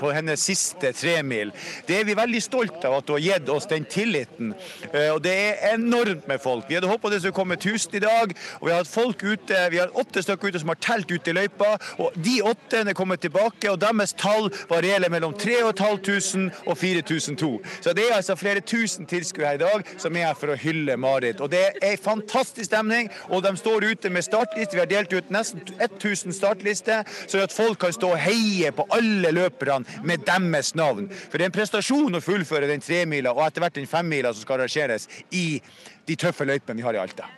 på 0.00 0.10
hennes 0.12 0.42
siste 0.42 0.90
tremil, 0.96 1.52
det 1.86 2.00
er 2.00 2.06
vi 2.08 2.16
veldig 2.18 2.40
stolt 2.42 2.84
av 2.88 2.98
at 2.98 3.08
hun 3.08 3.18
har 3.18 3.24
gitt 3.24 3.52
oss 3.52 3.68
den 3.70 3.86
tilliten. 3.88 4.52
Eh, 4.92 5.10
og 5.12 5.22
det 5.24 5.34
er 5.34 5.74
enormt 5.74 6.28
med 6.28 6.42
folk. 6.42 6.66
Vi 6.68 6.78
hadde 6.78 6.90
håpa 6.90 7.10
det 7.12 7.20
skulle 7.22 7.36
komme 7.36 7.58
1000 7.58 7.98
i 7.98 8.02
dag, 8.04 8.34
og 8.60 8.66
vi 8.66 8.72
har 8.72 8.82
hatt 8.82 8.90
folk 8.90 9.22
ute, 9.24 9.57
vi 9.72 9.80
har 9.82 9.94
åtte 9.98 10.22
stykker 10.22 10.52
ute 10.52 10.62
som 10.62 10.72
har 10.72 10.80
telt 10.82 11.10
ute 11.10 11.32
i 11.32 11.36
løypa. 11.36 11.74
Og 11.98 12.14
de 12.14 12.38
åtte 12.46 12.84
er 12.84 12.96
kommet 12.96 13.22
tilbake, 13.24 13.70
og 13.70 13.80
deres 13.82 14.14
tall 14.18 14.50
varierer 14.70 15.10
mellom 15.12 15.34
3500 15.38 16.62
og 16.66 16.78
4002. 16.78 17.52
Så 17.80 17.94
det 17.96 18.06
er 18.08 18.16
altså 18.18 18.38
flere 18.38 18.60
tusen 18.64 19.06
tilskuere 19.08 19.48
her 19.48 19.54
i 19.54 19.62
dag 19.62 20.00
som 20.00 20.16
er 20.16 20.28
her 20.28 20.36
for 20.38 20.52
å 20.52 20.58
hylle 20.58 20.96
Marit. 21.00 21.40
Og 21.40 21.50
det 21.52 21.62
er 21.68 21.92
en 21.92 22.02
fantastisk 22.02 22.68
stemning, 22.68 23.10
og 23.28 23.42
de 23.46 23.54
står 23.56 23.86
ute 23.92 24.12
med 24.12 24.26
startliste. 24.26 24.76
Vi 24.76 24.82
har 24.82 24.90
delt 24.90 25.14
ut 25.14 25.32
nesten 25.34 25.62
1000 25.78 26.36
startlister, 26.36 27.08
så 27.26 27.42
at 27.44 27.54
folk 27.54 27.80
kan 27.82 27.94
stå 27.94 28.12
og 28.14 28.22
heie 28.22 28.72
på 28.74 28.86
alle 28.94 29.32
løperne 29.34 30.00
med 30.04 30.26
deres 30.28 30.74
navn. 30.78 31.08
For 31.08 31.38
det 31.38 31.48
er 31.48 31.52
en 31.52 31.58
prestasjon 31.58 32.18
å 32.18 32.24
fullføre 32.24 32.70
den 32.70 32.84
tremila 32.84 33.34
og 33.34 33.46
etter 33.46 33.64
hvert 33.64 33.78
den 33.78 33.90
femmila 33.90 34.34
som 34.34 34.44
skal 34.44 34.60
arrangeres 34.60 35.08
i 35.30 35.60
de 36.08 36.16
tøffe 36.16 36.46
løypene 36.48 36.80
vi 36.80 36.86
har 36.86 36.96
i 36.96 37.02
Alta. 37.02 37.28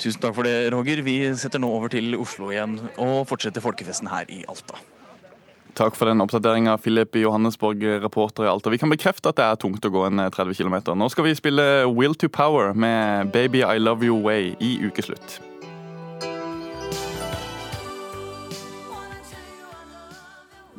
Tusen 0.00 0.22
takk 0.22 0.34
for 0.34 0.48
det, 0.48 0.72
Roger. 0.74 1.02
Vi 1.04 1.18
setter 1.38 1.62
nå 1.62 1.68
over 1.72 1.92
til 1.92 2.16
Oslo 2.18 2.50
igjen 2.54 2.78
og 2.96 3.26
fortsetter 3.30 3.62
folkefesten 3.64 4.10
her 4.10 4.28
i 4.32 4.42
Alta. 4.50 4.80
Takk 5.78 5.96
for 5.96 6.04
den 6.10 6.20
oppdateringa, 6.20 6.74
Philip 6.84 7.16
Johannesborg, 7.16 7.80
reporter 8.02 8.44
i 8.44 8.50
Alta. 8.50 8.68
Vi 8.72 8.80
kan 8.82 8.92
bekrefte 8.92 9.30
at 9.30 9.38
det 9.38 9.46
er 9.46 9.60
tungt 9.62 9.86
å 9.88 9.92
gå 9.92 10.02
en 10.04 10.20
30 10.20 10.58
km. 10.58 10.76
Nå 11.00 11.08
skal 11.12 11.24
vi 11.24 11.32
spille 11.38 11.64
Will 11.88 12.16
to 12.18 12.28
Power 12.28 12.74
med 12.76 13.32
Baby 13.32 13.64
I 13.64 13.80
Love 13.80 14.04
You 14.04 14.20
Way 14.20 14.52
i 14.60 14.74
ukeslutt. 14.84 15.40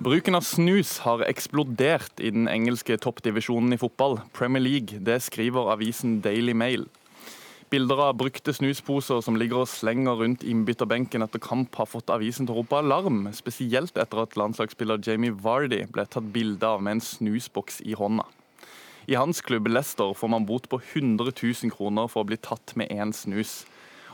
Bruken 0.04 0.36
av 0.36 0.44
snus 0.44 0.98
har 1.06 1.22
eksplodert 1.26 2.20
i 2.20 2.30
den 2.36 2.50
engelske 2.52 2.98
toppdivisjonen 3.00 3.72
i 3.74 3.80
fotball, 3.80 4.18
Premier 4.36 4.62
League. 4.62 5.00
Det 5.00 5.22
skriver 5.24 5.70
avisen 5.72 6.18
Daily 6.22 6.54
Mail. 6.54 6.90
Bilder 7.74 7.98
av 7.98 8.18
brukte 8.20 8.54
snusposer 8.54 9.24
som 9.26 9.34
ligger 9.34 9.64
og 9.64 9.70
slenger 9.72 10.20
rundt 10.20 10.44
innbytterbenken 10.46 11.26
etter 11.26 11.42
kamp, 11.42 11.74
har 11.74 11.88
fått 11.90 12.12
avisen 12.14 12.46
til 12.46 12.54
å 12.54 12.60
rope 12.60 12.78
alarm, 12.78 13.24
spesielt 13.34 13.96
etter 13.98 14.20
at 14.22 14.36
landslagsspiller 14.38 15.00
Jamie 15.02 15.34
Vardy 15.34 15.80
ble 15.90 16.06
tatt 16.06 16.28
bilde 16.36 16.70
av 16.70 16.84
med 16.86 17.00
en 17.00 17.02
snusboks 17.02 17.80
i 17.82 17.96
hånda. 17.98 18.28
I 19.10 19.18
hans 19.18 19.42
klubb 19.42 19.72
Leicester 19.72 20.14
får 20.14 20.30
man 20.30 20.46
bot 20.46 20.68
på 20.70 20.78
100 20.84 21.34
000 21.34 21.74
kroner 21.74 22.12
for 22.14 22.22
å 22.22 22.30
bli 22.30 22.38
tatt 22.38 22.76
med 22.78 22.94
én 22.94 23.10
snus. 23.10 23.64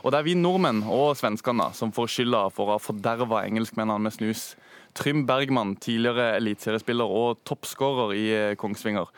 Og 0.00 0.08
det 0.14 0.22
er 0.22 0.28
vi 0.30 0.38
nordmenn 0.40 0.80
og 0.88 1.18
svenskene 1.20 1.68
som 1.76 1.92
får 1.92 2.08
skylda 2.14 2.46
for 2.56 2.64
å 2.64 2.78
ha 2.78 2.80
forderva 2.80 3.42
engelskmennene 3.44 4.06
med 4.06 4.16
snus. 4.16 4.54
Trym 4.96 5.26
Bergman, 5.28 5.76
tidligere 5.76 6.38
eliteseriespiller 6.38 7.12
og 7.12 7.44
toppskårer 7.44 8.16
i 8.16 8.24
eh, 8.38 8.56
Kongsvinger. 8.56 9.12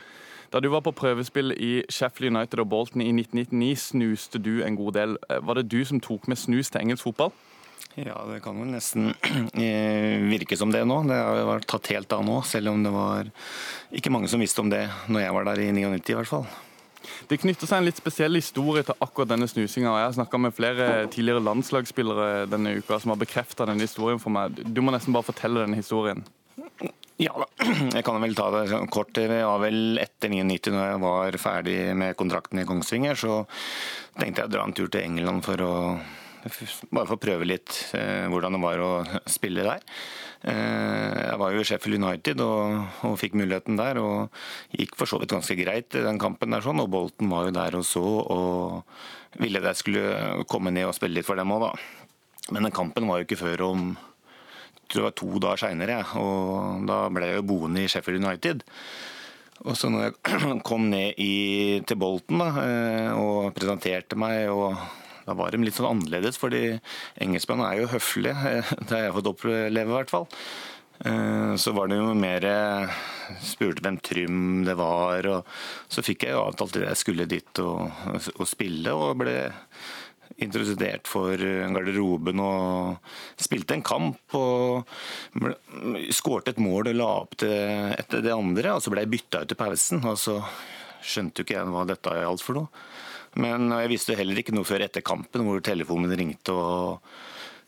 Da 0.53 0.61
du 0.61 0.69
var 0.69 0.83
på 0.85 0.93
prøvespill 0.93 1.55
i 1.57 1.71
Sheffield 1.89 2.37
United 2.37 2.61
og 2.61 2.69
Bolton 2.69 3.01
i 3.01 3.09
1999, 3.09 3.87
snuste 3.89 4.41
du 4.43 4.59
en 4.61 4.77
god 4.77 4.93
del. 4.99 5.17
Eh, 5.31 5.41
var 5.41 5.57
det 5.57 5.71
du 5.73 5.81
som 5.89 6.01
tok 6.01 6.29
med 6.29 6.37
snus 6.37 6.69
til 6.69 6.83
engelsk 6.83 7.07
fotball? 7.09 7.33
Ja, 7.97 8.17
det 8.29 8.43
kan 8.45 8.57
vel 8.61 8.69
nesten 8.73 9.11
eh, 9.57 10.21
virke 10.29 10.57
som 10.57 10.73
det 10.73 10.85
nå. 10.89 10.99
Det 11.09 11.17
har 11.17 11.41
vært 11.49 11.69
tatt 11.73 11.89
helt 11.93 12.13
av 12.13 12.25
nå, 12.25 12.43
selv 12.49 12.73
om 12.73 12.85
det 12.85 12.93
var 12.93 13.33
ikke 13.97 14.13
mange 14.13 14.29
som 14.33 14.45
visste 14.45 14.61
om 14.61 14.69
det 14.73 14.85
når 15.09 15.25
jeg 15.25 15.39
var 15.39 15.49
der 15.49 15.65
i 15.65 15.71
99 15.73 16.13
i 16.13 16.19
hvert 16.21 16.33
fall. 16.35 16.47
Det 17.29 17.41
knytter 17.41 17.69
seg 17.69 17.81
en 17.81 17.89
litt 17.89 17.99
spesiell 17.99 18.37
historie 18.37 18.85
til 18.87 19.01
akkurat 19.03 19.33
denne 19.33 19.49
snusinga. 19.51 19.89
Jeg 19.89 20.09
har 20.11 20.17
snakka 20.19 20.39
med 20.39 20.55
flere 20.55 20.89
tidligere 21.13 21.43
landslagsspillere 21.43 22.45
denne 22.53 22.77
uka 22.79 23.01
som 23.01 23.15
har 23.15 23.21
bekrefta 23.25 23.67
denne 23.69 23.89
historien 23.89 24.21
for 24.23 24.35
meg. 24.35 24.61
Du 24.69 24.85
må 24.85 24.95
nesten 24.95 25.17
bare 25.17 25.27
fortelle 25.33 25.65
denne 25.65 25.81
historien. 25.81 26.23
Ja, 27.23 27.35
da, 27.39 27.47
jeg 27.97 28.03
kan 28.07 28.19
vel 28.23 28.35
ta 28.35 28.49
det 28.55 28.65
sånn 28.73 28.91
kort. 28.91 29.13
Det 29.15 29.29
var 29.31 29.61
vel 29.63 30.01
etter 30.03 30.33
99, 30.33 30.73
når 30.75 30.89
jeg 30.89 31.03
var 31.05 31.39
ferdig 31.43 31.79
med 31.99 32.17
kontrakten 32.19 32.63
i 32.63 32.67
Kongsvinger, 32.67 33.19
så 33.19 33.45
tenkte 34.19 34.43
jeg 34.43 34.51
å 34.51 34.55
dra 34.57 34.67
en 34.67 34.75
tur 34.77 34.91
til 34.91 35.07
England 35.07 35.47
for 35.47 35.63
å 35.67 35.73
bare 36.43 37.07
for 37.07 37.15
å 37.15 37.23
prøve 37.23 37.47
litt 37.47 37.77
eh, 37.95 38.27
hvordan 38.27 38.57
det 38.57 38.61
var 38.65 38.81
å 38.83 38.91
spille 39.31 39.63
der. 39.63 39.85
Eh, 40.51 41.19
jeg 41.29 41.39
var 41.39 41.55
jo 41.55 41.63
i 41.63 41.67
Sheffield 41.69 42.01
United 42.01 42.43
og, 42.43 42.81
og, 43.07 43.15
fikk 43.21 43.37
muligheten 43.39 43.79
der, 43.79 44.01
og 44.03 44.75
gikk 44.75 44.97
for 44.99 45.07
så 45.07 45.21
vidt 45.23 45.37
ganske 45.37 45.55
greit 45.61 45.95
i 45.95 46.03
den 46.03 46.19
kampen 46.23 46.51
der. 46.51 46.65
sånn, 46.65 46.83
og 46.83 46.91
Bolten 46.91 47.31
var 47.31 47.47
jo 47.47 47.55
der 47.55 47.79
og 47.79 47.87
så, 47.87 48.03
og 48.03 49.39
ville 49.39 49.63
jeg 49.63 49.79
skulle 49.79 50.43
komme 50.51 50.75
ned 50.75 50.91
og 50.91 50.97
spille 50.99 51.21
litt 51.21 51.29
for 51.29 51.39
dem 51.39 51.55
òg, 51.55 51.69
da. 51.69 52.51
Men 52.51 52.67
den 52.67 52.75
kampen 52.75 53.07
var 53.07 53.21
jo 53.21 53.29
ikke 53.29 53.45
før 53.45 53.69
om 53.71 53.93
det 54.95 55.07
var 55.07 55.17
to 55.17 55.31
dager 55.43 55.65
seinere, 55.65 56.03
og 56.21 56.85
da 56.89 57.05
ble 57.13 57.31
jeg 57.31 57.41
jo 57.41 57.49
boende 57.53 57.85
i 57.85 57.91
Sheffield 57.91 58.23
United. 58.23 58.65
Og 59.63 59.79
så 59.79 59.91
når 59.93 60.09
jeg 60.09 60.63
kom 60.69 60.89
ned 60.91 61.21
i, 61.23 61.83
til 61.87 62.01
Bolton 62.01 62.43
da, 62.43 62.51
eh, 62.65 63.13
og 63.15 63.53
presenterte 63.57 64.19
meg, 64.19 64.49
og 64.51 64.77
da 65.23 65.37
var 65.39 65.55
de 65.55 65.63
litt 65.63 65.79
sånn 65.79 65.93
annerledes, 65.93 66.39
fordi 66.41 66.65
engelskmennene 67.23 67.71
er 67.71 67.83
jo 67.83 67.93
høflige. 67.93 68.35
Det 68.89 68.97
har 68.97 69.07
jeg 69.07 69.17
fått 69.19 69.33
oppleve, 69.33 69.87
i 69.87 69.97
hvert 69.97 70.13
fall. 70.13 70.27
Eh, 71.07 71.55
så 71.63 71.75
var 71.77 71.91
det 71.91 71.99
jo 71.99 72.13
mer 72.15 72.47
Spurte 73.43 73.83
hvem 73.85 73.97
Trym 74.03 74.41
det 74.67 74.75
var, 74.79 75.27
og 75.31 75.47
så 75.91 76.03
fikk 76.05 76.27
jeg 76.27 76.35
jo 76.35 76.43
avtalt 76.43 76.77
at 76.77 76.91
jeg 76.91 77.01
skulle 77.01 77.31
dit 77.31 77.63
og, 77.63 77.87
og 78.35 78.49
spille, 78.51 78.93
og 78.93 79.23
ble 79.23 79.37
introdusert 80.43 81.09
for 81.11 81.37
garderoben 81.37 82.43
og 82.43 83.13
spilte 83.41 83.77
en 83.77 83.85
kamp. 83.87 84.37
og 84.39 84.89
Skårte 86.15 86.55
et 86.55 86.63
mål 86.63 86.93
og 86.93 86.99
la 86.99 87.11
opp 87.25 87.37
til 87.43 87.53
etter 87.97 88.25
det 88.25 88.35
andre, 88.35 88.77
og 88.77 88.85
så 88.85 88.93
ble 88.93 89.05
jeg 89.05 89.13
bytta 89.17 89.43
ut 89.45 89.55
i 89.55 89.59
pausen. 89.59 90.05
og 90.05 90.19
så 90.21 90.39
skjønte 91.03 91.43
jo 91.43 91.47
ikke 91.47 91.59
jeg 91.59 91.75
hva 91.75 91.85
dette 91.89 92.17
gjaldt 92.21 92.47
for 92.47 92.61
noe. 92.61 92.87
Men 93.43 93.71
jeg 93.73 93.91
visste 93.95 94.17
heller 94.19 94.43
ikke 94.43 94.55
noe 94.55 94.69
før 94.69 94.85
etter 94.85 95.05
kampen, 95.05 95.45
hvor 95.47 95.63
telefonen 95.65 96.13
ringte. 96.19 96.53
og 96.53 97.01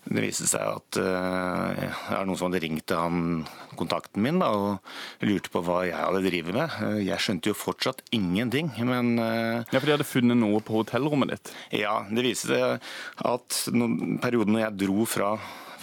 det 0.04 0.22
viste 0.24 0.46
seg 0.48 0.60
at 0.60 0.98
uh, 1.00 1.72
det 1.76 1.88
er 1.88 2.26
noen 2.28 2.38
som 2.38 2.50
hadde 2.50 2.60
ringt 2.64 2.86
til 2.90 3.00
han, 3.00 3.44
kontakten 3.78 4.24
min 4.24 4.40
da, 4.42 4.50
og 4.52 5.24
lurte 5.24 5.52
på 5.52 5.62
hva 5.64 5.80
jeg 5.88 5.96
hadde 5.96 6.24
drevet 6.26 6.56
med. 6.56 6.76
Uh, 6.80 7.00
jeg 7.00 7.20
skjønte 7.24 7.52
jo 7.52 7.58
fortsatt 7.58 8.04
ingenting, 8.14 8.72
men 8.84 9.14
uh, 9.20 9.64
Ja, 9.72 9.78
For 9.78 9.88
de 9.88 9.96
hadde 9.96 10.08
funnet 10.08 10.40
noe 10.40 10.60
på 10.64 10.82
hotellrommet 10.82 11.34
ditt? 11.34 11.54
Ja, 11.80 12.02
det 12.10 12.26
viste 12.26 12.52
seg 12.52 12.88
at 13.24 13.60
noen, 13.72 14.18
perioden 14.22 14.56
når 14.56 14.66
jeg 14.66 14.80
dro 14.84 15.08
fra 15.08 15.34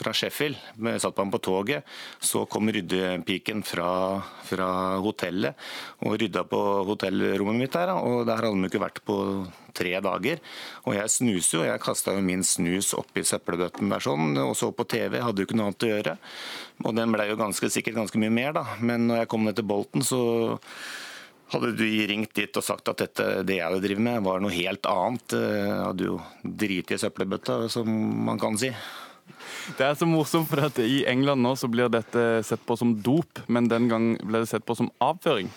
fra 0.01 0.13
Sheffield. 0.15 0.57
Satt 1.01 1.17
man 1.17 1.31
på 1.31 1.41
toget. 1.43 1.87
Så 2.19 2.45
kom 2.49 2.69
ryddepiken 2.73 3.63
fra, 3.65 4.21
fra, 4.47 4.69
hotellet 5.01 5.57
og 6.01 6.17
rydda 6.21 6.45
på 6.49 6.61
hotellrommet 6.89 7.61
mitt 7.61 7.77
der. 7.77 7.93
Og 7.97 8.25
der 8.29 8.41
hadde 8.41 8.57
de 8.57 8.71
ikke 8.71 8.83
vært 8.83 9.03
på 9.07 9.17
tre 9.77 9.93
dager. 10.03 10.41
Og 10.85 10.97
jeg 10.97 11.13
snuser 11.13 11.57
jo. 11.59 11.67
Jeg 11.67 11.83
kasta 11.83 12.15
jo 12.17 12.25
min 12.25 12.43
snus 12.47 12.93
oppi 12.97 13.23
søppelbøtten 13.27 13.91
der 13.93 14.03
sånn, 14.03 14.33
og 14.41 14.55
så 14.57 14.71
på 14.75 14.87
TV. 14.89 15.21
Hadde 15.21 15.43
jo 15.43 15.49
ikke 15.49 15.59
noe 15.59 15.71
annet 15.71 15.87
å 15.87 15.93
gjøre. 15.93 16.17
Og 16.85 16.97
den 16.97 17.13
ble 17.13 17.29
jo 17.29 17.39
ganske, 17.39 17.71
sikkert 17.71 18.01
ganske 18.01 18.21
mye 18.21 18.33
mer, 18.33 18.57
da. 18.57 18.65
Men 18.81 19.07
når 19.09 19.23
jeg 19.23 19.31
kom 19.31 19.47
ned 19.47 19.59
til 19.59 19.69
Bolten, 19.69 20.05
så 20.05 20.21
hadde 21.51 21.73
du 21.75 21.85
ringt 22.07 22.33
dit 22.37 22.57
og 22.57 22.63
sagt 22.63 22.87
at 22.87 23.01
dette, 23.03 23.25
det 23.43 23.57
jeg 23.59 23.83
drevet 23.83 24.03
med, 24.03 24.23
var 24.23 24.39
noe 24.43 24.53
helt 24.55 24.87
annet. 24.87 25.35
Hadde 25.35 26.07
jo 26.07 26.19
driti 26.41 26.95
i 26.95 27.01
søppelbøtta, 27.01 27.65
som 27.71 27.89
man 28.27 28.39
kan 28.41 28.59
si. 28.59 28.71
Det 29.77 29.85
er 29.85 29.95
så 29.97 30.07
morsomt, 30.09 30.49
for 30.49 30.63
at 30.65 30.79
i 30.83 31.03
England 31.09 31.43
nå 31.43 31.53
så 31.59 31.69
blir 31.71 31.91
dette 31.91 32.41
sett 32.47 32.63
på 32.67 32.77
som 32.79 32.95
dop, 33.03 33.43
men 33.51 33.69
den 33.71 33.89
gang 33.91 34.13
ble 34.23 34.43
det 34.43 34.51
sett 34.51 34.65
på 34.67 34.77
som 34.77 34.91
avføring. 35.03 35.51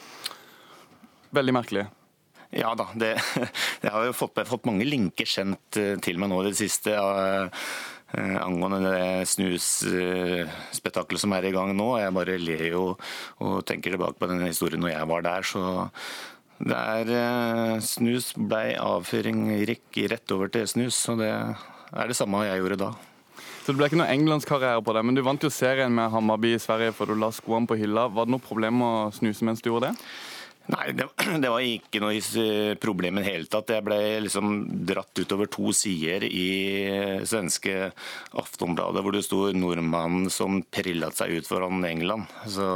Veldig 1.35 1.55
merkelig. 1.57 1.87
Ja 2.55 2.75
da, 2.79 2.87
det, 2.95 3.17
det 3.83 3.91
har 3.91 4.07
jo 4.07 4.15
fått, 4.15 4.39
fått, 4.47 4.69
mange 4.69 4.87
linker 4.87 5.27
sendt 5.27 5.81
eh, 5.81 5.97
til 6.03 6.21
meg 6.23 6.31
nå 6.31 6.43
i 6.43 6.53
det 6.53 6.59
siste. 6.61 6.95
Ja, 6.95 7.49
angående 8.15 8.79
det 8.85 9.27
snusspetakkelet 9.27 11.19
som 11.19 11.33
er 11.35 11.49
i 11.49 11.55
gang 11.55 11.73
nå. 11.75 11.89
Jeg 11.99 12.15
bare 12.15 12.37
ler 12.39 12.69
jo 12.69 12.85
og 13.43 13.65
tenker 13.67 13.97
tilbake 13.97 14.21
på 14.21 14.29
den 14.31 14.45
historien 14.47 14.85
når 14.85 14.93
jeg 14.93 15.09
var 15.11 15.27
der. 15.27 15.43
så 15.43 15.65
det 16.65 16.77
er 16.79 17.81
Snus 17.83 18.31
blei 18.39 18.77
avføring 18.79 19.49
rett 19.67 20.35
over 20.37 20.53
til 20.55 20.69
snus, 20.71 21.01
og 21.11 21.19
det 21.25 21.33
er 21.35 22.07
det 22.09 22.17
samme 22.17 22.45
jeg 22.47 22.63
gjorde 22.63 22.79
da. 22.85 22.93
Så 23.65 23.73
det 23.73 23.81
ble 23.81 23.87
ikke 23.89 23.97
noe 23.97 24.13
englandskarriere 24.13 24.83
på 24.85 24.93
det. 24.93 25.03
men 25.09 25.17
du 25.17 25.23
vant 25.25 25.41
jo 25.41 25.49
serien 25.49 25.93
med 25.97 26.11
Hammarby 26.13 26.53
i 26.53 26.61
Sverige 26.61 26.93
for 26.93 27.09
du 27.09 27.17
la 27.17 27.31
skoene 27.33 27.65
på 27.65 27.79
hylla. 27.81 28.11
Var 28.13 28.27
det 28.27 28.35
noe 28.35 28.45
problem 28.45 28.83
å 28.85 28.93
snuse 29.17 29.47
mens 29.49 29.65
du 29.65 29.71
gjorde 29.71 29.89
det? 29.89 30.09
Nei, 30.75 30.93
det, 30.97 31.07
det, 31.43 31.49
var 31.49 31.65
ikke 31.65 32.03
noe 32.05 32.77
problem 32.81 33.19
i 33.19 33.25
det 33.25 33.31
hele 33.31 33.49
tatt. 33.49 33.73
Jeg 33.73 33.87
ble 33.87 33.99
liksom 34.27 34.53
dratt 34.85 35.17
utover 35.17 35.49
to 35.49 35.73
sider 35.77 36.29
i 36.29 36.47
svenske 37.25 37.91
Aftonbladet 38.37 39.05
hvor 39.05 39.17
det 39.17 39.25
sto 39.25 39.47
'nordmannen 39.53 40.29
som 40.29 40.61
prillet 40.69 41.17
seg 41.17 41.37
ut 41.39 41.49
foran 41.49 41.85
England'. 41.89 42.29
Så 42.45 42.69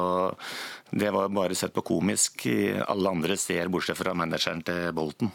det 0.88 1.12
var 1.12 1.29
bare 1.29 1.57
sett 1.57 1.77
på 1.77 1.85
komisk 1.85 2.48
alle 2.88 3.12
andre 3.12 3.37
steder, 3.37 3.68
bortsett 3.68 4.01
fra 4.01 4.16
manageren 4.16 4.64
til 4.64 4.92
Bolten. 4.96 5.33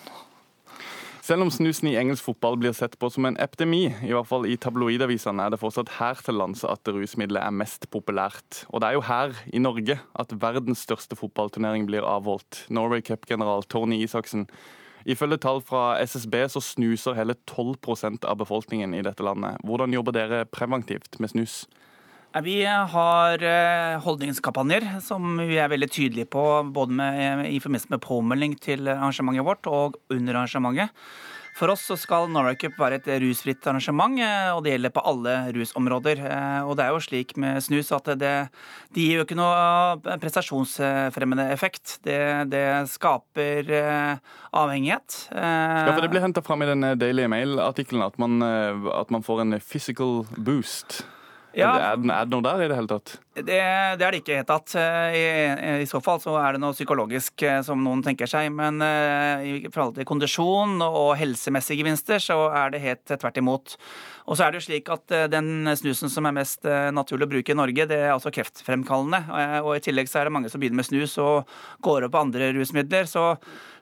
Selv 1.23 1.45
om 1.45 1.49
snusen 1.55 1.87
i 1.87 1.93
engelsk 1.95 2.25
fotball 2.25 2.57
blir 2.59 2.73
sett 2.75 2.97
på 2.99 3.07
som 3.07 3.23
en 3.23 3.37
epidemi, 3.39 3.85
i 4.03 4.11
hvert 4.11 4.27
fall 4.27 4.43
i 4.43 4.57
tabloidavisene, 4.59 5.45
er 5.45 5.53
det 5.53 5.59
fortsatt 5.61 5.93
her 6.01 6.19
til 6.19 6.35
lands 6.35 6.65
at 6.67 6.89
rusmiddelet 6.91 7.39
er 7.39 7.55
mest 7.55 7.87
populært. 7.95 8.65
Og 8.75 8.83
det 8.83 8.89
er 8.89 8.97
jo 8.97 9.05
her, 9.07 9.37
i 9.55 9.61
Norge, 9.63 9.95
at 10.19 10.35
verdens 10.41 10.83
største 10.83 11.15
fotballturnering 11.15 11.87
blir 11.87 12.03
avholdt. 12.03 12.65
Norway 12.67 12.99
Cup-general 13.07 13.63
Tony 13.71 14.01
Isaksen. 14.03 14.49
Ifølge 15.07 15.39
tall 15.45 15.63
fra 15.63 15.93
SSB 16.03 16.35
så 16.51 16.59
snuser 16.59 17.15
hele 17.15 17.37
12% 17.47 18.27
av 18.27 18.43
befolkningen 18.43 18.91
i 18.91 19.05
dette 19.07 19.23
landet. 19.23 19.63
Hvordan 19.63 19.95
jobber 19.95 20.19
dere 20.19 20.43
preventivt 20.51 21.21
med 21.23 21.31
snus? 21.31 21.61
Vi 22.41 22.65
har 22.65 23.43
eh, 23.43 23.99
holdningskampanjer 24.01 24.87
som 25.05 25.35
vi 25.37 25.59
er 25.61 25.69
veldig 25.69 25.89
tydelige 25.91 26.31
på 26.33 26.63
både 26.73 26.95
med, 26.97 27.45
i 27.45 27.59
forbindelse 27.61 27.93
med 27.93 28.01
påmelding 28.01 28.57
til 28.57 28.89
arrangementet 28.89 29.45
vårt 29.45 29.69
og 29.69 29.99
under 30.09 30.39
arrangementet. 30.41 30.89
For 31.53 31.69
oss 31.69 31.83
så 31.85 31.93
skal 32.01 32.31
Norway 32.33 32.57
Cup 32.57 32.79
være 32.81 32.97
et 32.97 33.11
rusfritt 33.21 33.61
arrangement, 33.69 34.17
eh, 34.17 34.49
og 34.49 34.63
det 34.65 34.73
gjelder 34.73 34.95
på 34.97 35.05
alle 35.13 35.37
rusområder. 35.53 36.25
Eh, 36.25 36.65
og 36.65 36.73
det 36.79 36.87
er 36.87 36.97
jo 36.97 37.05
slik 37.05 37.37
med 37.37 37.61
snus 37.61 37.93
at 37.93 38.09
det, 38.17 38.33
det 38.97 39.05
gir 39.05 39.21
jo 39.21 39.29
ikke 39.29 39.37
noe 39.37 40.17
prestasjonsfremmende 40.17 41.51
effekt. 41.53 41.99
Det, 42.01 42.19
det 42.49 42.65
skaper 42.89 43.75
avhengighet. 44.49 45.27
Ja, 45.29 45.91
for 45.93 46.01
Det 46.01 46.15
blir 46.17 46.25
henta 46.25 46.41
fram 46.41 46.65
i 46.65 46.73
den 46.73 46.95
Daily 46.97 47.29
Mail-artikkelen 47.29 48.09
at, 48.09 48.17
at 48.17 49.13
man 49.13 49.21
får 49.21 49.45
en 49.45 49.61
physical 49.61 50.23
boost. 50.33 51.03
Ja. 51.53 51.73
Er, 51.93 51.97
det, 52.01 52.09
er, 52.09 52.25
det, 52.25 52.33
noe 52.33 52.45
der 52.45 52.63
i 52.63 52.69
det 52.69 52.77
hele 52.77 52.89
tatt? 52.89 53.11
Det, 53.33 53.43
det 53.45 53.57
er 53.57 53.97
det 53.97 54.19
ikke 54.19 54.31
i 54.31 54.33
det 54.33 54.39
hele 54.39 54.49
tatt. 54.49 54.73
I, 55.13 55.21
I, 55.83 55.87
så 55.89 55.99
fall 56.03 56.19
så 56.21 56.33
er 56.41 56.55
det 56.55 56.61
noe 56.63 56.73
psykologisk 56.73 57.45
eh, 57.45 57.59
som 57.65 57.81
noen 57.85 58.01
tenker 58.05 58.29
seg. 58.29 58.49
Men 58.53 58.81
uh, 58.81 59.41
i 59.45 59.69
forhold 59.73 59.97
til 59.97 60.07
kondisjon 60.09 60.81
og 60.85 61.13
helsemessige 61.19 61.81
gevinster, 61.81 62.21
så 62.21 62.47
er 62.49 62.73
det 62.73 62.81
helt 62.83 63.05
tvert 63.09 63.37
imot. 63.41 63.75
Og 64.23 64.37
så 64.37 64.45
er 64.45 64.53
det 64.53 64.61
jo 64.61 64.67
slik 64.67 64.89
at 64.93 65.13
uh, 65.13 65.25
den 65.29 65.69
snusen 65.77 66.13
som 66.13 66.29
er 66.29 66.37
mest 66.37 66.65
uh, 66.65 66.89
naturlig 66.93 67.29
å 67.29 67.33
bruke 67.35 67.53
i 67.53 67.57
Norge, 67.57 67.87
det 67.89 67.99
er 68.01 68.15
altså 68.15 68.33
kreftfremkallende. 68.33 69.21
Og 69.61 69.75
i 69.77 69.83
tillegg 69.85 70.09
så 70.09 70.21
er 70.21 70.29
det 70.29 70.35
mange 70.37 70.53
som 70.53 70.61
begynner 70.61 70.81
med 70.81 70.89
snus 70.89 71.17
og 71.21 71.49
går 71.85 72.07
opp 72.07 72.15
på 72.17 72.23
andre 72.23 72.49
rusmidler. 72.57 73.09
Så 73.09 73.27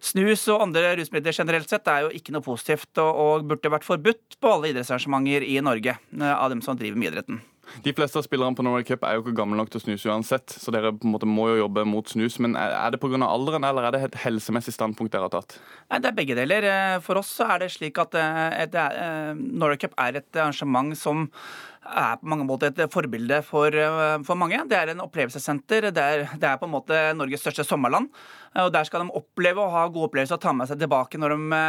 snus 0.04 0.44
og 0.52 0.68
andre 0.68 0.96
rusmidler 1.00 1.36
generelt 1.36 1.72
sett 1.72 1.88
er 1.92 2.08
jo 2.08 2.12
ikke 2.16 2.36
noe 2.36 2.44
positivt, 2.46 2.92
og, 3.00 3.12
og 3.12 3.48
burde 3.52 3.76
vært 3.76 3.88
forbudt 3.88 4.40
på 4.40 4.56
alle 4.56 4.72
idrettsarrangementer 4.74 5.48
i 5.48 5.60
Norge 5.64 6.00
av 6.32 6.52
dem 6.52 6.64
som 6.64 6.80
driver 6.80 7.00
med 7.00 7.12
idretten. 7.12 7.44
De 7.86 7.94
fleste 7.96 8.20
av 8.20 8.26
spillerne 8.26 8.58
på 8.58 8.64
Norway 8.66 8.84
Cup 8.88 9.06
er 9.08 9.16
jo 9.16 9.24
ikke 9.24 9.36
gamle 9.38 9.58
nok 9.60 9.72
til 9.72 9.80
å 9.80 9.84
snuse 9.86 10.10
uansett, 10.12 10.54
så 10.60 10.74
dere 10.74 10.92
på 10.96 11.08
en 11.08 11.14
måte 11.14 11.30
må 11.30 11.48
jo 11.52 11.62
jobbe 11.62 11.86
mot 11.88 12.10
snus. 12.10 12.38
Men 12.44 12.58
er 12.60 12.92
det 12.94 13.00
pga. 13.02 13.22
alderen, 13.28 13.66
eller 13.68 13.88
er 13.88 13.96
det 13.96 14.04
et 14.10 14.20
helsemessig 14.26 14.74
standpunkt 14.76 15.14
dere 15.14 15.30
har 15.30 15.34
tatt? 15.34 15.58
Det 15.92 16.12
er 16.12 16.18
begge 16.18 16.38
deler. 16.38 16.68
Eh, 16.68 17.00
for 17.06 17.22
oss 17.22 17.32
er 17.44 17.64
det 17.64 17.72
slik 17.74 18.02
at 18.02 18.18
eh, 18.20 18.64
eh, 18.66 19.34
Norway 19.38 19.78
Cup 19.78 19.96
er 19.98 20.20
et 20.20 20.42
arrangement 20.42 20.98
som 20.98 21.30
er 21.92 22.20
på 22.22 22.30
mange 22.32 22.46
måter 22.48 22.72
et 22.72 22.94
forbilde 22.94 23.42
for, 23.46 23.76
for 24.28 24.40
mange. 24.40 24.60
Det 24.70 24.78
er 24.78 24.94
en 24.94 25.04
opplevelsessenter. 25.04 25.90
Det 25.92 26.04
er, 26.04 26.24
det 26.36 26.48
er, 26.48 26.60
på 26.62 26.70
en 26.70 26.76
måte 26.76 27.02
Norges 27.18 27.44
største 27.44 27.66
sommerland. 27.68 28.10
Og 28.62 28.72
Der 28.74 28.84
skal 28.84 29.06
de 29.06 29.16
oppleve 29.16 29.64
og 29.64 29.72
ha 29.72 29.86
gode 29.88 30.10
opplevelser 30.10 30.36
og 30.36 30.44
ta 30.44 30.52
med 30.56 30.68
seg 30.68 30.80
tilbake 30.82 31.20
når 31.22 31.36
de, 31.38 31.62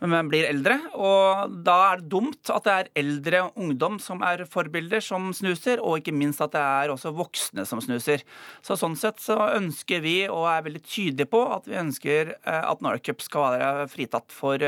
de 0.00 0.20
blir 0.30 0.48
eldre. 0.48 0.78
Og 0.96 1.56
Da 1.66 1.76
er 1.90 2.00
det 2.00 2.10
dumt 2.12 2.52
at 2.52 2.68
det 2.68 2.76
er 2.76 2.92
eldre 3.02 3.42
ungdom 3.54 3.98
som 4.02 4.24
er 4.24 4.46
forbilder, 4.48 5.04
som 5.04 5.32
snuser, 5.36 5.82
og 5.82 6.00
ikke 6.00 6.16
minst 6.16 6.40
at 6.44 6.54
det 6.56 6.62
er 6.62 6.94
også 6.94 7.12
voksne 7.16 7.66
som 7.68 7.82
snuser. 7.84 8.24
Så 8.64 8.78
Sånn 8.80 8.96
sett 8.98 9.22
så 9.24 9.38
ønsker 9.56 10.02
vi, 10.04 10.18
og 10.28 10.48
er 10.52 10.64
veldig 10.66 10.84
tydelige 10.84 11.30
på, 11.32 11.42
at 11.52 11.68
vi 11.68 11.80
ønsker 11.80 12.34
at 12.44 12.84
Norcup 12.84 13.24
skal 13.24 13.56
være 13.56 13.88
fritatt 13.92 14.32
for 14.32 14.62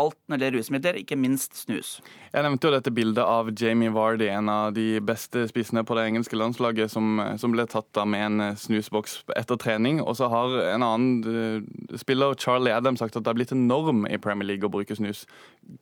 alt 0.00 0.16
når 0.26 0.40
det 0.40 0.46
gjelder 0.46 0.58
rusmidler, 0.60 0.98
ikke 1.00 1.18
minst 1.20 1.58
snus. 1.60 1.92
Jeg 2.32 2.46
nevnte 2.46 2.68
jo 2.68 2.74
dette 2.74 2.92
bildet 2.94 3.22
av 3.22 3.50
Jamie 3.56 3.92
Vardy, 3.94 4.28
en 4.32 4.50
av 4.52 4.74
de 4.76 5.00
beste 5.04 5.46
spissene 5.50 5.84
på 5.86 5.96
det 5.98 6.06
engelske 6.08 6.38
landslaget, 6.38 6.92
som, 6.92 7.20
som 7.40 7.54
ble 7.54 7.66
tatt 7.70 8.00
av 8.00 8.08
med 8.10 8.26
en 8.26 8.58
snusboks 8.60 9.20
etter 9.38 9.60
trening. 9.60 10.00
Og 10.02 10.16
så 10.18 10.30
har 10.32 10.56
en 10.72 10.86
annen 10.86 11.10
uh, 11.26 11.98
spiller, 12.00 12.38
Charlie 12.40 12.74
Adams, 12.74 13.02
sagt 13.04 13.18
at 13.18 13.26
det 13.26 13.32
har 13.32 13.38
blitt 13.38 13.54
en 13.56 13.68
norm 13.70 14.06
i 14.08 14.20
Premier 14.20 14.52
League 14.52 14.66
å 14.66 14.72
bruke 14.72 14.96
snus. 14.96 15.26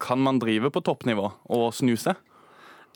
Kan 0.02 0.22
man 0.24 0.42
drive 0.42 0.72
på 0.74 0.85
toppnivå 0.85 1.31
og 1.54 1.70
snuse? 1.76 2.16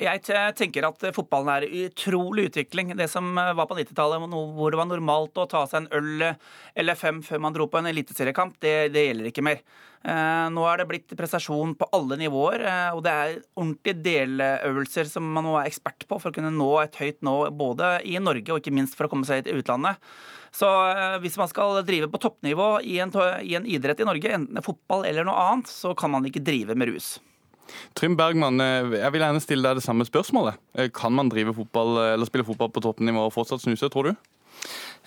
Jeg 0.00 0.22
tenker 0.56 0.86
at 0.88 1.04
fotballen 1.14 1.50
er 1.52 1.86
utrolig 1.86 2.48
utvikling. 2.48 2.94
Det 2.98 3.06
som 3.12 3.28
var 3.36 3.68
på 3.68 3.76
90-tallet, 3.76 4.24
hvor 4.56 4.72
det 4.72 4.80
var 4.80 4.88
normalt 4.90 5.38
å 5.38 5.46
ta 5.50 5.66
seg 5.68 5.84
en 5.84 5.92
øl 6.00 6.26
eller 6.74 6.98
fem 6.98 7.20
før 7.22 7.42
man 7.44 7.54
dro 7.54 7.68
på 7.70 7.78
en 7.78 7.90
eliteseriekamp, 7.92 8.56
det, 8.64 8.92
det 8.94 9.06
gjelder 9.06 9.30
ikke 9.30 9.46
mer. 9.46 9.62
Eh, 10.02 10.46
nå 10.50 10.62
er 10.66 10.80
det 10.80 10.88
blitt 10.90 11.12
prestasjon 11.14 11.76
på 11.78 11.86
alle 11.94 12.18
nivåer, 12.18 12.64
eh, 12.66 12.90
og 12.90 13.04
det 13.06 13.12
er 13.12 13.36
ordentlige 13.54 14.00
deløvelser 14.02 15.06
som 15.06 15.28
man 15.36 15.46
må 15.46 15.54
være 15.54 15.70
ekspert 15.70 16.08
på 16.10 16.18
for 16.18 16.32
å 16.32 16.34
kunne 16.34 16.50
nå 16.50 16.70
et 16.82 16.98
høyt 16.98 17.20
nå 17.22 17.36
både 17.54 17.94
i 18.10 18.16
Norge 18.18 18.50
og 18.50 18.58
ikke 18.58 18.74
minst 18.74 18.98
for 18.98 19.06
å 19.06 19.12
komme 19.12 19.28
seg 19.28 19.46
til 19.46 19.62
utlandet. 19.62 20.02
Så 20.52 20.66
eh, 20.90 21.20
hvis 21.22 21.38
man 21.38 21.50
skal 21.52 21.78
drive 21.86 22.10
på 22.10 22.20
toppnivå 22.26 22.72
i 22.82 22.98
en, 23.04 23.14
i 23.46 23.54
en 23.54 23.68
idrett 23.78 24.02
i 24.02 24.08
Norge, 24.08 24.34
enten 24.40 24.66
fotball 24.66 25.06
eller 25.06 25.28
noe 25.28 25.46
annet, 25.46 25.70
så 25.70 25.94
kan 25.94 26.10
man 26.16 26.26
ikke 26.26 26.42
drive 26.42 26.74
med 26.74 26.90
rus. 26.90 27.14
Trym 27.98 28.16
Bergman, 28.18 28.60
eh, 28.60 28.98
jeg 29.00 29.14
vil 29.14 29.24
gjerne 29.26 29.42
stille 29.44 29.68
deg 29.68 29.80
det 29.80 29.86
samme 29.86 30.06
spørsmålet. 30.08 30.60
Eh, 30.76 30.88
Kan 30.94 31.12
man 31.16 31.32
drive 31.32 31.54
fotball 31.56 31.98
eller 32.12 32.28
spille 32.28 32.46
fotball 32.48 32.70
på 32.74 32.84
toppnivå 32.84 33.26
og 33.28 33.34
fortsatt 33.34 33.64
snuse, 33.64 33.90
tror 33.92 34.10
du? 34.10 34.14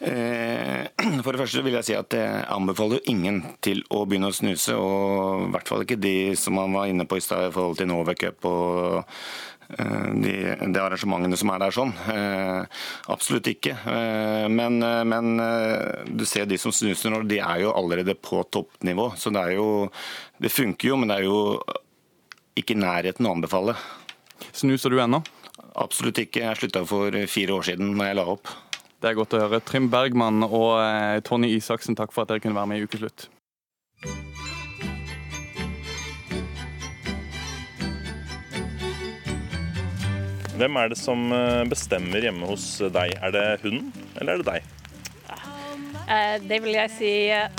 Eh, 0.04 0.88
For 1.24 1.32
det 1.32 1.40
første 1.40 1.64
vil 1.64 1.78
jeg 1.78 1.88
si 1.88 1.96
at 1.96 2.16
jeg 2.18 2.46
anbefaler 2.52 3.04
ingen 3.12 3.42
til 3.64 3.84
å 3.96 4.04
begynne 4.06 4.32
å 4.32 4.36
snuse, 4.36 4.76
og 4.76 5.48
i 5.48 5.52
hvert 5.54 5.72
fall 5.72 5.86
ikke 5.86 6.00
de 6.02 6.36
som 6.40 6.58
man 6.60 6.76
var 6.76 6.92
inne 6.92 7.08
på 7.08 7.20
i 7.20 7.24
stad 7.24 7.48
i 7.48 7.54
forhold 7.56 7.80
til 7.80 7.88
Nova 7.92 8.16
Cup 8.20 8.44
og 8.50 8.98
eh, 9.70 10.10
de, 10.26 10.34
de 10.60 10.82
arrangementene 10.84 11.40
som 11.40 11.54
er 11.54 11.64
der 11.64 11.78
sånn. 11.78 11.96
Eh, 12.12 12.84
absolutt 13.16 13.48
ikke. 13.54 13.78
Eh, 13.88 14.50
men, 14.52 14.82
eh, 14.84 15.02
men 15.08 15.40
eh, 15.40 16.04
du 16.12 16.26
ser 16.28 16.50
de 16.52 16.60
som 16.60 16.76
snuser 16.76 17.16
nå, 17.16 17.24
de 17.30 17.40
er 17.40 17.64
jo 17.64 17.72
allerede 17.78 18.18
på 18.20 18.44
toppnivå. 18.52 19.14
Så 19.22 19.32
det 19.36 19.48
er 19.48 19.58
jo 19.62 19.70
Det 20.44 20.52
funker 20.52 20.90
jo, 20.92 21.00
men 21.00 21.08
det 21.08 21.22
er 21.22 21.30
jo 21.30 21.40
ikke 22.56 22.76
i 22.76 22.80
nærheten 22.80 23.28
å 23.28 23.34
anbefale. 23.36 23.76
Snuser 24.56 24.94
du 24.94 25.00
ennå? 25.04 25.22
Absolutt 25.76 26.20
ikke. 26.24 26.44
Jeg 26.46 26.60
slutta 26.60 26.86
for 26.88 27.16
fire 27.32 27.58
år 27.58 27.68
siden 27.68 27.96
når 27.98 28.10
jeg 28.12 28.20
la 28.22 28.28
opp. 28.36 28.52
Det 29.04 29.12
er 29.12 29.18
godt 29.20 29.36
å 29.36 29.42
høre. 29.44 29.60
Trym 29.62 29.90
Bergman 29.92 30.46
og 30.48 30.70
eh, 30.80 31.20
Tony 31.28 31.52
Isaksen, 31.58 31.98
takk 32.00 32.16
for 32.16 32.24
at 32.24 32.32
dere 32.32 32.44
kunne 32.44 32.58
være 32.58 32.72
med 32.72 32.80
i 32.82 32.88
Ukeslutt. 32.88 33.28
Hvem 40.56 40.78
er 40.80 40.92
det 40.94 40.98
som 41.00 41.28
eh, 41.36 41.66
bestemmer 41.68 42.24
hjemme 42.24 42.48
hos 42.48 42.66
deg? 42.96 43.18
Er 43.20 43.34
det 43.36 43.44
hunden, 43.66 43.92
eller 44.16 44.38
er 44.38 44.44
det 44.44 44.48
deg? 44.48 44.72
Eh, 46.08 46.38
Det 46.48 46.62
vil 46.64 46.78
jeg 46.78 46.94
si 46.96 47.12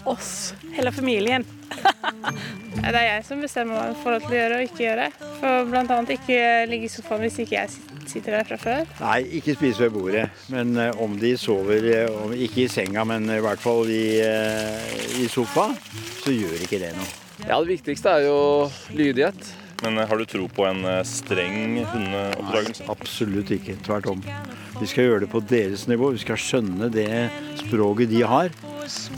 oss, 0.08 0.30
hele 0.72 0.92
familien. 0.94 1.44
Det 2.86 2.94
er 2.94 3.06
jeg 3.08 3.24
som 3.26 3.40
bestemmer 3.42 3.74
hva 3.74 3.84
jeg 3.88 3.98
får 4.02 4.14
lov 4.14 4.24
til 4.26 4.34
å 4.34 4.38
gjøre 4.38 4.56
og 4.58 4.68
ikke 4.68 4.82
gjøre. 4.84 5.06
For 5.40 5.78
annet 5.80 6.12
ikke 6.16 6.40
ligge 6.70 6.86
i 6.86 6.92
sofaen 6.92 7.24
hvis 7.24 7.38
ikke 7.42 7.56
jeg 7.56 7.96
sitter 8.06 8.36
der 8.36 8.46
fra 8.46 8.58
før. 8.60 8.92
Nei, 9.00 9.18
ikke 9.40 9.56
spise 9.56 9.86
ved 9.86 9.94
bordet. 9.96 10.24
Men 10.52 10.76
eh, 10.78 11.02
om 11.02 11.16
de 11.18 11.32
sover, 11.40 11.88
eh, 11.90 12.34
ikke 12.46 12.64
i 12.66 12.70
senga, 12.70 13.04
men 13.08 13.26
i 13.32 13.40
hvert 13.42 13.62
fall 13.62 13.90
i, 13.90 14.20
eh, 14.22 15.22
i 15.22 15.28
sofa, 15.32 15.68
så 16.22 16.34
gjør 16.34 16.62
ikke 16.66 16.82
det 16.84 16.92
noe. 16.96 17.08
Ja, 17.46 17.58
Det 17.58 17.74
viktigste 17.74 18.14
er 18.16 18.28
jo 18.28 18.38
lydighet. 18.96 19.50
Men 19.82 19.98
eh, 19.98 20.08
har 20.08 20.18
du 20.18 20.24
tro 20.24 20.48
på 20.48 20.64
en 20.68 20.84
eh, 20.84 21.02
streng 21.04 21.84
hundeoppdragelse? 21.84 22.86
Absolutt 22.92 23.52
ikke. 23.54 23.76
Tvert 23.86 24.08
om. 24.12 24.22
Vi 24.80 24.88
skal 24.88 25.08
gjøre 25.08 25.24
det 25.24 25.30
på 25.32 25.42
deres 25.44 25.86
nivå. 25.90 26.12
Vi 26.16 26.22
skal 26.24 26.40
skjønne 26.40 26.90
det 26.92 27.10
språket 27.60 28.12
de 28.12 28.22
har, 28.26 28.52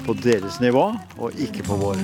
på 0.06 0.14
deres 0.18 0.60
nivå, 0.62 0.90
og 1.18 1.42
ikke 1.46 1.66
på 1.66 1.78
våre. 1.78 2.02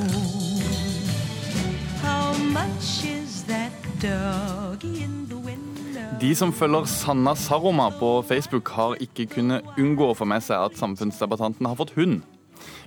De 6.21 6.31
som 6.37 6.53
følger 6.53 6.87
Sanna 6.89 7.35
Saroma 7.37 7.89
på 7.99 8.11
Facebook, 8.29 8.71
har 8.77 9.01
ikke 9.03 9.27
kunnet 9.37 9.81
unngå 9.81 10.13
å 10.13 10.17
få 10.17 10.29
med 10.29 10.45
seg 10.45 10.71
at 10.71 10.79
samfunnsdebattanten 10.79 11.69
har 11.69 11.79
fått 11.79 11.95
hund. 11.99 12.23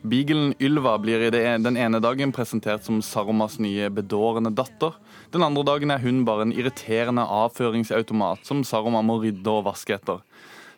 Beaglen 0.08 0.54
Ylva 0.64 0.94
blir 1.04 1.26
i 1.28 1.32
den 1.34 1.76
ene 1.76 2.00
dagen 2.00 2.32
presentert 2.32 2.86
som 2.86 3.02
Saromas 3.04 3.58
nye 3.60 3.90
bedårende 3.92 4.54
datter. 4.56 4.94
Den 5.34 5.44
andre 5.44 5.66
dagen 5.68 5.92
er 5.92 6.00
hun 6.00 6.22
bare 6.28 6.46
en 6.46 6.54
irriterende 6.56 7.26
avføringsautomat 7.26 8.46
som 8.48 8.64
Saroma 8.64 9.02
må 9.04 9.18
rydde 9.24 9.52
og 9.52 9.66
vaske 9.68 9.98
etter. 9.98 10.22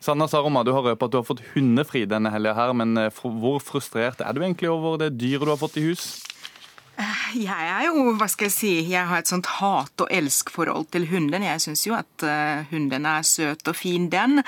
Sanna 0.01 0.29
Saroma, 0.31 0.63
du 0.63 0.71
har 0.73 0.85
røpet 0.87 1.05
at 1.05 1.13
du 1.13 1.19
har 1.19 1.27
fått 1.27 1.43
hundefri 1.53 2.05
denne 2.09 2.31
helga 2.33 2.55
her, 2.57 2.73
men 2.73 2.97
eh, 2.97 3.11
hvor 3.19 3.59
frustrert 3.61 4.23
er 4.23 4.33
du 4.33 4.41
egentlig 4.41 4.71
over 4.71 4.97
det 5.01 5.11
dyret 5.19 5.45
du 5.45 5.51
har 5.51 5.59
fått 5.61 5.77
i 5.77 5.85
hus? 5.89 6.07
Jeg 6.99 7.67
er 7.71 7.85
jo, 7.85 8.09
hva 8.19 8.25
skal 8.27 8.49
jeg 8.49 8.51
si, 8.51 8.71
jeg 8.91 9.07
har 9.07 9.21
et 9.21 9.29
sånt 9.29 9.47
hat- 9.59 10.03
og 10.03 10.09
elsk-forhold 10.11 10.89
til 10.91 11.05
hunden. 11.07 11.45
Jeg 11.47 11.61
syns 11.63 11.85
jo 11.87 11.93
at 11.95 12.25
eh, 12.27 12.65
hunden 12.73 13.05
er 13.07 13.23
søt 13.23 13.63
og 13.71 13.77
fin, 13.79 14.09
den. 14.11 14.41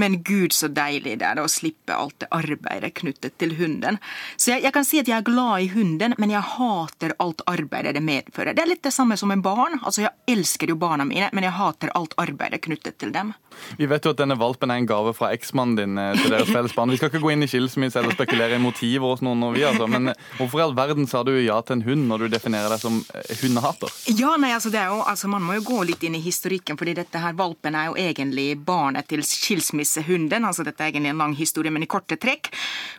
Men 0.00 0.22
gud, 0.24 0.54
så 0.56 0.70
deilig 0.72 1.18
det 1.20 1.28
er 1.28 1.42
å 1.42 1.50
slippe 1.52 1.92
alt 1.92 2.16
det 2.22 2.30
arbeidet 2.32 2.94
knyttet 3.02 3.36
til 3.42 3.52
hunden. 3.58 4.00
Så 4.40 4.54
jeg, 4.54 4.64
jeg 4.64 4.72
kan 4.72 4.88
si 4.88 5.02
at 5.02 5.10
jeg 5.10 5.18
er 5.18 5.26
glad 5.28 5.66
i 5.66 5.68
hunden, 5.74 6.16
men 6.16 6.32
jeg 6.32 6.48
hater 6.54 7.12
alt 7.20 7.44
arbeidet 7.50 7.92
det 7.98 8.04
medfører. 8.06 8.56
Det 8.56 8.64
er 8.64 8.72
litt 8.72 8.86
det 8.88 8.94
samme 8.96 9.18
som 9.20 9.28
med 9.28 9.44
barn. 9.44 9.76
Altså, 9.82 10.06
Jeg 10.06 10.38
elsker 10.38 10.72
jo 10.72 10.80
barna 10.80 11.04
mine, 11.04 11.28
men 11.36 11.44
jeg 11.44 11.58
hater 11.58 11.92
alt 11.98 12.16
arbeidet 12.16 12.64
knyttet 12.64 12.96
til 13.02 13.12
dem. 13.12 13.34
Vi 13.78 13.88
vet 13.90 14.04
jo 14.04 14.12
at 14.12 14.20
denne 14.20 14.36
valpen 14.38 14.70
er 14.72 14.80
en 14.80 14.88
gave 14.88 15.12
fra 15.16 15.30
eksmannen 15.34 15.76
din 15.78 15.98
eh, 16.00 16.12
til 16.18 16.32
deres 16.34 16.50
felles 16.52 16.74
barn. 16.76 16.92
Vi 16.92 16.98
skal 17.00 17.10
ikke 17.10 17.22
gå 17.22 17.32
inn 17.34 17.44
i 17.44 17.48
skilsmisse 17.50 18.00
eller 18.00 18.14
spekulere 18.16 18.58
i 18.58 18.62
motiver 18.62 19.12
hos 19.12 19.22
noen, 19.24 19.42
og 19.46 19.56
vi, 19.56 19.64
altså. 19.66 19.88
men 19.90 20.12
eh, 20.12 20.28
hvorfor 20.38 20.60
i 20.60 20.64
all 20.66 20.74
verden 20.76 21.08
sa 21.10 21.22
du 21.26 21.32
ja 21.36 21.58
til 21.62 21.78
en 21.78 21.84
hund 21.86 22.08
når 22.10 22.24
du 22.24 22.34
definerer 22.36 22.72
deg 22.72 22.82
som 22.82 23.00
eh, 23.14 23.32
hundehater? 23.42 23.92
Ja, 24.18 24.34
nei, 24.40 24.52
altså 24.56 24.72
det 24.72 24.82
er 24.82 24.92
jo, 24.92 25.00
altså 25.06 25.30
Man 25.32 25.46
må 25.46 25.56
jo 25.58 25.66
gå 25.70 25.80
litt 25.88 26.04
inn 26.06 26.18
i 26.18 26.22
historikken, 26.24 26.78
fordi 26.80 26.96
dette 26.98 27.22
her 27.22 27.36
valpen 27.38 27.76
er 27.78 27.90
jo 27.90 27.96
egentlig 28.00 28.48
barnet 28.66 29.08
til 29.10 29.24
skilsmissehunden. 29.26 30.44
altså 30.48 30.66
Dette 30.66 30.84
er 30.84 30.92
egentlig 30.92 31.14
en 31.14 31.22
lang 31.24 31.36
historie, 31.38 31.72
men 31.72 31.86
i 31.86 31.90
korte 31.90 32.18
trekk. 32.20 32.52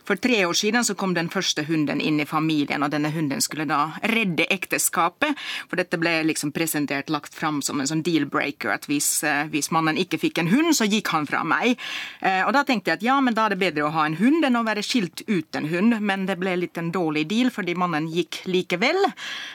For 0.04 0.20
tre 0.20 0.42
år 0.46 0.56
siden 0.58 0.84
så 0.84 0.96
kom 0.98 1.14
den 1.16 1.30
første 1.32 1.64
hunden 1.68 2.02
inn 2.02 2.20
i 2.20 2.28
familien, 2.28 2.82
og 2.82 2.92
denne 2.92 3.12
hunden 3.14 3.42
skulle 3.44 3.68
da 3.68 3.94
redde 4.10 4.48
ekteskapet. 4.52 5.38
For 5.70 5.80
dette 5.80 6.00
ble 6.00 6.16
liksom 6.28 6.52
presentert, 6.56 7.12
lagt 7.12 7.36
fram 7.36 7.62
som 7.64 7.80
en 7.80 7.88
sånn 7.88 8.04
deal-breaker, 8.04 8.72
at 8.74 8.88
hvis, 8.90 9.08
hvis 9.52 9.70
mannen 9.74 9.98
ikke 10.00 10.20
fikk 10.26 10.42
en 10.42 10.50
hund, 10.50 10.53
så 10.74 10.86
gikk 10.86 11.08
han 11.08 11.26
fra 11.26 11.42
meg. 11.44 11.78
Eh, 12.20 12.42
Og 12.46 12.52
da 12.52 12.62
tenkte 12.64 12.90
jeg 12.90 12.98
at 12.98 13.02
ja, 13.02 13.20
men 13.20 13.34
da 13.34 13.46
er 13.46 13.54
det 13.54 13.58
bedre 13.58 13.86
å 13.88 13.92
ha 13.92 14.04
en 14.06 14.16
hund 14.16 14.44
enn 14.44 14.56
å 14.56 14.64
være 14.64 14.82
skilt 14.82 15.22
uten 15.28 15.66
hund, 15.68 16.00
men 16.00 16.26
det 16.26 16.38
ble 16.38 16.56
litt 16.56 16.78
en 16.78 16.92
dårlig 16.92 17.26
deal, 17.28 17.50
fordi 17.50 17.74
mannen 17.74 18.06
gikk 18.12 18.42
likevel. 18.46 18.96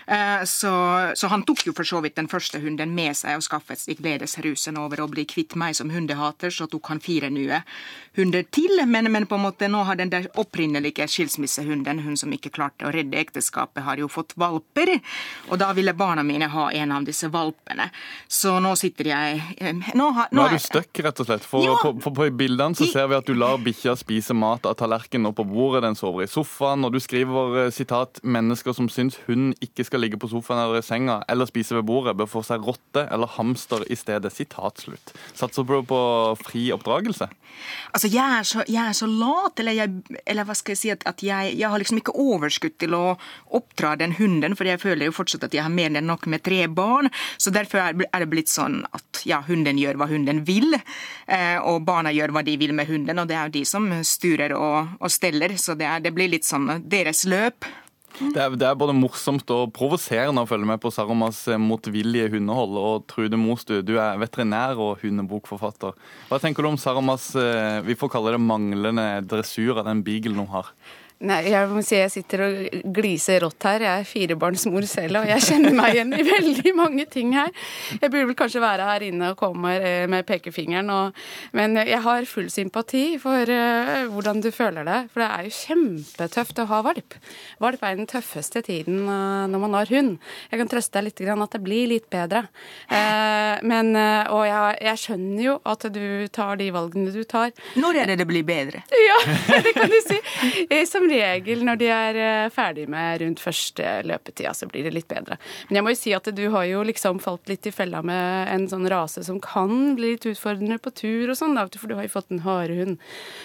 Eh, 0.07 0.43
Så, 0.45 0.71
så 1.15 1.27
han 1.29 1.43
tok 1.43 1.65
jo 1.67 1.73
for 1.73 1.83
så 1.83 2.01
vidt 2.01 2.15
den 2.15 2.27
første 2.27 2.59
hunden 2.59 2.93
med 2.95 3.15
seg 3.15 3.35
og 3.37 3.43
skaffet 3.43 3.79
seg 3.79 3.97
gledesrusen 4.01 4.77
over 4.77 5.01
å 5.01 5.07
bli 5.07 5.25
kvitt 5.25 5.55
meg 5.55 5.75
som 5.75 5.89
hundehater, 5.89 6.49
så 6.49 6.67
tok 6.67 6.87
han 6.89 6.99
fire 6.99 7.29
nye 7.29 7.61
hunder 8.17 8.43
til. 8.51 8.81
Men, 8.87 9.11
men 9.11 9.25
på 9.29 9.35
en 9.35 9.43
måte 9.45 9.67
nå 9.69 9.83
har 9.87 9.95
den 9.95 10.09
der 10.09 10.27
opprinnelige 10.35 11.07
skilsmissehunden, 11.07 11.99
hun 12.03 12.17
som 12.17 12.31
ikke 12.33 12.49
klarte 12.55 12.87
å 12.87 12.91
redde 12.93 13.17
ekteskapet, 13.19 13.83
har 13.83 13.97
jo 13.97 14.07
fått 14.11 14.33
valper. 14.39 14.99
Og 15.49 15.59
da 15.61 15.71
ville 15.77 15.93
barna 15.93 16.23
mine 16.23 16.47
ha 16.49 16.69
en 16.71 16.91
av 16.91 17.05
disse 17.07 17.29
valpene. 17.31 17.89
Så 18.27 18.57
nå 18.59 18.75
sitter 18.79 19.11
jeg 19.13 19.41
eh, 19.59 19.73
Nå, 19.95 20.11
har, 20.13 20.27
Nå 20.31 20.41
nå 20.41 20.47
er 20.47 20.55
du 20.57 20.59
stuck, 20.79 21.01
rett 21.05 21.19
og 21.19 21.25
slett. 21.27 21.45
For 21.45 21.63
Ja. 21.65 21.75
på, 21.81 22.01
for 22.01 22.11
på 22.11 22.27
bildene 22.35 22.75
så 22.75 22.87
ser 22.91 23.07
vi 23.07 23.15
at 23.15 23.25
du 23.25 23.33
lar 23.33 23.57
bikkja 23.57 23.95
spise 23.97 24.33
mat 24.33 24.65
av 24.65 24.75
tallerkenen 24.75 25.27
og 25.27 25.35
på 25.35 25.45
bordet. 25.47 25.83
Den 25.83 25.95
sover 25.95 26.23
i 26.23 26.27
sofaen. 26.27 26.85
Og 26.85 26.93
du 26.93 26.99
skriver 26.99 27.65
eh, 27.65 27.71
sitat 27.71 28.19
'Mennesker 28.23 28.73
som 28.73 28.89
syns 28.89 29.17
hun 29.27 29.53
ikke 29.61 29.85
skal 29.85 29.99
ligge 30.01 30.17
på 30.19 30.29
sofaen 30.29 30.59
eller 30.63 30.79
i 30.79 30.85
senga 30.85 31.23
eller 31.29 31.45
spise 31.45 31.75
ved 31.75 31.83
bordet, 31.85 32.17
bør 32.17 32.27
få 32.29 32.43
seg 32.43 32.61
rotte 32.65 33.07
eller 33.11 33.27
hamster 33.27 33.83
i 33.89 33.95
stedet'. 33.95 34.31
Sitat 34.31 34.77
slutt. 34.79 35.13
Satser 35.33 35.63
du 35.63 35.81
på 35.83 36.37
fri 36.37 36.71
oppdragelse? 36.71 37.29
Altså, 37.93 38.07
jeg 38.07 38.39
er 38.39 38.43
så, 38.43 38.63
jeg 38.67 38.87
er 38.87 38.93
så 38.93 39.07
lat, 39.09 39.59
eller, 39.59 39.71
jeg, 39.73 39.89
eller 40.25 40.45
hva 40.45 40.55
skal 40.55 40.71
jeg 40.71 40.77
si, 40.77 40.89
at, 40.93 41.03
at 41.09 41.23
jeg, 41.23 41.57
jeg 41.57 41.69
har 41.69 41.77
liksom 41.81 41.97
ikke 41.97 42.15
overskudd 42.15 42.77
til 42.79 42.93
å 42.93 43.17
oppdra 43.51 43.95
den 43.97 44.13
hunden, 44.13 44.55
for 44.55 44.63
jeg 44.69 44.79
føler 44.79 45.09
jo 45.09 45.11
fortsatt 45.11 45.43
at 45.43 45.53
jeg 45.53 45.63
har 45.65 45.73
mer 45.73 45.89
enn 45.89 46.07
nok 46.07 46.27
med 46.27 46.43
tre 46.45 46.67
barn. 46.67 47.09
Så 47.37 47.51
derfor 47.51 47.79
er 47.81 47.89
er 48.13 48.19
det 48.23 48.29
blitt 48.29 48.49
sånn 48.51 48.85
at 48.95 49.21
ja, 49.25 49.41
hunden 49.47 49.77
gjør 49.77 49.97
hva 49.99 50.07
hunden 50.07 50.43
vil, 50.47 50.68
eh, 50.77 51.57
og 51.59 51.83
barna 51.87 52.13
gjør 52.15 52.35
hva 52.35 52.45
de 52.45 52.55
vil 52.61 52.73
med 52.77 52.89
hunden, 52.89 53.19
og 53.21 53.29
det 53.29 53.37
er 53.37 53.49
jo 53.49 53.57
de 53.59 53.65
som 53.67 53.89
sturer 54.05 54.55
og, 54.57 54.95
og 54.99 55.13
steller, 55.13 55.57
så 55.57 55.77
det, 55.79 55.87
er, 55.89 56.03
det 56.05 56.13
blir 56.15 56.31
litt 56.31 56.47
sånn 56.47 56.69
deres 56.89 57.25
løp. 57.29 57.67
Det 58.19 58.41
er, 58.41 58.55
det 58.59 58.65
er 58.67 58.75
både 58.75 58.95
morsomt 58.97 59.47
og 59.53 59.69
provoserende 59.75 60.43
å 60.43 60.47
følge 60.49 60.67
med 60.67 60.81
på 60.83 60.91
Saromas 60.91 61.43
eh, 61.47 61.59
motvillige 61.61 62.33
hundehold. 62.33 62.75
Og 62.75 63.05
Trude 63.07 63.39
Mostu, 63.39 63.77
du 63.85 63.93
er 64.01 64.19
veterinær 64.19 64.79
og 64.81 65.03
hundebokforfatter. 65.03 65.95
Hva 66.27 66.39
tenker 66.41 66.65
du 66.65 66.71
om 66.71 66.79
Saromas 66.79 67.29
eh, 67.39 67.79
vi 67.85 67.95
får 67.99 68.11
kalle 68.11 68.33
det 68.35 68.41
manglende 68.43 69.05
dressur 69.29 69.79
av 69.79 69.87
den 69.87 70.03
beaglen 70.03 70.41
hun 70.41 70.51
har? 70.51 70.73
Nei, 71.19 71.41
jeg 71.51 71.67
må 71.67 71.81
si 71.83 71.97
jeg 71.97 72.11
sitter 72.13 72.41
og 72.45 72.83
gliser 72.95 73.41
rått 73.43 73.65
her. 73.67 73.83
Jeg 73.83 74.03
er 74.03 74.07
firebarnsmor 74.07 74.85
selv, 74.87 75.17
og 75.19 75.27
jeg 75.27 75.43
kjenner 75.49 75.73
meg 75.75 75.97
igjen 75.97 76.13
i 76.15 76.23
veldig 76.29 76.71
mange 76.77 77.05
ting 77.11 77.33
her. 77.35 77.49
Jeg 77.97 78.05
burde 78.05 78.29
vel 78.29 78.37
kanskje 78.39 78.61
være 78.63 78.85
her 78.87 79.03
inne 79.09 79.33
og 79.33 79.41
komme 79.41 79.73
eh, 79.75 80.05
med 80.07 80.23
pekefingeren, 80.29 80.87
og, 80.95 81.17
men 81.59 81.75
jeg 81.81 81.99
har 82.05 82.27
full 82.29 82.47
sympati 82.53 83.17
for 83.19 83.51
eh, 83.51 84.05
hvordan 84.13 84.39
du 84.45 84.47
føler 84.55 84.87
det. 84.87 84.99
For 85.11 85.25
det 85.25 85.27
er 85.27 85.49
jo 85.49 85.57
kjempetøft 85.57 86.61
å 86.63 86.67
ha 86.71 86.79
valp. 86.87 87.17
Valp 87.59 87.83
er 87.83 87.99
den 87.99 88.07
tøffeste 88.07 88.63
tiden 88.69 89.03
eh, 89.03 89.43
når 89.51 89.63
man 89.65 89.75
har 89.75 89.91
hund. 89.91 90.15
Jeg 90.53 90.63
kan 90.63 90.71
trøste 90.71 91.01
deg 91.01 91.09
litt 91.09 91.21
grann 91.25 91.43
at 91.43 91.57
det 91.57 91.63
blir 91.67 91.91
litt 91.91 92.07
bedre. 92.13 92.45
Men, 92.89 93.91
og 94.31 94.41
jeg, 94.47 94.77
jeg 94.85 94.99
skjønner 95.01 95.41
jo 95.43 95.53
at 95.67 95.83
du 95.93 96.27
tar 96.33 96.57
de 96.59 96.69
valgene 96.73 97.11
du 97.11 97.21
tar. 97.27 97.51
Når 97.79 97.99
er 98.01 98.11
det 98.11 98.19
det 98.21 98.27
blir 98.29 98.45
bedre? 98.47 98.85
Ja, 98.87 99.19
det 99.65 99.75
kan 99.75 99.91
du 99.91 99.99
si. 100.05 100.19
Som 100.87 101.08
regel 101.11 101.63
når 101.67 101.79
de 101.81 101.89
er 101.93 102.19
eh, 102.19 102.51
ferdig 102.53 102.87
med 102.91 103.21
rundt 103.23 103.43
første 103.43 103.99
løpetida, 104.07 104.53
så 104.55 104.67
blir 104.69 104.87
det 104.87 104.93
litt 104.95 105.09
bedre. 105.09 105.39
Men 105.69 105.79
jeg 105.79 105.85
må 105.85 105.93
jo 105.93 105.99
si 105.99 106.13
at 106.15 106.29
du 106.35 106.43
har 106.53 106.67
jo 106.69 106.83
liksom 106.87 107.21
falt 107.23 107.49
litt 107.51 107.67
i 107.69 107.73
fella 107.73 108.01
med 108.05 108.51
en 108.53 108.67
sånn 108.71 108.87
rase 108.91 109.23
som 109.25 109.39
kan 109.43 109.95
bli 109.97 110.15
litt 110.15 110.27
utfordrende 110.29 110.79
på 110.81 110.93
tur 110.95 111.31
og 111.31 111.37
sånn, 111.39 111.55
da, 111.57 111.65
for 111.75 111.91
du 111.91 111.97
har 111.97 112.07
jo 112.07 112.13
fått 112.13 112.33
en 112.33 112.43
harehund. 112.45 112.99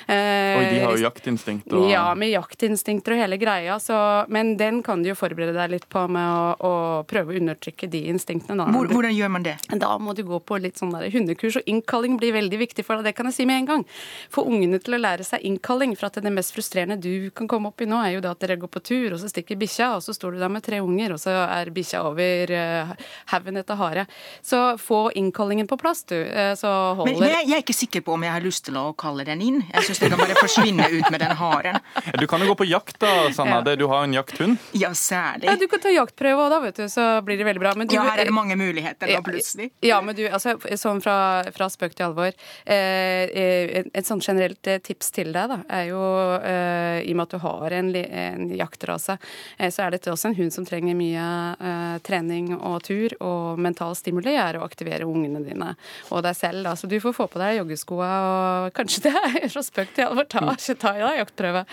Eh, 0.07 0.59
Oi, 0.59 0.65
de 0.71 0.83
har 0.85 0.97
jo 0.97 1.05
jaktinstinkt. 1.05 1.73
Og... 1.73 1.89
Ja, 1.93 2.07
med 2.19 2.33
jaktinstinkter 2.33 3.17
og 3.17 3.23
hele 3.25 3.39
greia, 3.41 3.79
så, 3.83 3.99
men 4.33 4.55
den 4.61 4.83
kan 4.87 5.03
du 5.03 5.11
jo 5.13 5.19
forberede 5.19 5.57
deg 5.57 5.77
litt 5.77 5.89
på 5.93 6.07
med 6.11 6.25
å, 6.25 6.45
å 6.59 6.75
prøve 7.09 7.35
å 7.35 7.39
undertrykke 7.41 7.89
de 7.91 8.05
instinktene. 8.13 8.59
Da. 8.61 8.69
Hvor, 8.75 8.91
hvordan 8.93 9.15
gjør 9.15 9.35
man 9.37 9.47
det? 9.47 9.57
Da 9.81 9.95
må 10.03 10.15
du 10.17 10.25
gå 10.27 10.41
på 10.45 10.59
litt 10.63 10.81
sånn 10.81 10.95
der 10.95 11.09
hundekurs, 11.15 11.61
og 11.61 11.71
innkalling 11.71 12.19
blir 12.21 12.35
veldig 12.37 12.61
viktig 12.67 12.87
for 12.87 12.99
deg. 12.99 13.11
Det 13.11 13.17
kan 13.19 13.31
jeg 13.31 13.39
si 13.39 13.49
med 13.49 13.63
en 13.63 13.71
gang. 13.71 13.87
Få 14.35 14.47
ungene 14.49 14.81
til 14.83 14.97
å 14.97 15.01
lære 15.01 15.27
seg 15.27 15.45
innkalling. 15.47 15.95
For 15.99 16.09
at 16.09 16.17
det 16.17 16.25
er 16.25 16.29
det 16.29 16.37
mest 16.37 16.55
frustrerende 16.57 16.99
du 17.01 17.31
kan 17.35 17.49
komme 17.51 17.54
opp 17.71 17.83
i 17.85 17.89
nå, 17.89 17.99
er 18.03 18.17
jo 18.17 18.23
det 18.25 18.31
at 18.31 18.43
dere 18.45 18.57
går 18.61 18.71
på 18.73 18.83
tur, 18.85 19.15
og 19.15 19.21
så 19.23 19.31
stikker 19.31 19.59
bikkja, 19.61 19.95
og 19.99 20.05
så 20.05 20.15
står 20.17 20.35
du 20.35 20.43
der 20.43 20.53
med 20.53 20.65
tre 20.65 20.81
unger, 20.85 21.15
og 21.15 21.21
så 21.23 21.35
er 21.45 21.71
bikkja 21.75 22.03
over 22.09 22.53
uh, 22.55 22.95
haugen 23.33 23.61
etter 23.61 23.79
hare. 23.79 24.07
Så 24.43 24.61
få 24.81 25.07
innkallingen 25.19 25.69
på 25.71 25.79
plass, 25.81 26.05
du. 26.11 26.17
Uh, 26.17 26.53
så 26.59 26.71
holder 26.99 27.21
Men 27.21 27.35
jeg, 27.37 27.49
jeg, 27.49 27.57
er 27.57 27.65
ikke 27.65 27.77
sikker 27.77 28.05
på 28.07 28.17
om 28.17 28.27
jeg 28.27 28.35
har 28.35 28.45
lyst 28.45 28.67
til 28.69 28.79
å 28.81 28.87
kalle 28.99 29.27
den 29.29 29.43
inn. 29.45 29.61
Jeg 29.71 29.89
syns 29.89 30.03
den 30.03 30.15
kan 30.15 30.23
bare 30.23 30.39
forsvinne 30.41 30.89
ut 30.91 31.11
med 31.15 31.23
den 31.23 31.37
haren. 31.39 31.81
Du 32.21 32.27
kan 32.31 32.43
jo 32.43 32.51
gå 32.53 32.59
på 32.65 32.69
jakt 32.69 32.99
da, 33.03 33.13
Sanna. 33.35 33.61
Ja. 33.63 33.77
Du 33.79 33.87
har 33.91 34.05
en 34.07 34.15
jakthund. 34.17 34.59
Ja, 34.77 34.93
særlig. 34.99 35.49
Ja, 35.51 35.57
du 35.61 35.67
kan 35.71 35.83
ta 35.83 35.93
jaktprøve 35.93 36.47
òg, 36.47 36.53
da, 36.53 36.61
vet 36.65 36.83
du. 36.83 36.87
Så 36.93 37.07
blir 37.27 37.41
det 37.41 37.49
veldig 37.49 37.63
bra. 37.63 37.75
Du, 37.85 37.95
ja, 37.95 38.05
her 38.11 38.25
er 38.25 38.31
det 38.31 38.37
mange 38.37 38.57
muligheter 38.59 39.11
da, 39.11 39.21
plutselig. 39.25 39.71
Ja, 39.85 40.01
men 40.05 40.17
du, 40.19 40.25
altså, 40.29 40.57
sånn 40.81 41.03
fra, 41.05 41.17
fra 41.55 41.69
spøk 41.73 41.97
til 41.99 42.09
alvor. 42.09 42.35
Eh, 42.65 43.85
et 43.85 44.09
sånn 44.09 44.23
generelt 44.25 44.63
tips 44.87 45.13
til 45.15 45.33
deg, 45.35 45.51
da, 45.51 45.61
er 45.69 45.89
jo 45.91 46.03
eh, 46.39 47.03
i 47.05 47.13
og 47.15 47.21
med 47.21 47.27
at 47.27 47.35
du 47.37 47.43
har 47.45 47.77
en, 47.79 47.93
en 47.95 48.51
jaktrase, 48.57 49.19
eh, 49.59 49.71
så 49.73 49.85
er 49.85 49.95
dette 49.95 50.13
også 50.13 50.31
en 50.31 50.39
hund 50.39 50.55
som 50.55 50.67
trenger 50.67 50.97
mye 50.99 51.25
eh, 51.55 51.97
trening 52.07 52.53
og 52.57 52.83
tur, 52.87 53.15
og 53.25 53.61
mental 53.63 53.95
stimuli 53.99 54.35
er 54.39 54.59
å 54.59 54.65
aktivere 54.67 55.09
ungene 55.09 55.43
dine 55.45 55.75
og 56.11 56.25
deg 56.25 56.37
selv. 56.39 56.65
Da. 56.67 56.75
Så 56.79 56.89
du 56.91 56.97
får 57.03 57.17
få 57.17 57.29
på 57.31 57.41
deg 57.43 57.59
joggeskoa, 57.61 58.11
og 58.29 58.75
kanskje 58.77 59.07
det 59.09 59.15
er 59.21 59.49
fra 59.55 59.65
spøk 59.65 59.95
til 59.97 60.09
alvor, 60.09 60.29
ta, 60.31 60.43
ta 60.81 60.95
i 60.97 61.03
deg 61.03 61.21
jaktprøve. 61.23 61.65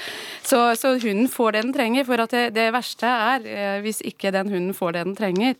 Så, 0.43 0.61
så, 0.79 0.93
hunden 1.01 1.29
får 1.31 1.55
det 1.55 1.63
den 1.65 1.75
trenger. 1.75 2.07
For 2.07 2.25
det, 2.31 2.43
det 2.55 2.67
verste 2.75 3.09
er, 3.09 3.47
eh, 3.47 3.77
hvis 3.85 4.01
ikke 4.07 4.33
den 4.35 4.51
hunden 4.51 4.75
får 4.77 4.97
det 4.97 5.05
den 5.09 5.17
trenger, 5.17 5.57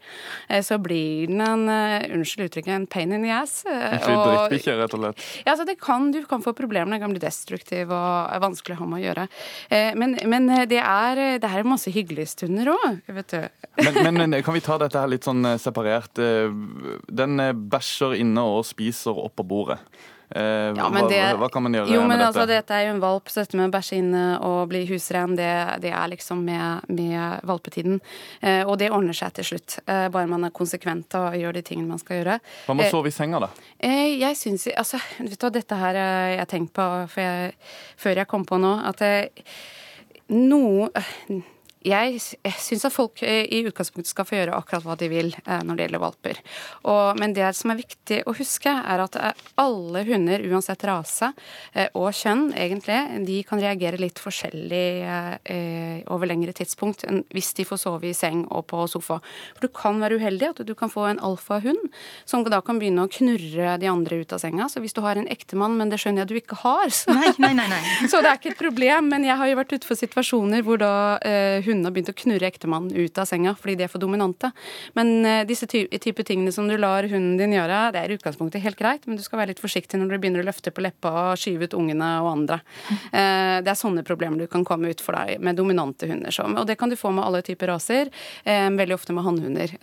eh, 0.48 0.64
så 0.66 0.80
blir 0.82 1.32
den 1.32 1.42
en, 1.46 1.68
unnskyld 2.18 2.50
uttrykket, 2.50 2.74
en 2.76 2.88
pain 2.90 3.14
in 3.16 3.26
the 3.26 3.34
ass. 3.34 3.62
En 3.68 4.00
drittbikkje, 4.02 4.78
rett 4.80 4.98
og 4.98 5.06
slett? 5.06 5.26
Ja, 5.48 5.56
så 5.58 5.68
det 5.68 5.78
kan, 5.82 6.12
du 6.14 6.22
kan 6.30 6.44
få 6.44 6.54
problemer. 6.58 6.94
Den 6.94 7.04
kan 7.04 7.16
bli 7.16 7.24
destruktiv 7.24 7.92
og 7.92 8.32
er 8.32 8.44
vanskelig 8.44 8.78
å 8.78 8.84
ha 8.84 8.90
med 8.92 9.02
å 9.02 9.06
gjøre. 9.06 9.28
Men, 10.02 10.18
men 10.32 10.48
det, 10.70 10.82
er, 10.82 11.24
det 11.42 11.50
er 11.50 11.68
masse 11.68 11.94
hyggeligstunder 11.94 12.72
òg, 12.74 13.02
vet 13.20 13.36
du. 13.36 13.68
Men, 14.02 14.18
men, 14.18 14.40
kan 14.44 14.58
vi 14.58 14.64
ta 14.66 14.80
dette 14.82 15.00
her 15.00 15.12
litt 15.12 15.28
sånn 15.28 15.46
separert? 15.62 16.18
Den 16.18 17.44
bæsjer 17.72 18.18
inne 18.20 18.44
og 18.56 18.66
spiser 18.68 19.22
oppå 19.22 19.46
bordet. 19.48 19.80
Eh, 20.36 20.72
ja, 20.78 20.86
hva, 20.88 21.02
det, 21.12 21.20
hva, 21.42 21.48
kan 21.52 21.66
man 21.66 21.74
gjøre 21.76 21.92
jo, 21.92 22.04
med 22.08 22.16
dette? 22.16 22.30
Altså, 22.30 22.46
dette 22.48 22.76
er 22.76 22.86
jo 22.88 22.94
en 22.94 23.02
valp, 23.04 23.28
så 23.28 23.44
dette 23.44 23.58
med 23.60 23.68
å 23.68 23.74
bæsje 23.74 23.98
inne 24.00 24.22
og 24.48 24.60
bli 24.72 24.86
husren, 24.88 25.34
det, 25.36 25.50
det 25.84 25.92
er 25.92 26.12
liksom 26.14 26.46
med, 26.48 26.88
med 26.88 27.44
valpetiden. 27.48 28.00
Eh, 28.40 28.62
og 28.64 28.78
det 28.80 28.92
ordner 28.96 29.18
seg 29.18 29.36
til 29.36 29.50
slutt, 29.52 29.82
eh, 29.84 30.08
bare 30.14 30.30
man 30.32 30.48
er 30.48 30.56
konsekvent 30.56 31.18
og 31.20 31.36
gjør 31.36 31.60
de 31.60 31.66
tingene 31.68 31.92
man 31.92 32.00
skal 32.00 32.22
gjøre. 32.22 32.40
Hva 32.70 32.78
med 32.78 32.88
å 32.88 32.96
sove 32.96 33.12
i 33.12 33.16
senga, 33.16 33.44
da? 33.44 33.52
Eh, 33.76 34.16
jeg 34.22 34.40
syns 34.40 34.70
Altså, 34.72 35.02
vet 35.20 35.36
du 35.36 35.44
hva, 35.44 35.52
dette 35.52 35.78
her 35.82 35.98
jeg 36.00 36.40
har 36.40 36.50
tenkt 36.50 36.72
på 36.78 36.88
jeg, 37.18 37.54
før 38.00 38.24
jeg 38.24 38.30
kom 38.32 38.48
på 38.48 38.60
nå, 38.62 38.76
at 38.88 39.04
noe 40.32 40.90
jeg, 41.82 42.20
syns 42.62 42.86
at 42.86 42.94
folk 42.94 43.22
eh, 43.26 43.46
i 43.50 43.64
utgangspunktet 43.66 44.12
skal 44.12 44.28
få 44.28 44.38
gjøre 44.38 44.58
akkurat 44.58 44.86
hva 44.86 44.98
de 45.00 45.10
vil 45.12 45.32
eh, 45.42 45.64
når 45.66 45.78
det 45.78 45.88
gjelder 45.88 46.04
valper. 46.04 46.42
Og, 46.86 47.20
men 47.20 47.34
det 47.38 47.48
som 47.58 47.74
er 47.74 47.82
viktig 47.82 48.22
å 48.30 48.36
huske, 48.38 48.70
er 48.70 49.02
at 49.02 49.18
eh, 49.18 49.46
alle 49.62 50.04
hunder, 50.08 50.44
uansett 50.52 50.86
rase 50.88 51.32
og 51.98 52.10
kjønn, 52.16 52.52
egentlig, 52.58 52.98
de 53.26 53.38
kan 53.48 53.62
reagere 53.62 54.00
litt 54.02 54.20
forskjellig 54.22 54.82
over 56.12 56.28
lengre 56.30 56.54
tidspunkt 56.56 57.04
hvis 57.32 57.52
de 57.58 57.66
får 57.68 57.80
sove 57.84 58.10
i 58.10 58.16
seng 58.18 58.44
og 58.50 58.66
på 58.72 58.84
sofa. 58.92 59.20
For 59.56 59.66
du 59.66 59.72
kan 59.76 60.02
være 60.02 60.18
uheldig 60.20 60.50
at 60.52 60.62
du 60.68 60.74
kan 60.78 60.92
få 60.92 61.08
en 61.10 61.22
alfahund 61.24 61.80
som 62.26 62.44
da 62.52 62.62
kan 62.66 62.80
begynne 62.82 63.06
å 63.06 63.12
knurre 63.12 63.78
de 63.82 63.90
andre 63.90 64.22
ut 64.22 64.36
av 64.36 64.42
senga. 64.44 64.68
Så 64.72 64.84
hvis 64.84 64.96
du 64.98 65.02
har 65.06 65.20
en 65.20 65.30
ektemann, 65.32 65.78
men 65.80 65.92
det 65.92 66.02
skjønner 66.02 66.26
jeg 66.26 66.32
du 66.32 66.40
ikke 66.42 66.60
har, 66.64 66.92
så, 66.94 67.16
nei, 67.16 67.32
nei, 67.42 67.54
nei. 67.70 67.82
så 68.12 68.22
det 68.24 68.32
er 68.32 68.40
ikke 68.40 68.54
et 68.54 68.62
problem. 68.62 69.12
Men 69.14 69.26
jeg 69.28 69.38
har 69.40 69.52
jo 69.52 69.60
vært 69.62 69.76
ute 69.76 69.88
for 69.88 70.00
situasjoner 70.00 70.66
hvor 70.68 70.82
da 70.82 70.94
eh, 71.28 71.62
hundene 71.72 71.90
har 71.90 71.96
begynt 71.96 72.12
å 72.12 72.18
knurre 72.18 72.50
ektemannen 72.52 72.94
ut 72.96 73.22
av 73.22 73.30
senga 73.30 73.56
fordi 73.58 73.78
de 73.80 73.88
er 73.88 73.92
for 73.92 74.04
dominante. 74.04 74.52
Men 74.98 75.14
uh, 75.26 75.42
disse 75.48 75.68
ty 75.72 75.86
type 76.02 76.26
tingene 76.28 76.54
som 76.54 76.68
du 76.70 76.78
lar 76.80 77.08
hunden 77.10 77.38
din 77.40 77.56
gjøre, 77.56 77.82
det 77.96 78.02
er 78.04 78.14
i 78.14 78.18
utgangspunktet 78.20 78.64
helt 78.64 78.80
greit, 78.80 79.08
men 79.08 79.20
du 79.20 79.24
skal 79.26 79.42
være 79.42 79.54
litt 79.54 79.64
forsiktig 79.64 80.00
når 80.00 80.14
du 80.14 80.18
begynner 80.18 80.44
å 80.44 80.48
løfte 80.48 80.74
på 80.74 80.84
leppa 80.84 81.12
og 81.32 81.42
skyve 81.42 81.70
ut 81.70 81.78
ungene 81.78 82.12
og 82.22 82.32
andre. 82.34 82.62
Uh, 83.12 83.60
det 83.64 83.74
er 83.74 83.80
sånne 83.80 84.06
problemer 84.08 84.42
du 84.42 84.52
kan 84.52 84.66
komme 84.68 84.92
ut 84.92 85.04
for 85.04 85.18
deg 85.18 85.42
med 85.44 85.60
dominante 85.60 86.10
hunder. 86.10 86.34
Så, 86.34 86.48
og 86.48 86.68
det 86.70 86.78
kan 86.80 86.92
du 86.92 86.98
få 87.00 87.14
med 87.16 87.26
alle 87.26 87.44
typer 87.46 87.74
raser, 87.74 88.12
um, 88.46 88.80
veldig 88.80 88.98
ofte 88.98 89.16
med 89.16 89.26
hannhunder. 89.26 89.76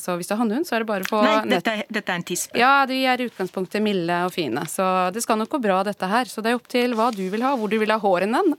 så 0.00 0.14
hvis 0.16 0.28
du 0.28 0.34
har 0.34 0.40
hannhund, 0.42 0.66
så 0.66 0.76
er 0.76 0.84
det 0.84 0.88
bare 0.88 1.06
å 1.06 1.08
få 1.08 1.20
Nei, 1.24 1.36
dette, 1.50 1.74
dette 1.92 2.12
er 2.12 2.20
en 2.20 2.26
tispe. 2.26 2.58
Ja, 2.58 2.72
de 2.88 2.98
er 3.08 3.20
i 3.20 3.28
utgangspunktet 3.28 3.82
milde 3.84 4.16
og 4.26 4.32
fine. 4.34 4.64
Så 4.70 4.84
det 5.14 5.22
skal 5.24 5.38
nok 5.40 5.52
gå 5.52 5.60
bra, 5.62 5.80
dette 5.86 6.08
her. 6.10 6.30
Så 6.30 6.44
det 6.44 6.52
er 6.52 6.58
opp 6.58 6.68
til 6.70 6.94
hva 6.98 7.10
du 7.14 7.24
vil 7.32 7.44
ha, 7.46 7.54
hvor 7.58 7.70
du 7.70 7.78
vil 7.80 7.92
ha 7.92 7.98
håren 8.02 8.36
den. 8.36 8.54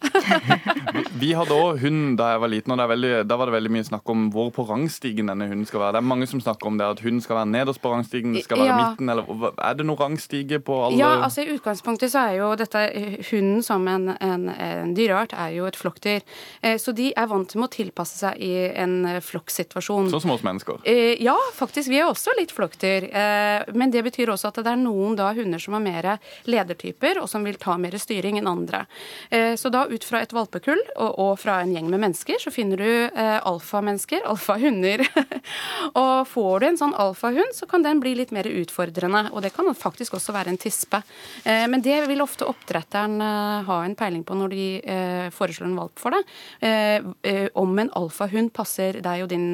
vi 1.21 1.33
hadde 1.37 1.55
òg 1.55 1.81
hund 1.83 2.17
da 2.19 2.33
jeg 2.33 2.43
var 2.43 2.53
liten. 2.53 2.68
Og 2.71 2.79
det 2.79 2.85
er 2.85 2.91
veldig, 2.93 3.13
da 3.29 3.39
var 3.39 3.49
det 3.49 3.55
veldig 3.57 3.73
mye 3.75 3.87
snakk 3.87 4.13
om 4.13 4.27
hvor 4.33 4.51
på 4.55 4.65
rangstigen 4.69 5.31
denne 5.31 5.49
hunden 5.49 5.67
skal 5.69 5.83
være. 5.83 5.97
Det 5.97 6.03
er 6.03 6.09
mange 6.11 6.29
som 6.29 6.41
snakker 6.43 6.69
om 6.69 6.79
det, 6.79 6.87
at 6.95 7.03
hunden 7.03 7.23
skal 7.23 7.41
være 7.41 7.51
nederst 7.53 7.81
på 7.83 7.93
rangstigen, 7.93 8.35
det 8.37 8.45
skal 8.45 8.61
være 8.61 8.71
ja. 8.71 8.79
midten, 8.83 9.09
eller 9.09 9.53
Er 9.57 9.77
det 9.79 9.85
noen 9.87 9.99
rangstige 9.99 10.59
på 10.63 10.77
alle 10.85 10.99
Ja, 10.99 11.11
altså 11.25 11.43
i 11.43 11.53
utgangspunktet 11.55 12.13
så 12.13 12.25
er 12.29 12.39
jo 12.39 12.51
dette 12.59 12.83
hunden 13.29 13.63
som 13.65 13.87
en, 13.89 14.09
en, 14.19 14.47
en 14.49 14.93
dyreart 14.97 15.33
er 15.37 15.53
jo 15.57 15.67
et 15.69 15.77
flokkdyr. 15.79 16.25
Eh, 16.61 16.77
så 16.81 16.93
de 16.95 17.09
er 17.15 17.29
vant 17.29 17.49
til 17.49 17.63
å 17.63 17.69
tilpasse 17.71 18.19
seg 18.19 18.39
i 18.43 18.51
en 18.79 19.21
flokksituasjon. 19.23 20.09
Sånn 20.13 20.23
som 20.25 20.35
oss 20.35 20.45
mennesker? 20.45 20.81
Eh, 20.89 21.15
ja, 21.23 21.35
faktisk. 21.55 21.91
Vi 21.91 21.99
er 22.01 22.09
også 22.09 22.35
litt 22.39 22.53
flokkdyr. 22.55 23.09
Eh, 23.09 23.69
men 23.77 23.93
det 23.93 24.03
betyr 24.07 24.33
også 24.33 24.51
at 24.51 24.61
det 24.63 24.73
er 24.73 24.81
noen 24.81 25.17
da 25.19 25.31
hunder 25.37 25.61
som 25.61 25.77
er 25.77 25.85
mer 25.85 26.09
ledertyper, 26.49 27.21
og 27.23 27.29
som 27.31 27.45
vil 27.47 27.59
ta 27.61 27.77
mer 27.81 27.97
styring 27.99 28.39
enn 28.39 28.49
andre. 28.49 28.85
Så 29.29 29.69
da 29.71 29.83
ut 29.89 30.03
fra 30.05 30.21
et 30.23 30.33
valpekull 30.33 30.79
og, 30.95 31.11
og 31.21 31.31
fra 31.41 31.59
en 31.63 31.71
gjeng 31.73 31.89
med 31.91 32.01
mennesker, 32.01 32.39
så 32.41 32.51
finner 32.59 32.77
du 32.77 33.19
eh, 33.19 33.39
alfamennesker, 33.47 34.25
alfahunder. 34.27 35.05
og 36.01 36.27
får 36.27 36.59
du 36.59 36.65
en 36.69 36.79
sånn 36.79 36.95
alfahund, 36.99 37.53
så 37.55 37.67
kan 37.69 37.85
den 37.85 38.01
bli 38.03 38.15
litt 38.19 38.33
mer 38.35 38.47
utfordrende. 38.49 39.29
Og 39.31 39.43
det 39.45 39.53
kan 39.55 39.69
faktisk 39.77 40.17
også 40.17 40.35
være 40.35 40.53
en 40.53 40.59
tispe. 40.59 41.01
Eh, 41.45 41.65
men 41.71 41.83
det 41.85 42.01
vil 42.09 42.23
ofte 42.23 42.47
oppdretteren 42.49 43.15
eh, 43.23 43.69
ha 43.69 43.79
en 43.85 43.95
peiling 43.99 44.25
på 44.27 44.37
når 44.37 44.55
de 44.55 44.65
eh, 44.83 45.27
foreslår 45.35 45.69
en 45.69 45.77
valp 45.79 46.01
for 46.01 46.15
deg. 46.15 46.33
Eh, 46.67 47.07
eh, 47.29 47.47
om 47.59 47.71
en 47.79 47.91
alfahund 47.99 48.51
passer 48.55 48.99
deg 49.03 49.23
og 49.23 49.31
din 49.31 49.47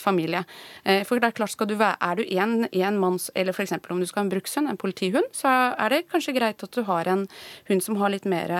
familie. 0.00 0.42
for 1.06 1.20
det 1.20 1.28
er 1.28 1.34
klart, 1.36 1.52
skal 1.52 1.68
du 1.68 1.74
være, 1.78 1.96
er 2.00 2.18
du 2.18 2.22
en, 2.36 2.54
en 2.66 2.98
manns, 3.00 3.28
eller 3.34 3.52
f.eks. 3.52 3.72
om 3.90 4.00
du 4.00 4.06
skal 4.06 4.22
ha 4.22 4.24
en 4.26 4.32
brukshund, 4.32 4.68
en 4.70 4.78
politihund, 4.80 5.28
så 5.36 5.50
er 5.72 5.92
det 5.92 6.06
kanskje 6.12 6.34
greit 6.36 6.62
at 6.62 6.74
du 6.74 6.82
har 6.88 7.08
en 7.10 7.24
hund 7.68 7.84
som 7.84 7.98
har 8.00 8.12
litt 8.12 8.26
mer 8.28 8.52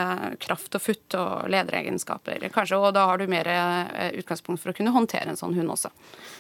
kraft 0.43 0.77
og 0.77 0.83
futt 0.83 1.17
og 1.19 1.49
lederegenskaper. 1.53 2.47
Kanskje, 2.55 2.79
og 2.81 2.95
da 2.97 3.07
har 3.11 3.21
du 3.21 3.27
mer 3.31 3.49
utgangspunkt 4.21 4.63
for 4.63 4.73
å 4.73 4.77
kunne 4.77 4.95
håndtere 4.95 5.31
en 5.33 5.39
sånn 5.39 5.57
hund 5.57 5.75
også. 5.77 5.93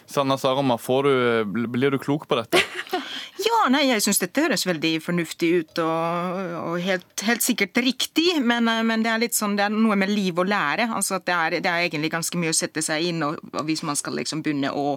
Sanna 0.06 0.38
Saroma, 0.38 0.78
du, 0.78 1.66
blir 1.68 1.90
du 1.90 1.98
klok 1.98 2.28
på 2.28 2.38
dette? 2.38 2.62
ja, 3.46 3.66
nei, 3.72 3.82
jeg 3.90 4.02
syns 4.04 4.20
dette 4.22 4.44
høres 4.44 4.64
veldig 4.66 4.92
fornuftig 5.04 5.48
ut 5.60 5.80
og, 5.82 6.40
og 6.60 6.76
helt, 6.82 7.08
helt, 7.26 7.44
sikkert 7.44 7.78
riktig. 7.82 8.38
Men, 8.40 8.68
men, 8.86 9.04
det 9.04 9.10
er 9.12 9.22
litt 9.22 9.36
sånn, 9.36 9.56
det 9.58 9.66
er 9.66 9.74
noe 9.74 9.96
med 9.98 10.12
liv 10.12 10.38
og 10.38 10.48
lære. 10.50 10.88
altså 10.94 11.18
at 11.18 11.26
det 11.26 11.36
er, 11.36 11.56
det 11.64 11.72
er 11.72 11.86
egentlig 11.86 12.12
ganske 12.14 12.40
mye 12.40 12.54
å 12.54 12.56
sette 12.56 12.82
seg 12.84 13.10
inn 13.10 13.24
og, 13.26 13.40
og 13.52 13.64
Hvis 13.66 13.82
man 13.86 13.98
skal 13.98 14.16
liksom 14.18 14.42
begynne 14.46 14.70
å 14.70 14.96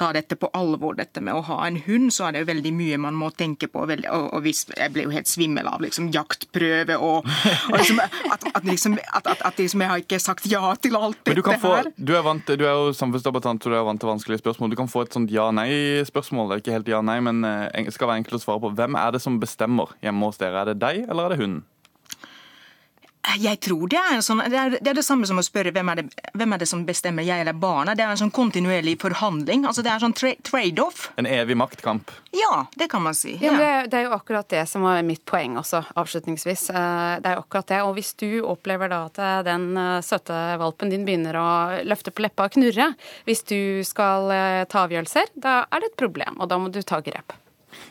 ta 0.00 0.10
dette 0.16 0.36
på 0.38 0.50
alvor, 0.56 0.96
dette 0.98 1.22
med 1.24 1.36
å 1.36 1.44
ha 1.48 1.60
en 1.66 1.78
hund, 1.86 2.10
så 2.14 2.28
er 2.28 2.36
det 2.36 2.44
jo 2.44 2.50
veldig 2.50 2.74
mye 2.76 3.00
man 3.08 3.18
må 3.18 3.30
tenke 3.30 3.70
på. 3.70 3.86
Veldig, 3.88 4.10
og, 4.14 4.28
og 4.36 4.44
hvis, 4.46 4.64
Jeg 4.74 4.94
ble 4.94 5.06
jo 5.06 5.14
helt 5.14 5.30
svimmel 5.30 5.70
av 5.70 5.84
liksom 5.84 6.10
jaktprøve 6.14 6.98
og, 6.98 7.28
liksom, 7.76 8.02
at, 8.02 8.48
at, 8.52 8.64
liksom, 8.66 8.98
at, 9.06 9.32
at, 9.36 9.54
liksom, 9.58 9.84
jeg 9.84 9.92
har 9.94 10.04
ikke 10.04 10.22
sagt 10.22 10.50
ja 10.50 10.74
til 10.82 10.98
alt 10.98 11.20
dette 11.22 11.36
her. 11.36 11.40
Du 11.40 11.46
er, 11.74 12.22
vant, 12.26 12.48
du 12.48 12.64
er 12.64 12.72
jo 12.72 12.92
samfunnsdebattant, 12.96 13.62
så 13.62 13.72
du 13.72 13.76
er 13.78 13.86
vant 13.86 14.00
til 14.00 14.10
vanskelige 14.10 14.42
spørsmål. 14.42 14.72
Du 14.72 14.78
kan 14.80 14.90
få 14.90 15.04
et 15.06 15.16
sånt 15.16 15.32
ja-nei-spørsmål. 15.32 16.50
Det 16.50 16.56
er 16.56 16.64
ikke 16.64 16.76
helt 16.78 16.92
ja-nei, 16.94 17.18
men 17.24 17.42
det 17.44 17.94
skal 17.96 18.10
være 18.10 18.24
enkelt 18.24 18.40
å 18.40 18.44
svare 18.44 18.62
på. 18.64 18.74
Hvem 18.78 18.98
er 18.98 19.16
det 19.16 19.22
som 19.24 19.40
bestemmer 19.42 19.92
hjemme 20.04 20.30
hos 20.30 20.40
dere? 20.40 20.62
Er 20.62 20.72
det 20.72 20.80
deg, 20.82 21.04
eller 21.08 21.28
er 21.28 21.34
det 21.34 21.42
hunden? 21.42 21.64
Jeg 23.38 23.58
tror 23.60 23.88
det 23.92 23.98
er, 23.98 24.20
sånn, 24.24 24.40
det, 24.48 24.56
er, 24.56 24.70
det 24.80 24.88
er 24.88 24.96
det 24.96 25.02
samme 25.04 25.26
som 25.28 25.36
å 25.40 25.42
spørre 25.44 25.72
hvem 25.74 25.88
er, 25.92 25.98
det, 26.00 26.22
hvem 26.38 26.52
er 26.54 26.60
det 26.62 26.68
som 26.70 26.84
bestemmer, 26.88 27.26
jeg 27.26 27.42
eller 27.42 27.52
barna. 27.60 27.92
Det 27.98 28.04
er 28.06 28.12
en 28.14 28.20
sånn 28.20 28.30
kontinuerlig 28.32 28.94
forhandling. 29.02 29.66
altså 29.68 29.82
Det 29.84 29.90
er 29.92 30.00
sånn 30.04 30.14
tra 30.16 30.30
trade-off. 30.48 31.08
En 31.20 31.26
evig 31.28 31.56
maktkamp. 31.58 32.10
Ja, 32.32 32.66
det 32.78 32.88
kan 32.92 33.02
man 33.04 33.14
si. 33.18 33.34
Ja, 33.42 33.52
men 33.52 33.60
det, 33.60 33.66
er- 33.68 33.88
det 33.92 33.98
er 34.00 34.06
jo 34.06 34.14
akkurat 34.16 34.48
det 34.48 34.62
som 34.70 34.86
var 34.86 35.02
mitt 35.04 35.24
poeng 35.28 35.58
også, 35.60 35.82
avslutningsvis. 35.98 36.68
Eh, 36.70 37.18
Det 37.20 37.26
er 37.32 37.36
jo 37.36 37.42
akkurat 37.44 37.66
det. 37.74 37.80
Og 37.84 37.94
hvis 37.98 38.14
du 38.22 38.28
opplever 38.48 38.88
da 38.94 39.02
at 39.10 39.18
eh, 39.18 39.42
den 39.50 39.66
eh, 39.76 39.98
søte 40.06 40.38
valpen 40.62 40.88
din 40.94 41.04
begynner 41.04 41.36
å 41.42 41.48
løfte 41.84 42.14
på 42.14 42.24
leppa 42.24 42.46
og 42.48 42.54
knurre, 42.56 42.92
hvis 43.28 43.42
du 43.50 43.58
skal 43.84 44.30
ta 44.70 44.86
avgjørelser, 44.86 45.34
da 45.36 45.58
er 45.68 45.80
det 45.84 45.92
et 45.92 45.98
problem, 46.00 46.38
og 46.40 46.48
da 46.48 46.56
må 46.62 46.70
du 46.72 46.80
ta 46.86 47.02
grep. 47.04 47.34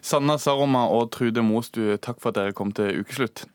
Sanna 0.02 0.40
Saroma 0.42 0.88
og 0.90 1.12
Trude 1.14 1.44
Mostu, 1.46 1.84
takk 2.02 2.18
for 2.24 2.32
at 2.34 2.40
dere 2.42 2.56
kom 2.58 2.72
til 2.76 3.04
ukeslutt. 3.04 3.46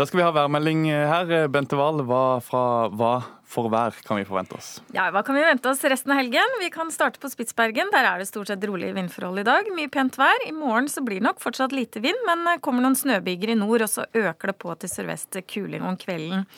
Da 0.00 0.06
skal 0.08 0.16
vi 0.16 0.24
ha 0.24 0.32
værmelding 0.32 0.86
her. 0.88 1.30
Bente 1.52 1.76
Wahl, 1.76 1.98
hva, 2.08 2.40
fra, 2.40 2.62
hva 2.88 3.10
for 3.44 3.68
vær 3.68 3.92
kan 4.06 4.16
vi 4.16 4.24
forvente 4.24 4.56
oss? 4.56 4.70
Ja, 4.96 5.10
Hva 5.12 5.20
kan 5.26 5.36
vi 5.36 5.42
vente 5.44 5.68
oss 5.68 5.82
resten 5.84 6.14
av 6.14 6.22
helgen? 6.22 6.54
Vi 6.62 6.70
kan 6.72 6.88
starte 6.94 7.20
på 7.20 7.28
Spitsbergen. 7.28 7.90
Der 7.92 8.08
er 8.08 8.22
det 8.22 8.30
stort 8.30 8.48
sett 8.48 8.64
rolige 8.64 8.94
vindforhold 8.96 9.42
i 9.42 9.44
dag. 9.44 9.68
Mye 9.76 9.90
pent 9.92 10.16
vær. 10.16 10.46
I 10.46 10.54
morgen 10.56 10.88
så 10.88 11.02
blir 11.04 11.20
det 11.20 11.26
nok 11.26 11.42
fortsatt 11.44 11.76
lite 11.76 12.00
vind, 12.00 12.16
men 12.24 12.46
det 12.48 12.62
kommer 12.64 12.86
noen 12.86 12.96
snøbyger 12.96 13.52
i 13.52 13.58
nord, 13.60 13.84
og 13.84 13.92
så 13.92 14.06
øker 14.08 14.54
det 14.54 14.56
på 14.64 14.78
til 14.80 14.92
sørvest 14.94 15.36
kuling 15.52 15.84
om 15.84 16.00
kvelden. 16.00 16.48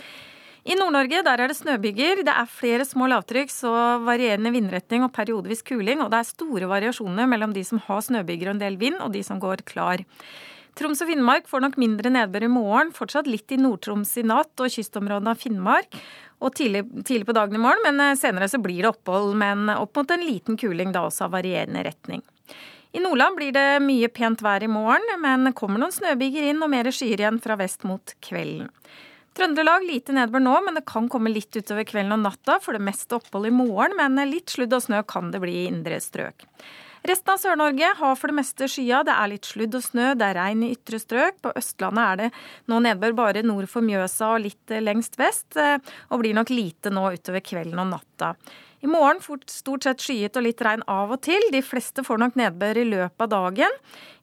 I 0.63 0.79
Nord-Norge 0.79 1.25
der 1.27 1.43
er 1.43 1.51
det 1.51 1.59
snøbyger. 1.59 2.23
Det 2.23 2.37
er 2.45 2.55
flere 2.61 2.87
små 2.87 3.11
lavtrykk, 3.11 3.51
så 3.51 3.75
varierende 4.07 4.55
vindretning 4.55 5.03
og 5.03 5.11
periodevis 5.19 5.67
kuling. 5.67 5.99
Og 6.07 6.15
det 6.15 6.23
er 6.23 6.31
store 6.31 6.71
variasjoner 6.71 7.27
mellom 7.27 7.59
de 7.59 7.67
som 7.67 7.83
har 7.91 8.07
snøbyger 8.07 8.53
og 8.53 8.61
en 8.61 8.65
del 8.69 8.79
vind, 8.79 9.03
og 9.03 9.11
de 9.19 9.27
som 9.27 9.43
går 9.43 9.67
klar. 9.67 10.07
Troms 10.79 11.03
og 11.05 11.11
Finnmark 11.11 11.49
får 11.51 11.63
nok 11.67 11.79
mindre 11.81 12.11
nedbør 12.13 12.47
i 12.47 12.51
morgen. 12.53 12.93
Fortsatt 12.97 13.29
litt 13.29 13.53
i 13.53 13.61
Nord-Troms 13.61 14.15
i 14.21 14.25
natt 14.25 14.63
og 14.63 14.73
kystområdene 14.73 15.35
av 15.35 15.41
Finnmark. 15.41 15.99
Og 16.43 16.55
tidlig, 16.57 16.87
tidlig 17.05 17.29
på 17.29 17.37
dagen 17.37 17.59
i 17.59 17.63
morgen, 17.63 17.85
men 17.85 18.01
eh, 18.03 18.19
senere 18.19 18.49
så 18.51 18.59
blir 18.63 18.81
det 18.83 18.91
opphold, 18.91 19.37
men 19.39 19.69
opp 19.71 20.01
mot 20.01 20.11
en 20.11 20.25
liten 20.27 20.59
kuling 20.59 20.95
da 20.95 21.05
også 21.07 21.29
av 21.29 21.37
varierende 21.37 21.85
retning. 21.87 22.25
I 22.93 23.01
Nordland 23.01 23.39
blir 23.39 23.55
det 23.55 23.81
mye 23.85 24.09
pent 24.13 24.43
vær 24.45 24.65
i 24.65 24.69
morgen, 24.69 25.07
men 25.23 25.53
kommer 25.57 25.81
noen 25.81 25.95
snøbyger 25.95 26.51
inn 26.51 26.65
og 26.65 26.73
mer 26.73 26.91
skyer 26.93 27.23
igjen 27.23 27.41
fra 27.41 27.57
vest 27.61 27.87
mot 27.89 28.17
kvelden. 28.25 28.69
Trøndelag 29.33 29.87
lite 29.89 30.13
nedbør 30.13 30.43
nå, 30.45 30.59
men 30.67 30.77
det 30.77 30.85
kan 30.89 31.07
komme 31.09 31.33
litt 31.33 31.57
utover 31.57 31.87
kvelden 31.89 32.19
og 32.19 32.25
natta. 32.27 32.59
For 32.61 32.77
det 32.77 32.85
meste 32.85 33.17
opphold 33.17 33.49
i 33.49 33.55
morgen, 33.55 33.97
men 33.97 34.21
litt 34.29 34.53
sludd 34.53 34.75
og 34.77 34.85
snø 34.85 35.01
kan 35.09 35.31
det 35.33 35.41
bli 35.41 35.63
i 35.63 35.69
indre 35.71 36.01
strøk. 36.05 36.45
Resten 37.03 37.33
av 37.33 37.39
Sør-Norge 37.43 37.89
har 37.99 38.19
for 38.19 38.31
det 38.31 38.37
meste 38.39 38.69
skya. 38.71 39.01
Det 39.03 39.15
er 39.15 39.31
litt 39.33 39.47
sludd 39.49 39.75
og 39.75 39.83
snø, 39.83 40.13
det 40.15 40.27
er 40.29 40.39
regn 40.39 40.61
i 40.63 40.73
ytre 40.77 41.01
strøk. 41.03 41.41
På 41.43 41.51
Østlandet 41.59 42.03
er 42.05 42.21
det 42.21 42.29
nå 42.71 42.79
nedbør 42.85 43.17
bare 43.19 43.43
nord 43.43 43.67
for 43.71 43.83
Mjøsa 43.83 44.37
og 44.37 44.45
litt 44.45 44.75
lengst 44.79 45.19
vest, 45.19 45.57
eh, 45.59 45.81
og 46.15 46.23
blir 46.23 46.37
nok 46.39 46.53
lite 46.55 46.95
nå 46.95 47.09
utover 47.17 47.43
kvelden 47.43 47.83
og 47.83 47.91
natta. 47.97 48.37
I 48.83 48.89
morgen 48.91 49.21
fort- 49.23 49.51
stort 49.51 49.85
sett 49.87 50.03
skyet 50.03 50.35
og 50.37 50.43
litt 50.43 50.63
regn 50.67 50.83
av 50.91 51.13
og 51.15 51.21
til. 51.23 51.39
De 51.55 51.61
fleste 51.63 52.03
får 52.03 52.19
nok 52.19 52.39
nedbør 52.39 52.81
i 52.83 52.87
løpet 52.89 53.23
av 53.23 53.29
dagen. 53.31 53.77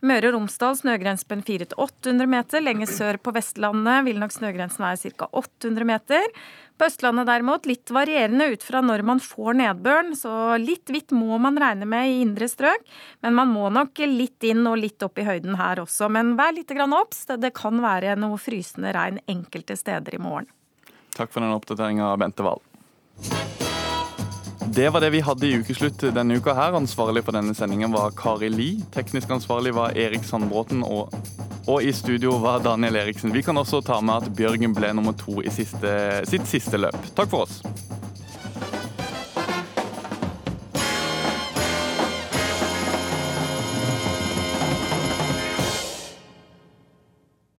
I 0.04 0.08
Møre 0.12 0.28
og 0.28 0.36
Romsdal 0.36 0.76
snøgrensen 0.76 1.44
400-800 1.48 2.28
meter. 2.28 2.64
Lenger 2.66 2.92
sør 2.92 3.20
på 3.24 3.32
Vestlandet 3.38 4.04
vil 4.10 4.20
nok 4.20 4.36
snøgrensen 4.36 4.84
være 4.84 5.14
ca. 5.16 5.30
800 5.32 5.88
meter. 5.88 6.28
På 6.76 6.88
Østlandet 6.88 7.28
derimot 7.28 7.66
litt 7.72 7.92
varierende 7.92 8.50
ut 8.52 8.64
fra 8.64 8.82
når 8.84 9.02
man 9.08 9.20
får 9.24 9.56
nedbøren, 9.62 10.12
så 10.16 10.56
litt 10.60 10.92
hvitt 10.92 11.16
må 11.16 11.40
man 11.40 11.60
regne 11.60 11.88
med 11.88 12.12
i 12.12 12.20
indre 12.24 12.48
strøk. 12.52 12.84
Men 13.24 13.36
man 13.40 13.52
må 13.56 13.72
nok 13.72 14.00
litt 14.12 14.44
inn 14.48 14.68
og 14.68 14.80
litt 14.80 15.04
opp 15.08 15.20
i 15.20 15.28
høyden 15.28 15.56
her 15.60 15.80
også. 15.86 16.12
Men 16.12 16.36
vær 16.40 16.52
litt 16.56 16.72
obs, 16.76 17.26
det 17.40 17.54
kan 17.56 17.80
være 17.80 18.16
noe 18.20 18.36
frysende 18.36 18.92
regn 18.96 19.24
enkelte 19.28 19.80
steder 19.80 20.16
i 20.16 20.24
morgen. 20.24 20.52
Takk 21.16 21.32
for 21.32 21.40
den 21.44 21.56
oppdateringa, 21.56 22.12
Bente 22.20 22.44
Wahl. 22.44 22.64
Det 24.72 24.90
var 24.90 25.02
det 25.02 25.10
vi 25.10 25.20
hadde 25.20 25.48
i 25.48 25.56
ukeslutt 25.58 26.04
denne 26.14 26.36
uka 26.38 26.54
her. 26.54 26.76
Ansvarlig 26.78 27.24
for 27.26 27.34
denne 27.34 27.56
sendingen 27.58 27.90
var 27.96 28.12
Kari 28.18 28.52
Li. 28.54 28.68
Teknisk 28.94 29.32
ansvarlig 29.34 29.74
var 29.74 29.98
Erik 29.98 30.28
Sandbråten, 30.28 30.84
og, 30.86 31.16
og 31.66 31.82
i 31.82 31.90
studio 31.96 32.36
var 32.44 32.62
Daniel 32.62 33.00
Eriksen. 33.02 33.34
Vi 33.34 33.42
kan 33.42 33.58
også 33.58 33.82
ta 33.82 33.98
med 34.02 34.28
at 34.28 34.36
Bjørgen 34.38 34.76
ble 34.78 34.92
nummer 34.94 35.18
to 35.18 35.40
i 35.42 35.50
siste, 35.50 35.96
sitt 36.30 36.46
siste 36.52 36.78
løp. 36.78 37.00
Takk 37.18 37.34
for 37.34 37.48
oss. 37.48 37.64